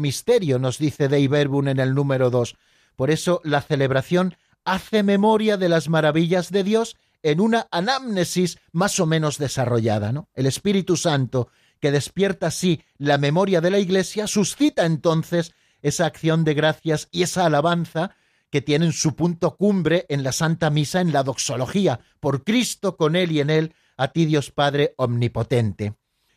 misterio, 0.00 0.58
nos 0.58 0.78
dice 0.78 1.06
Dei 1.06 1.28
Verbum 1.28 1.68
en 1.68 1.78
el 1.78 1.94
número 1.94 2.28
2. 2.28 2.56
Por 2.96 3.12
eso 3.12 3.40
la 3.44 3.62
celebración 3.62 4.34
hace 4.64 5.04
memoria 5.04 5.56
de 5.56 5.68
las 5.68 5.88
maravillas 5.88 6.50
de 6.50 6.64
Dios 6.64 6.96
en 7.22 7.38
una 7.40 7.68
anamnesis 7.70 8.58
más 8.72 8.98
o 8.98 9.06
menos 9.06 9.38
desarrollada. 9.38 10.10
¿no? 10.10 10.28
El 10.34 10.46
Espíritu 10.46 10.96
Santo, 10.96 11.50
que 11.78 11.92
despierta 11.92 12.48
así 12.48 12.82
la 12.98 13.16
memoria 13.16 13.60
de 13.60 13.70
la 13.70 13.78
Iglesia, 13.78 14.26
suscita 14.26 14.84
entonces 14.84 15.54
esa 15.82 16.06
acción 16.06 16.42
de 16.42 16.54
gracias 16.54 17.06
y 17.12 17.22
esa 17.22 17.46
alabanza 17.46 18.16
que 18.50 18.60
tienen 18.60 18.92
su 18.92 19.14
punto 19.14 19.56
cumbre 19.56 20.04
en 20.08 20.24
la 20.24 20.32
Santa 20.32 20.68
Misa, 20.68 21.00
en 21.00 21.12
la 21.12 21.22
doxología, 21.22 22.00
por 22.18 22.42
Cristo, 22.42 22.96
con 22.96 23.14
Él 23.14 23.30
y 23.30 23.38
en 23.38 23.50
Él, 23.50 23.72
a 23.96 24.08
ti 24.08 24.24
Dios 24.24 24.50
Padre 24.50 24.94
Omnipotente. 24.96 25.94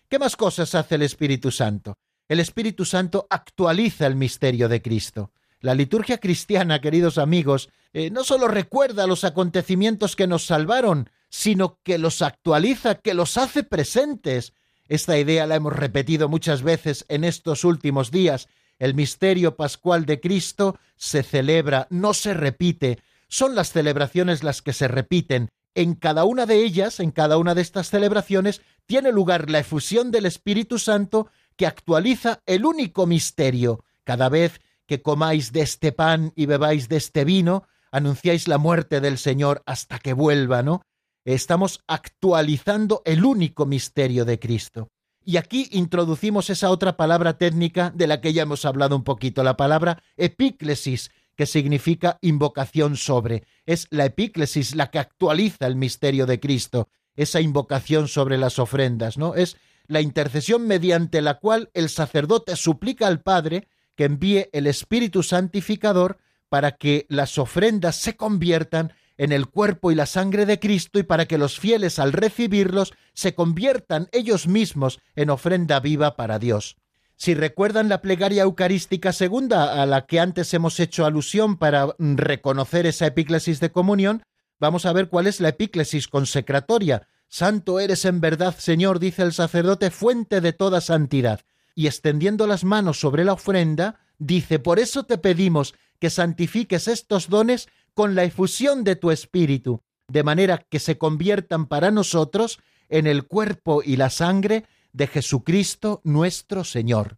¿Qué 0.09 0.19
más 0.19 0.37
cosas 0.37 0.73
hace 0.73 0.95
el 0.95 1.01
Espíritu 1.01 1.51
Santo? 1.51 1.97
El 2.29 2.39
Espíritu 2.39 2.85
Santo 2.85 3.27
actualiza 3.29 4.07
el 4.07 4.15
misterio 4.15 4.69
de 4.69 4.81
Cristo. 4.81 5.31
La 5.59 5.75
liturgia 5.75 6.17
cristiana, 6.17 6.79
queridos 6.79 7.17
amigos, 7.17 7.69
eh, 7.91 8.09
no 8.09 8.23
solo 8.23 8.47
recuerda 8.47 9.05
los 9.05 9.25
acontecimientos 9.25 10.15
que 10.15 10.25
nos 10.25 10.45
salvaron, 10.45 11.09
sino 11.27 11.79
que 11.83 11.97
los 11.97 12.21
actualiza, 12.21 12.95
que 12.95 13.13
los 13.13 13.35
hace 13.37 13.63
presentes. 13.63 14.53
Esta 14.87 15.17
idea 15.17 15.45
la 15.45 15.55
hemos 15.55 15.73
repetido 15.73 16.29
muchas 16.29 16.63
veces 16.63 17.03
en 17.09 17.25
estos 17.25 17.65
últimos 17.65 18.09
días. 18.09 18.47
El 18.79 18.93
misterio 18.93 19.57
pascual 19.57 20.05
de 20.05 20.21
Cristo 20.21 20.79
se 20.95 21.21
celebra, 21.21 21.87
no 21.89 22.13
se 22.13 22.33
repite. 22.33 22.99
Son 23.27 23.55
las 23.55 23.73
celebraciones 23.73 24.41
las 24.41 24.61
que 24.61 24.71
se 24.71 24.87
repiten. 24.87 25.49
En 25.75 25.95
cada 25.95 26.23
una 26.23 26.45
de 26.45 26.63
ellas, 26.63 26.99
en 26.99 27.11
cada 27.11 27.37
una 27.37 27.53
de 27.53 27.61
estas 27.61 27.89
celebraciones, 27.89 28.61
tiene 28.87 29.11
lugar 29.11 29.51
la 29.51 29.59
efusión 29.59 30.09
del 30.09 30.25
Espíritu 30.25 30.79
Santo 30.79 31.29
que 31.55 31.67
actualiza 31.67 32.41
el 32.45 32.65
único 32.65 33.05
misterio. 33.05 33.83
Cada 34.03 34.29
vez 34.29 34.61
que 34.87 35.01
comáis 35.01 35.51
de 35.51 35.61
este 35.61 35.91
pan 35.91 36.31
y 36.35 36.45
bebáis 36.45 36.87
de 36.87 36.95
este 36.95 37.25
vino, 37.25 37.67
anunciáis 37.91 38.47
la 38.47 38.57
muerte 38.57 39.01
del 39.01 39.17
Señor 39.17 39.61
hasta 39.65 39.99
que 39.99 40.13
vuelva, 40.13 40.63
¿no? 40.63 40.81
Estamos 41.25 41.83
actualizando 41.87 43.01
el 43.05 43.25
único 43.25 43.65
misterio 43.65 44.23
de 44.23 44.39
Cristo. 44.39 44.89
Y 45.25 45.35
aquí 45.35 45.67
introducimos 45.73 46.49
esa 46.49 46.69
otra 46.69 46.95
palabra 46.95 47.37
técnica 47.37 47.91
de 47.93 48.07
la 48.07 48.21
que 48.21 48.31
ya 48.31 48.43
hemos 48.43 48.63
hablado 48.63 48.95
un 48.95 49.03
poquito, 49.03 49.43
la 49.43 49.57
palabra 49.57 50.01
epíclesis, 50.15 51.11
que 51.35 51.45
significa 51.45 52.17
invocación 52.21 52.95
sobre. 52.95 53.43
Es 53.65 53.87
la 53.89 54.05
epíclesis 54.05 54.73
la 54.73 54.89
que 54.89 54.99
actualiza 54.99 55.67
el 55.67 55.75
misterio 55.75 56.25
de 56.25 56.39
Cristo 56.39 56.87
esa 57.17 57.41
invocación 57.41 58.07
sobre 58.07 58.37
las 58.37 58.59
ofrendas, 58.59 59.17
¿no? 59.17 59.35
Es 59.35 59.57
la 59.87 60.01
intercesión 60.01 60.67
mediante 60.67 61.21
la 61.21 61.39
cual 61.39 61.69
el 61.73 61.89
sacerdote 61.89 62.55
suplica 62.55 63.07
al 63.07 63.21
Padre 63.21 63.67
que 63.95 64.05
envíe 64.05 64.49
el 64.53 64.67
Espíritu 64.67 65.23
Santificador 65.23 66.17
para 66.49 66.73
que 66.73 67.05
las 67.09 67.37
ofrendas 67.37 67.95
se 67.95 68.15
conviertan 68.15 68.93
en 69.17 69.31
el 69.31 69.47
cuerpo 69.47 69.91
y 69.91 69.95
la 69.95 70.05
sangre 70.05 70.45
de 70.45 70.59
Cristo 70.59 70.99
y 70.99 71.03
para 71.03 71.25
que 71.25 71.37
los 71.37 71.59
fieles 71.59 71.99
al 71.99 72.13
recibirlos 72.13 72.93
se 73.13 73.33
conviertan 73.33 74.09
ellos 74.11 74.47
mismos 74.47 74.99
en 75.15 75.29
ofrenda 75.29 75.79
viva 75.79 76.15
para 76.15 76.39
Dios. 76.39 76.77
Si 77.15 77.33
recuerdan 77.33 77.89
la 77.89 78.01
plegaria 78.01 78.43
eucarística 78.43 79.11
segunda 79.11 79.81
a 79.81 79.87
la 79.87 80.05
que 80.05 80.19
antes 80.19 80.53
hemos 80.53 80.79
hecho 80.79 81.03
alusión 81.03 81.57
para 81.57 81.95
reconocer 81.97 82.85
esa 82.85 83.07
epíclesis 83.07 83.59
de 83.59 83.71
comunión, 83.71 84.21
Vamos 84.59 84.85
a 84.85 84.93
ver 84.93 85.09
cuál 85.09 85.27
es 85.27 85.39
la 85.39 85.49
epíclesis 85.49 86.07
consecratoria. 86.07 87.07
Santo 87.27 87.79
eres 87.79 88.05
en 88.05 88.21
verdad, 88.21 88.55
Señor, 88.57 88.99
dice 88.99 89.21
el 89.21 89.33
sacerdote, 89.33 89.91
fuente 89.91 90.41
de 90.41 90.53
toda 90.53 90.81
santidad. 90.81 91.41
Y 91.75 91.87
extendiendo 91.87 92.47
las 92.47 92.63
manos 92.63 92.99
sobre 92.99 93.23
la 93.23 93.33
ofrenda, 93.33 93.99
dice, 94.17 94.59
por 94.59 94.79
eso 94.79 95.03
te 95.03 95.17
pedimos 95.17 95.75
que 95.99 96.09
santifiques 96.09 96.87
estos 96.87 97.29
dones 97.29 97.67
con 97.93 98.15
la 98.15 98.23
efusión 98.23 98.83
de 98.83 98.95
tu 98.95 99.11
Espíritu, 99.11 99.81
de 100.07 100.23
manera 100.23 100.59
que 100.69 100.79
se 100.79 100.97
conviertan 100.97 101.67
para 101.67 101.91
nosotros 101.91 102.59
en 102.89 103.05
el 103.05 103.27
cuerpo 103.27 103.81
y 103.83 103.97
la 103.97 104.09
sangre 104.09 104.65
de 104.93 105.07
Jesucristo 105.07 106.01
nuestro 106.03 106.63
Señor. 106.63 107.17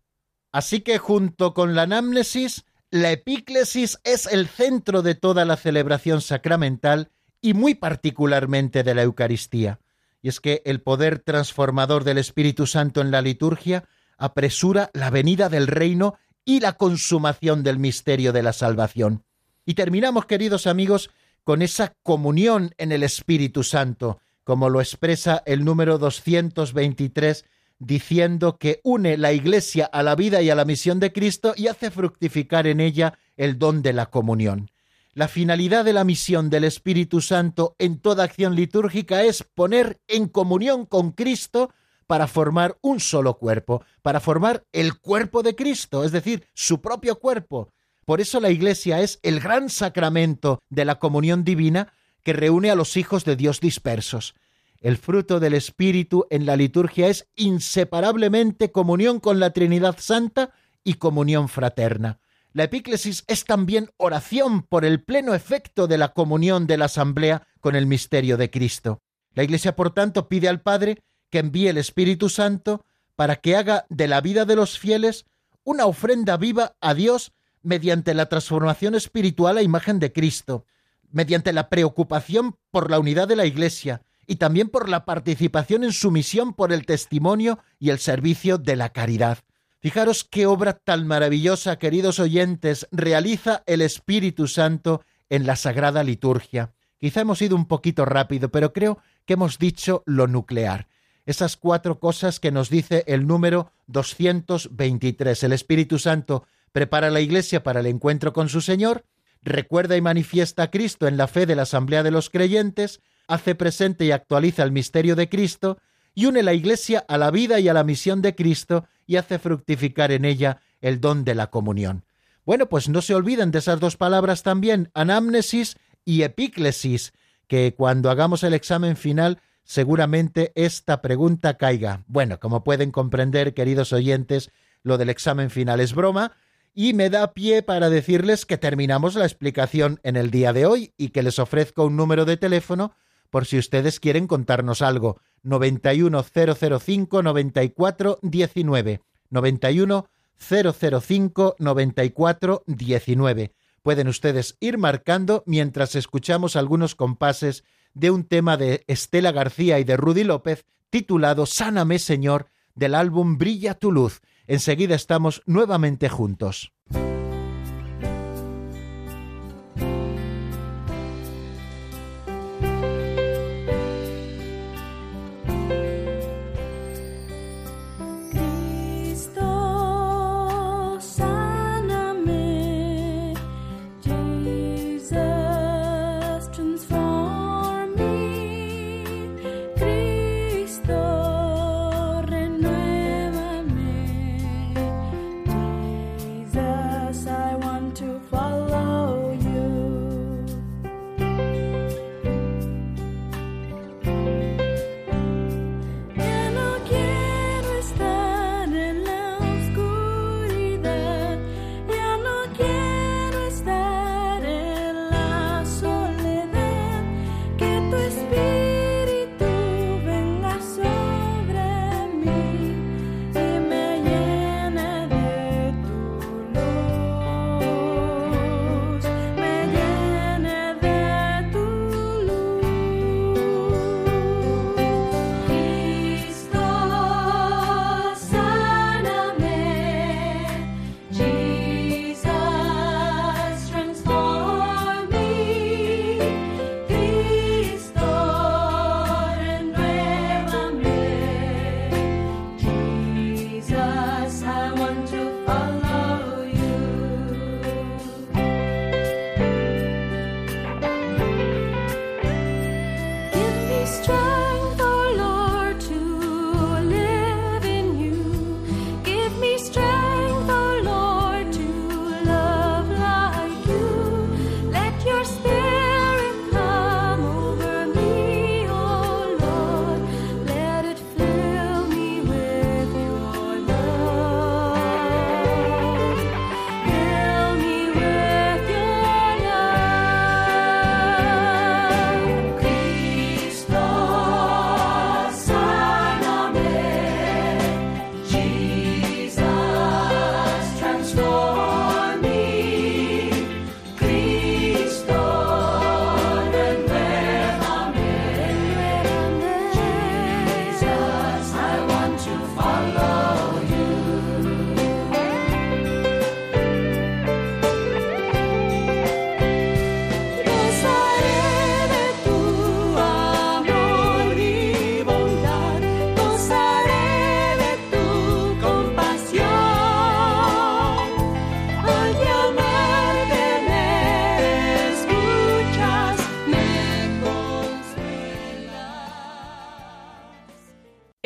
Así 0.52 0.82
que 0.82 0.98
junto 0.98 1.54
con 1.54 1.76
la 1.76 1.84
anamnesis, 1.84 2.66
la 2.90 3.12
epíclesis 3.12 4.00
es 4.04 4.26
el 4.26 4.48
centro 4.48 5.04
de 5.04 5.16
toda 5.16 5.46
la 5.46 5.58
celebración 5.58 6.22
sacramental 6.22 7.12
y 7.42 7.54
muy 7.54 7.76
particularmente 7.76 8.84
de 8.84 8.96
la 8.96 9.04
Eucaristía. 9.04 9.80
Y 10.22 10.30
es 10.30 10.40
que 10.40 10.62
el 10.66 10.82
poder 10.82 11.20
transformador 11.20 12.04
del 12.04 12.18
Espíritu 12.18 12.68
Santo 12.68 13.02
en 13.02 13.12
la 13.12 13.22
liturgia 13.22 13.86
apresura 14.18 14.90
la 14.94 15.10
venida 15.10 15.50
del 15.50 15.68
reino 15.68 16.16
y 16.44 16.60
la 16.60 16.74
consumación 16.74 17.64
del 17.64 17.80
misterio 17.80 18.34
de 18.34 18.44
la 18.44 18.54
salvación. 18.54 19.24
Y 19.66 19.76
terminamos, 19.76 20.26
queridos 20.26 20.68
amigos, 20.68 21.10
con 21.44 21.62
esa 21.62 21.94
comunión 22.04 22.74
en 22.78 22.92
el 22.92 23.04
Espíritu 23.04 23.64
Santo, 23.64 24.20
como 24.44 24.70
lo 24.70 24.82
expresa 24.82 25.42
el 25.46 25.64
número 25.64 25.98
223, 25.98 27.46
diciendo 27.80 28.58
que 28.58 28.82
une 28.84 29.18
la 29.18 29.32
Iglesia 29.32 29.86
a 29.86 30.04
la 30.04 30.16
vida 30.16 30.42
y 30.42 30.50
a 30.50 30.56
la 30.56 30.66
misión 30.66 31.00
de 31.00 31.14
Cristo 31.14 31.54
y 31.56 31.68
hace 31.68 31.92
fructificar 31.92 32.68
en 32.68 32.82
ella 32.82 33.18
el 33.38 33.58
don 33.58 33.82
de 33.82 33.94
la 33.94 34.08
comunión. 34.08 34.70
La 35.14 35.28
finalidad 35.28 35.86
de 35.86 35.94
la 35.94 36.04
misión 36.04 36.52
del 36.52 36.64
Espíritu 36.64 37.20
Santo 37.20 37.76
en 37.80 38.00
toda 38.00 38.24
acción 38.24 38.56
litúrgica 38.56 39.24
es 39.24 39.44
poner 39.44 40.00
en 40.08 40.28
comunión 40.28 40.86
con 40.86 41.12
Cristo 41.12 41.74
para 42.06 42.28
formar 42.28 42.78
un 42.82 43.00
solo 43.00 43.38
cuerpo, 43.38 43.84
para 44.04 44.20
formar 44.20 44.66
el 44.72 45.00
cuerpo 45.00 45.42
de 45.42 45.56
Cristo, 45.56 46.04
es 46.04 46.12
decir, 46.12 46.48
su 46.54 46.82
propio 46.82 47.20
cuerpo. 47.20 47.72
Por 48.06 48.22
eso 48.22 48.40
la 48.40 48.52
Iglesia 48.52 49.02
es 49.02 49.20
el 49.24 49.40
gran 49.40 49.70
sacramento 49.70 50.60
de 50.70 50.86
la 50.86 51.00
comunión 51.00 51.44
divina 51.44 51.94
que 52.24 52.34
reúne 52.34 52.70
a 52.70 52.76
los 52.76 52.96
hijos 52.96 53.26
de 53.26 53.36
Dios 53.36 53.60
dispersos. 53.60 54.36
El 54.80 54.98
fruto 54.98 55.40
del 55.40 55.54
Espíritu 55.56 56.26
en 56.30 56.46
la 56.46 56.56
liturgia 56.56 57.08
es 57.08 57.28
inseparablemente 57.36 58.72
comunión 58.72 59.20
con 59.20 59.40
la 59.40 59.52
Trinidad 59.52 59.98
Santa 60.00 60.52
y 60.84 60.96
comunión 60.96 61.50
fraterna. 61.50 62.20
La 62.52 62.64
epíclesis 62.64 63.24
es 63.28 63.46
también 63.46 63.92
oración 63.98 64.64
por 64.64 64.84
el 64.84 65.04
pleno 65.04 65.36
efecto 65.36 65.88
de 65.88 66.00
la 66.00 66.14
comunión 66.14 66.66
de 66.66 66.78
la 66.78 66.86
asamblea 66.86 67.48
con 67.60 67.76
el 67.76 67.86
misterio 67.86 68.38
de 68.38 68.50
Cristo. 68.50 69.02
La 69.36 69.44
Iglesia, 69.44 69.76
por 69.76 69.94
tanto, 69.94 70.28
pide 70.28 70.50
al 70.50 70.62
Padre 70.62 71.04
que 71.30 71.40
envíe 71.40 71.68
el 71.68 71.78
Espíritu 71.78 72.28
Santo 72.28 72.86
para 73.16 73.36
que 73.36 73.56
haga 73.56 73.86
de 73.90 74.08
la 74.08 74.22
vida 74.22 74.46
de 74.46 74.56
los 74.56 74.80
fieles 74.80 75.26
una 75.64 75.86
ofrenda 75.86 76.38
viva 76.38 76.76
a 76.82 76.96
Dios 76.96 77.34
mediante 77.62 78.16
la 78.16 78.28
transformación 78.28 78.96
espiritual 78.96 79.58
a 79.58 79.62
imagen 79.62 80.00
de 80.00 80.12
Cristo, 80.12 80.66
mediante 81.12 81.54
la 81.54 81.70
preocupación 81.70 82.56
por 82.72 82.90
la 82.90 82.98
unidad 82.98 83.28
de 83.28 83.36
la 83.36 83.46
Iglesia 83.46 84.02
y 84.26 84.38
también 84.38 84.70
por 84.70 84.90
la 84.90 85.06
participación 85.06 85.84
en 85.84 85.92
su 85.92 86.10
misión 86.10 86.54
por 86.54 86.72
el 86.72 86.86
testimonio 86.86 87.60
y 87.78 87.90
el 87.92 88.00
servicio 88.00 88.58
de 88.58 88.76
la 88.76 88.90
caridad. 88.90 89.40
Fijaros 89.82 90.26
qué 90.26 90.46
obra 90.46 90.74
tan 90.74 91.08
maravillosa, 91.08 91.80
queridos 91.80 92.20
oyentes, 92.20 92.88
realiza 92.92 93.64
el 93.66 93.82
Espíritu 93.82 94.48
Santo 94.48 95.04
en 95.30 95.48
la 95.48 95.56
Sagrada 95.56 96.04
Liturgia. 96.04 96.74
Quizá 96.98 97.22
hemos 97.22 97.42
ido 97.42 97.56
un 97.56 97.66
poquito 97.66 98.04
rápido, 98.04 98.50
pero 98.50 98.74
creo 98.74 99.00
que 99.26 99.34
hemos 99.34 99.58
dicho 99.58 100.04
lo 100.06 100.28
nuclear. 100.28 100.90
Esas 101.26 101.56
cuatro 101.56 101.98
cosas 102.00 102.42
que 102.42 102.52
nos 102.52 102.70
dice 102.70 103.06
el 103.08 103.26
número 103.26 103.72
223. 103.88 105.44
El 105.44 105.54
Espíritu 105.54 105.98
Santo 105.98 106.44
prepara 106.74 107.10
la 107.10 107.22
Iglesia 107.22 107.64
para 107.64 107.80
el 107.80 107.86
encuentro 107.86 108.34
con 108.34 108.50
su 108.50 108.60
Señor, 108.60 109.06
recuerda 109.42 109.96
y 109.96 110.02
manifiesta 110.02 110.64
a 110.64 110.72
Cristo 110.72 111.08
en 111.08 111.16
la 111.16 111.28
fe 111.28 111.46
de 111.46 111.56
la 111.56 111.62
Asamblea 111.62 112.04
de 112.04 112.12
los 112.12 112.30
Creyentes, 112.30 113.00
hace 113.28 113.56
presente 113.56 114.04
y 114.04 114.12
actualiza 114.12 114.64
el 114.64 114.74
misterio 114.74 115.16
de 115.16 115.30
Cristo, 115.30 115.78
y 116.14 116.26
une 116.26 116.44
la 116.44 116.54
Iglesia 116.54 117.06
a 117.08 117.18
la 117.18 117.32
vida 117.32 117.62
y 117.62 117.70
a 117.70 117.74
la 117.74 117.86
misión 117.86 118.22
de 118.22 118.36
Cristo 118.36 118.86
y 119.10 119.18
hace 119.18 119.40
fructificar 119.40 120.12
en 120.12 120.24
ella 120.24 120.62
el 120.82 121.02
don 121.02 121.26
de 121.26 121.34
la 121.34 121.48
comunión. 121.48 122.06
Bueno, 122.46 122.70
pues 122.70 122.90
no 122.90 123.02
se 123.02 123.16
olviden 123.16 123.50
de 123.50 123.58
esas 123.58 123.80
dos 123.80 123.98
palabras 123.98 124.44
también, 124.44 124.92
anamnesis 124.94 125.78
y 126.06 126.22
epíclesis, 126.22 127.12
que 127.48 127.74
cuando 127.74 128.12
hagamos 128.12 128.44
el 128.44 128.54
examen 128.54 128.96
final 128.96 129.42
seguramente 129.64 130.52
esta 130.54 131.02
pregunta 131.02 131.58
caiga. 131.58 132.04
Bueno, 132.06 132.40
como 132.40 132.64
pueden 132.64 132.92
comprender, 132.92 133.56
queridos 133.56 133.94
oyentes, 133.94 134.52
lo 134.84 135.00
del 135.00 135.10
examen 135.10 135.50
final 135.50 135.80
es 135.80 135.96
broma, 135.96 136.34
y 136.76 136.94
me 136.94 137.10
da 137.10 137.34
pie 137.34 137.64
para 137.64 137.90
decirles 137.90 138.46
que 138.46 138.60
terminamos 138.60 139.16
la 139.16 139.26
explicación 139.26 140.00
en 140.04 140.18
el 140.18 140.30
día 140.30 140.54
de 140.54 140.68
hoy 140.68 140.94
y 140.98 141.10
que 141.10 141.24
les 141.24 141.40
ofrezco 141.40 141.84
un 141.84 141.96
número 141.96 142.26
de 142.26 142.38
teléfono 142.38 142.94
por 143.30 143.46
si 143.46 143.58
ustedes 143.58 144.00
quieren 144.00 144.28
contarnos 144.28 144.82
algo. 144.82 145.20
91005 145.44 147.24
9419 147.24 149.02
91005 149.30 151.56
9419. 151.60 153.54
Pueden 153.82 154.08
ustedes 154.08 154.58
ir 154.60 154.78
marcando 154.78 155.44
mientras 155.46 155.96
escuchamos 155.96 156.56
algunos 156.56 156.96
compases 156.96 157.64
de 157.94 158.12
un 158.12 158.24
tema 158.24 158.58
de 158.58 158.84
Estela 158.88 159.32
García 159.32 159.80
y 159.80 159.84
de 159.84 159.98
Rudy 159.98 160.24
López 160.24 160.66
titulado 160.90 161.46
Sáname 161.46 162.00
Señor 162.00 162.48
del 162.76 162.96
álbum 162.96 163.38
Brilla 163.38 163.76
tu 163.76 163.92
luz. 163.92 164.22
Enseguida 164.48 164.96
estamos 164.96 165.44
nuevamente 165.46 166.10
juntos. 166.10 166.74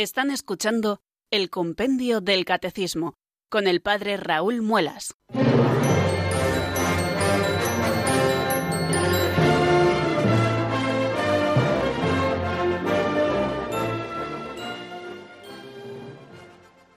Están 0.04 0.32
escuchando 0.32 0.99
el 1.32 1.49
Compendio 1.49 2.20
del 2.20 2.43
Catecismo 2.43 3.16
con 3.49 3.68
el 3.68 3.82
Padre 3.82 4.18
Raúl 4.18 4.62
Muelas. 4.62 5.16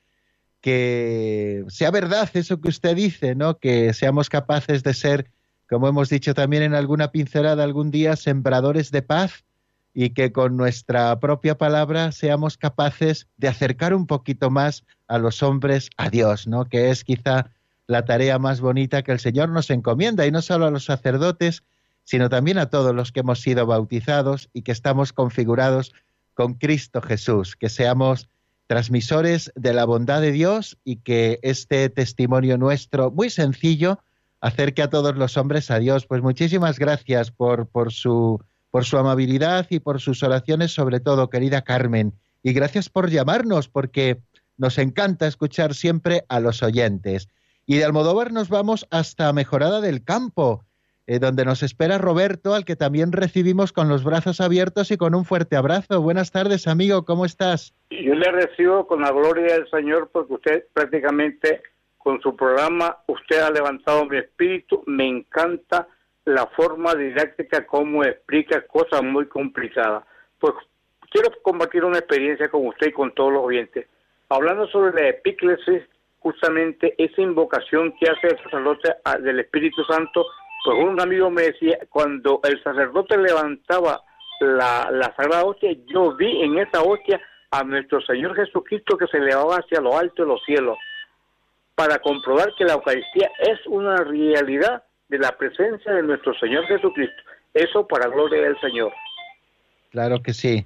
Que 0.61 1.65
sea 1.67 1.91
verdad 1.91 2.29
eso 2.33 2.61
que 2.61 2.69
usted 2.69 2.95
dice, 2.95 3.35
¿no? 3.35 3.57
Que 3.57 3.93
seamos 3.93 4.29
capaces 4.29 4.83
de 4.83 4.93
ser 4.93 5.31
como 5.71 5.87
hemos 5.87 6.09
dicho 6.09 6.33
también 6.33 6.63
en 6.63 6.75
alguna 6.75 7.13
pincelada 7.13 7.63
algún 7.63 7.91
día, 7.91 8.17
sembradores 8.17 8.91
de 8.91 9.01
paz 9.03 9.45
y 9.93 10.11
que 10.11 10.31
con 10.31 10.57
nuestra 10.57 11.19
propia 11.19 11.57
palabra 11.57 12.11
seamos 12.11 12.57
capaces 12.57 13.27
de 13.37 13.47
acercar 13.47 13.93
un 13.93 14.07
poquito 14.07 14.49
más 14.49 14.83
a 15.07 15.17
los 15.17 15.43
hombres 15.43 15.89
a 15.97 16.09
Dios, 16.09 16.47
¿no? 16.47 16.65
Que 16.65 16.89
es 16.89 17.03
quizá 17.03 17.51
la 17.87 18.05
tarea 18.05 18.39
más 18.39 18.61
bonita 18.61 19.03
que 19.03 19.11
el 19.11 19.19
Señor 19.19 19.49
nos 19.49 19.69
encomienda 19.69 20.25
y 20.25 20.31
no 20.31 20.41
solo 20.41 20.65
a 20.65 20.71
los 20.71 20.85
sacerdotes, 20.85 21.63
sino 22.03 22.29
también 22.29 22.57
a 22.57 22.69
todos 22.69 22.95
los 22.95 23.11
que 23.11 23.19
hemos 23.19 23.41
sido 23.41 23.65
bautizados 23.65 24.49
y 24.53 24.61
que 24.61 24.71
estamos 24.71 25.13
configurados 25.13 25.93
con 26.33 26.53
Cristo 26.53 27.01
Jesús, 27.01 27.55
que 27.55 27.69
seamos 27.69 28.29
transmisores 28.67 29.51
de 29.55 29.73
la 29.73 29.83
bondad 29.83 30.21
de 30.21 30.31
Dios 30.31 30.77
y 30.85 30.97
que 30.97 31.39
este 31.41 31.89
testimonio 31.89 32.57
nuestro, 32.57 33.11
muy 33.11 33.29
sencillo, 33.29 33.99
acerque 34.39 34.81
a 34.81 34.89
todos 34.89 35.17
los 35.17 35.35
hombres 35.35 35.69
a 35.69 35.79
Dios. 35.79 36.05
Pues 36.07 36.21
muchísimas 36.21 36.79
gracias 36.79 37.31
por, 37.31 37.67
por, 37.67 37.91
su, 37.91 38.41
por 38.71 38.85
su 38.85 38.97
amabilidad 38.97 39.67
y 39.69 39.79
por 39.79 39.99
sus 39.99 40.23
oraciones, 40.23 40.73
sobre 40.73 40.99
todo, 40.99 41.29
querida 41.29 41.61
Carmen. 41.61 42.13
Y 42.41 42.53
gracias 42.53 42.89
por 42.89 43.09
llamarnos, 43.09 43.67
porque 43.67 44.17
nos 44.57 44.77
encanta 44.77 45.27
escuchar 45.27 45.73
siempre 45.73 46.23
a 46.29 46.39
los 46.39 46.63
oyentes. 46.63 47.27
Y 47.65 47.77
de 47.77 47.85
Almodóvar 47.85 48.31
nos 48.31 48.49
vamos 48.49 48.87
hasta 48.89 49.31
Mejorada 49.33 49.81
del 49.81 50.03
Campo, 50.03 50.63
eh, 51.05 51.19
donde 51.19 51.45
nos 51.45 51.63
espera 51.63 51.97
Roberto, 51.97 52.55
al 52.55 52.65
que 52.65 52.75
también 52.75 53.11
recibimos 53.11 53.73
con 53.73 53.89
los 53.89 54.03
brazos 54.03 54.39
abiertos 54.39 54.91
y 54.91 54.97
con 54.97 55.13
un 55.15 55.25
fuerte 55.25 55.55
abrazo. 55.55 56.01
Buenas 56.01 56.31
tardes, 56.31 56.67
amigo, 56.67 57.05
¿cómo 57.05 57.25
estás? 57.25 57.73
Yo 57.89 58.15
le 58.15 58.31
recibo 58.31 58.87
con 58.87 59.01
la 59.01 59.11
gloria 59.11 59.53
del 59.53 59.69
Señor 59.69 60.09
porque 60.11 60.33
usted 60.33 60.65
prácticamente 60.73 61.61
con 61.97 62.21
su 62.21 62.35
programa 62.35 62.97
usted 63.07 63.39
ha 63.39 63.51
levantado 63.51 64.05
mi 64.05 64.17
espíritu, 64.17 64.83
me 64.87 65.07
encanta 65.07 65.87
la 66.25 66.47
forma 66.47 66.93
didáctica 66.95 67.65
como 67.65 68.03
explica 68.03 68.61
cosas 68.67 69.03
muy 69.03 69.27
complicadas. 69.27 70.03
Pues 70.39 70.53
quiero 71.09 71.29
compartir 71.41 71.83
una 71.83 71.99
experiencia 71.99 72.49
con 72.49 72.67
usted 72.67 72.87
y 72.87 72.93
con 72.93 73.13
todos 73.13 73.33
los 73.33 73.43
oyentes. 73.43 73.87
Hablando 74.29 74.67
sobre 74.67 74.93
la 75.01 75.09
epíclesis, 75.09 75.83
justamente 76.19 76.93
esa 76.97 77.21
invocación 77.21 77.93
que 77.99 78.09
hace 78.09 78.27
el 78.27 78.43
sacerdote 78.43 78.93
del 79.21 79.39
Espíritu 79.39 79.83
Santo, 79.83 80.25
pues 80.63 80.77
un 80.77 81.01
amigo 81.01 81.29
me 81.29 81.43
decía, 81.43 81.79
cuando 81.89 82.39
el 82.43 82.61
sacerdote 82.63 83.17
levantaba 83.17 84.01
la, 84.39 84.89
la 84.91 85.13
Sagrada 85.15 85.43
Hostia, 85.43 85.75
yo 85.87 86.15
vi 86.15 86.43
en 86.43 86.59
esa 86.59 86.81
hostia 86.81 87.19
a 87.49 87.63
nuestro 87.63 88.01
Señor 88.01 88.35
Jesucristo 88.35 88.97
que 88.97 89.07
se 89.07 89.17
elevaba 89.17 89.57
hacia 89.57 89.81
lo 89.81 89.97
alto 89.97 90.23
de 90.23 90.29
los 90.29 90.43
cielos 90.45 90.77
para 91.75 91.99
comprobar 91.99 92.53
que 92.57 92.63
la 92.63 92.73
Eucaristía 92.73 93.31
es 93.39 93.59
una 93.65 93.97
realidad 93.97 94.83
de 95.11 95.19
la 95.19 95.37
presencia 95.37 95.93
de 95.93 96.03
nuestro 96.03 96.33
Señor 96.39 96.65
Jesucristo. 96.67 97.21
Eso 97.53 97.85
para 97.85 98.07
gloria 98.07 98.41
del 98.41 98.57
Señor. 98.61 98.93
Claro 99.89 100.23
que 100.23 100.33
sí. 100.33 100.65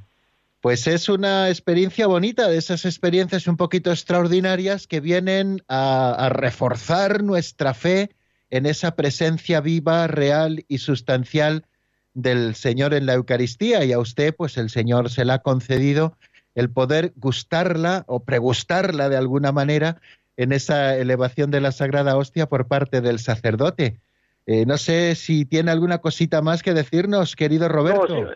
Pues 0.61 0.85
es 0.85 1.09
una 1.09 1.49
experiencia 1.49 2.05
bonita, 2.05 2.47
de 2.47 2.57
esas 2.57 2.85
experiencias 2.85 3.47
un 3.47 3.57
poquito 3.57 3.89
extraordinarias 3.89 4.85
que 4.85 4.99
vienen 4.99 5.63
a, 5.67 6.13
a, 6.13 6.29
reforzar 6.29 7.23
nuestra 7.23 7.73
fe 7.73 8.11
en 8.51 8.67
esa 8.67 8.95
presencia 8.95 9.61
viva, 9.61 10.05
real 10.05 10.63
y 10.67 10.77
sustancial 10.77 11.65
del 12.13 12.53
Señor 12.53 12.93
en 12.93 13.07
la 13.07 13.15
Eucaristía. 13.15 13.83
Y 13.83 13.93
a 13.93 13.99
usted, 13.99 14.35
pues 14.35 14.57
el 14.57 14.69
Señor 14.69 15.09
se 15.09 15.25
la 15.25 15.35
ha 15.35 15.39
concedido 15.39 16.17
el 16.53 16.69
poder 16.69 17.13
gustarla 17.15 18.05
o 18.07 18.23
pregustarla 18.23 19.09
de 19.09 19.17
alguna 19.17 19.51
manera 19.51 19.99
en 20.37 20.51
esa 20.51 20.95
elevación 20.97 21.49
de 21.49 21.61
la 21.61 21.71
Sagrada 21.71 22.15
Hostia 22.15 22.47
por 22.47 22.67
parte 22.67 23.01
del 23.01 23.17
sacerdote. 23.17 23.99
Eh, 24.47 24.65
no 24.65 24.77
sé 24.77 25.15
si 25.15 25.45
tiene 25.45 25.71
alguna 25.71 25.99
cosita 25.99 26.41
más 26.41 26.61
que 26.61 26.73
decirnos, 26.73 27.35
querido 27.35 27.67
Roberto. 27.67 28.33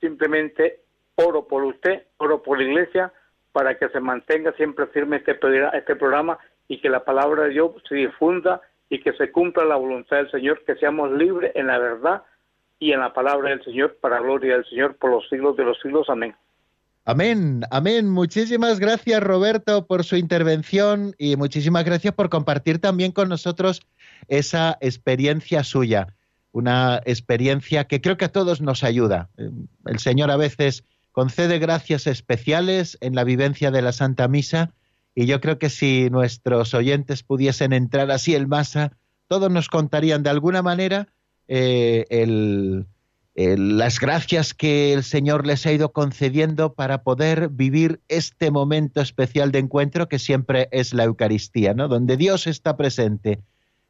simplemente 0.00 0.80
oro 1.14 1.46
por 1.46 1.64
usted, 1.64 2.02
oro 2.16 2.42
por 2.42 2.58
la 2.58 2.64
Iglesia, 2.64 3.12
para 3.52 3.78
que 3.78 3.88
se 3.88 4.00
mantenga 4.00 4.52
siempre 4.54 4.86
firme 4.88 5.18
este, 5.18 5.38
este 5.74 5.96
programa 5.96 6.38
y 6.66 6.80
que 6.80 6.88
la 6.88 7.04
palabra 7.04 7.44
de 7.44 7.50
Dios 7.50 7.70
se 7.88 7.94
difunda 7.94 8.60
y 8.90 9.00
que 9.00 9.12
se 9.12 9.30
cumpla 9.30 9.64
la 9.64 9.76
voluntad 9.76 10.16
del 10.16 10.30
Señor, 10.30 10.64
que 10.64 10.74
seamos 10.76 11.12
libres 11.12 11.52
en 11.54 11.68
la 11.68 11.78
verdad 11.78 12.22
y 12.80 12.92
en 12.92 13.00
la 13.00 13.12
palabra 13.12 13.50
del 13.50 13.64
Señor, 13.64 13.96
para 14.00 14.18
gloria 14.18 14.54
del 14.54 14.64
Señor, 14.66 14.96
por 14.96 15.10
los 15.10 15.28
siglos 15.28 15.56
de 15.56 15.64
los 15.64 15.78
siglos. 15.80 16.08
Amén. 16.10 16.34
Amén, 17.06 17.62
amén. 17.70 18.10
Muchísimas 18.10 18.80
gracias 18.80 19.22
Roberto 19.22 19.86
por 19.86 20.04
su 20.04 20.16
intervención 20.16 21.14
y 21.18 21.36
muchísimas 21.36 21.84
gracias 21.84 22.14
por 22.14 22.30
compartir 22.30 22.80
también 22.80 23.12
con 23.12 23.28
nosotros 23.28 23.82
esa 24.28 24.78
experiencia 24.80 25.64
suya, 25.64 26.14
una 26.52 27.00
experiencia 27.04 27.84
que 27.84 28.00
creo 28.00 28.16
que 28.16 28.26
a 28.26 28.32
todos 28.32 28.60
nos 28.60 28.84
ayuda. 28.84 29.30
El 29.86 29.98
Señor 29.98 30.30
a 30.30 30.36
veces 30.36 30.84
concede 31.12 31.58
gracias 31.58 32.06
especiales 32.06 32.98
en 33.00 33.14
la 33.14 33.24
vivencia 33.24 33.70
de 33.70 33.82
la 33.82 33.92
Santa 33.92 34.28
Misa 34.28 34.72
y 35.14 35.26
yo 35.26 35.40
creo 35.40 35.58
que 35.58 35.70
si 35.70 36.10
nuestros 36.10 36.74
oyentes 36.74 37.22
pudiesen 37.22 37.72
entrar 37.72 38.10
así 38.10 38.34
en 38.34 38.48
masa, 38.48 38.92
todos 39.28 39.50
nos 39.50 39.68
contarían 39.68 40.22
de 40.22 40.30
alguna 40.30 40.62
manera 40.62 41.08
eh, 41.46 42.04
eh, 42.10 43.56
las 43.58 44.00
gracias 44.00 44.54
que 44.54 44.92
el 44.92 45.02
Señor 45.02 45.46
les 45.46 45.66
ha 45.66 45.72
ido 45.72 45.92
concediendo 45.92 46.74
para 46.74 47.02
poder 47.02 47.48
vivir 47.48 48.00
este 48.08 48.50
momento 48.50 49.00
especial 49.00 49.52
de 49.52 49.58
encuentro 49.58 50.08
que 50.08 50.18
siempre 50.18 50.68
es 50.72 50.94
la 50.94 51.04
Eucaristía, 51.04 51.74
¿no? 51.74 51.88
Donde 51.88 52.16
Dios 52.16 52.46
está 52.46 52.76
presente. 52.76 53.40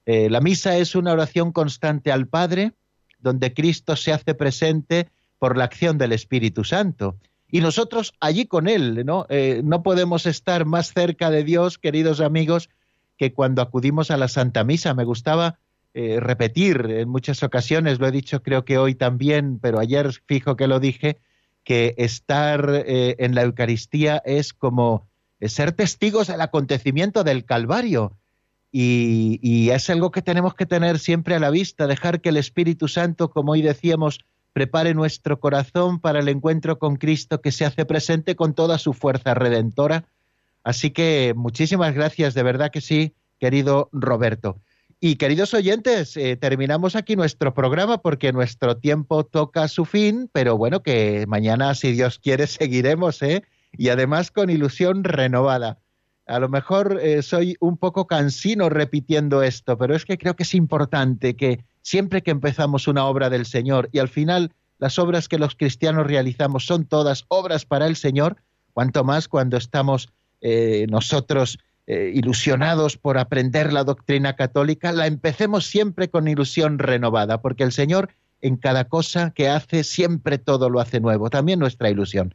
Eh, 0.06 0.28
la 0.28 0.40
misa 0.40 0.76
es 0.76 0.94
una 0.94 1.12
oración 1.12 1.52
constante 1.52 2.12
al 2.12 2.28
Padre, 2.28 2.72
donde 3.18 3.54
Cristo 3.54 3.96
se 3.96 4.12
hace 4.12 4.34
presente 4.34 5.08
por 5.38 5.56
la 5.56 5.64
acción 5.64 5.98
del 5.98 6.12
Espíritu 6.12 6.64
Santo. 6.64 7.16
Y 7.48 7.60
nosotros 7.60 8.12
allí 8.20 8.46
con 8.46 8.68
Él, 8.68 9.04
¿no? 9.06 9.26
Eh, 9.28 9.62
no 9.64 9.82
podemos 9.82 10.26
estar 10.26 10.66
más 10.66 10.92
cerca 10.92 11.30
de 11.30 11.44
Dios, 11.44 11.78
queridos 11.78 12.20
amigos, 12.20 12.68
que 13.16 13.32
cuando 13.32 13.62
acudimos 13.62 14.10
a 14.10 14.16
la 14.16 14.28
Santa 14.28 14.64
Misa. 14.64 14.92
Me 14.92 15.04
gustaba 15.04 15.58
eh, 15.94 16.18
repetir 16.20 16.86
en 16.90 17.08
muchas 17.08 17.42
ocasiones, 17.42 18.00
lo 18.00 18.08
he 18.08 18.10
dicho 18.10 18.42
creo 18.42 18.64
que 18.64 18.76
hoy 18.76 18.94
también, 18.94 19.58
pero 19.60 19.78
ayer 19.78 20.10
fijo 20.26 20.56
que 20.56 20.66
lo 20.66 20.80
dije, 20.80 21.18
que 21.62 21.94
estar 21.96 22.84
en 22.86 23.34
la 23.34 23.40
Eucaristía 23.42 24.20
es 24.26 24.52
como 24.52 25.08
ser 25.40 25.72
testigos 25.72 26.26
del 26.26 26.42
acontecimiento 26.42 27.24
del 27.24 27.46
Calvario. 27.46 28.18
Y, 28.76 29.70
es 29.70 29.88
algo 29.88 30.10
que 30.10 30.20
tenemos 30.20 30.56
que 30.56 30.66
tener 30.66 30.98
siempre 30.98 31.36
a 31.36 31.38
la 31.38 31.50
vista, 31.50 31.86
dejar 31.86 32.20
que 32.20 32.30
el 32.30 32.36
Espíritu 32.36 32.88
Santo, 32.88 33.30
como 33.30 33.52
hoy 33.52 33.62
decíamos, 33.62 34.24
prepare 34.52 34.94
nuestro 34.94 35.38
corazón 35.38 36.00
para 36.00 36.18
el 36.18 36.28
encuentro 36.28 36.80
con 36.80 36.96
Cristo 36.96 37.40
que 37.40 37.52
se 37.52 37.64
hace 37.64 37.84
presente 37.84 38.34
con 38.34 38.52
toda 38.52 38.78
su 38.78 38.92
fuerza 38.92 39.32
redentora. 39.34 40.06
Así 40.64 40.90
que 40.90 41.34
muchísimas 41.36 41.94
gracias, 41.94 42.34
de 42.34 42.42
verdad 42.42 42.72
que 42.72 42.80
sí, 42.80 43.14
querido 43.38 43.90
Roberto. 43.92 44.58
Y 44.98 45.16
queridos 45.16 45.54
oyentes, 45.54 46.16
eh, 46.16 46.36
terminamos 46.36 46.96
aquí 46.96 47.14
nuestro 47.14 47.54
programa 47.54 47.98
porque 47.98 48.32
nuestro 48.32 48.78
tiempo 48.78 49.22
toca 49.22 49.68
su 49.68 49.84
fin, 49.84 50.28
pero 50.32 50.58
bueno, 50.58 50.82
que 50.82 51.26
mañana, 51.28 51.76
si 51.76 51.92
Dios 51.92 52.18
quiere, 52.18 52.46
seguiremos, 52.48 53.22
¿eh? 53.22 53.44
Y 53.78 53.90
además 53.90 54.32
con 54.32 54.50
ilusión 54.50 55.04
renovada. 55.04 55.78
A 56.26 56.38
lo 56.38 56.48
mejor 56.48 56.98
eh, 57.02 57.22
soy 57.22 57.56
un 57.60 57.76
poco 57.76 58.06
cansino 58.06 58.70
repitiendo 58.70 59.42
esto, 59.42 59.76
pero 59.76 59.94
es 59.94 60.04
que 60.04 60.16
creo 60.16 60.34
que 60.34 60.44
es 60.44 60.54
importante 60.54 61.36
que 61.36 61.64
siempre 61.82 62.22
que 62.22 62.30
empezamos 62.30 62.88
una 62.88 63.04
obra 63.04 63.28
del 63.28 63.44
Señor 63.44 63.90
y 63.92 63.98
al 63.98 64.08
final 64.08 64.52
las 64.78 64.98
obras 64.98 65.28
que 65.28 65.38
los 65.38 65.54
cristianos 65.54 66.06
realizamos 66.06 66.66
son 66.66 66.86
todas 66.86 67.24
obras 67.28 67.66
para 67.66 67.86
el 67.86 67.96
Señor, 67.96 68.36
cuanto 68.72 69.04
más 69.04 69.28
cuando 69.28 69.56
estamos 69.56 70.08
eh, 70.40 70.86
nosotros 70.88 71.58
eh, 71.86 72.12
ilusionados 72.14 72.96
por 72.96 73.18
aprender 73.18 73.72
la 73.72 73.84
doctrina 73.84 74.34
católica, 74.34 74.92
la 74.92 75.06
empecemos 75.06 75.66
siempre 75.66 76.08
con 76.08 76.26
ilusión 76.26 76.78
renovada, 76.78 77.42
porque 77.42 77.64
el 77.64 77.72
Señor 77.72 78.08
en 78.40 78.56
cada 78.56 78.84
cosa 78.84 79.30
que 79.30 79.48
hace 79.48 79.84
siempre 79.84 80.38
todo 80.38 80.68
lo 80.68 80.80
hace 80.80 81.00
nuevo, 81.00 81.30
también 81.30 81.58
nuestra 81.58 81.88
ilusión. 81.88 82.34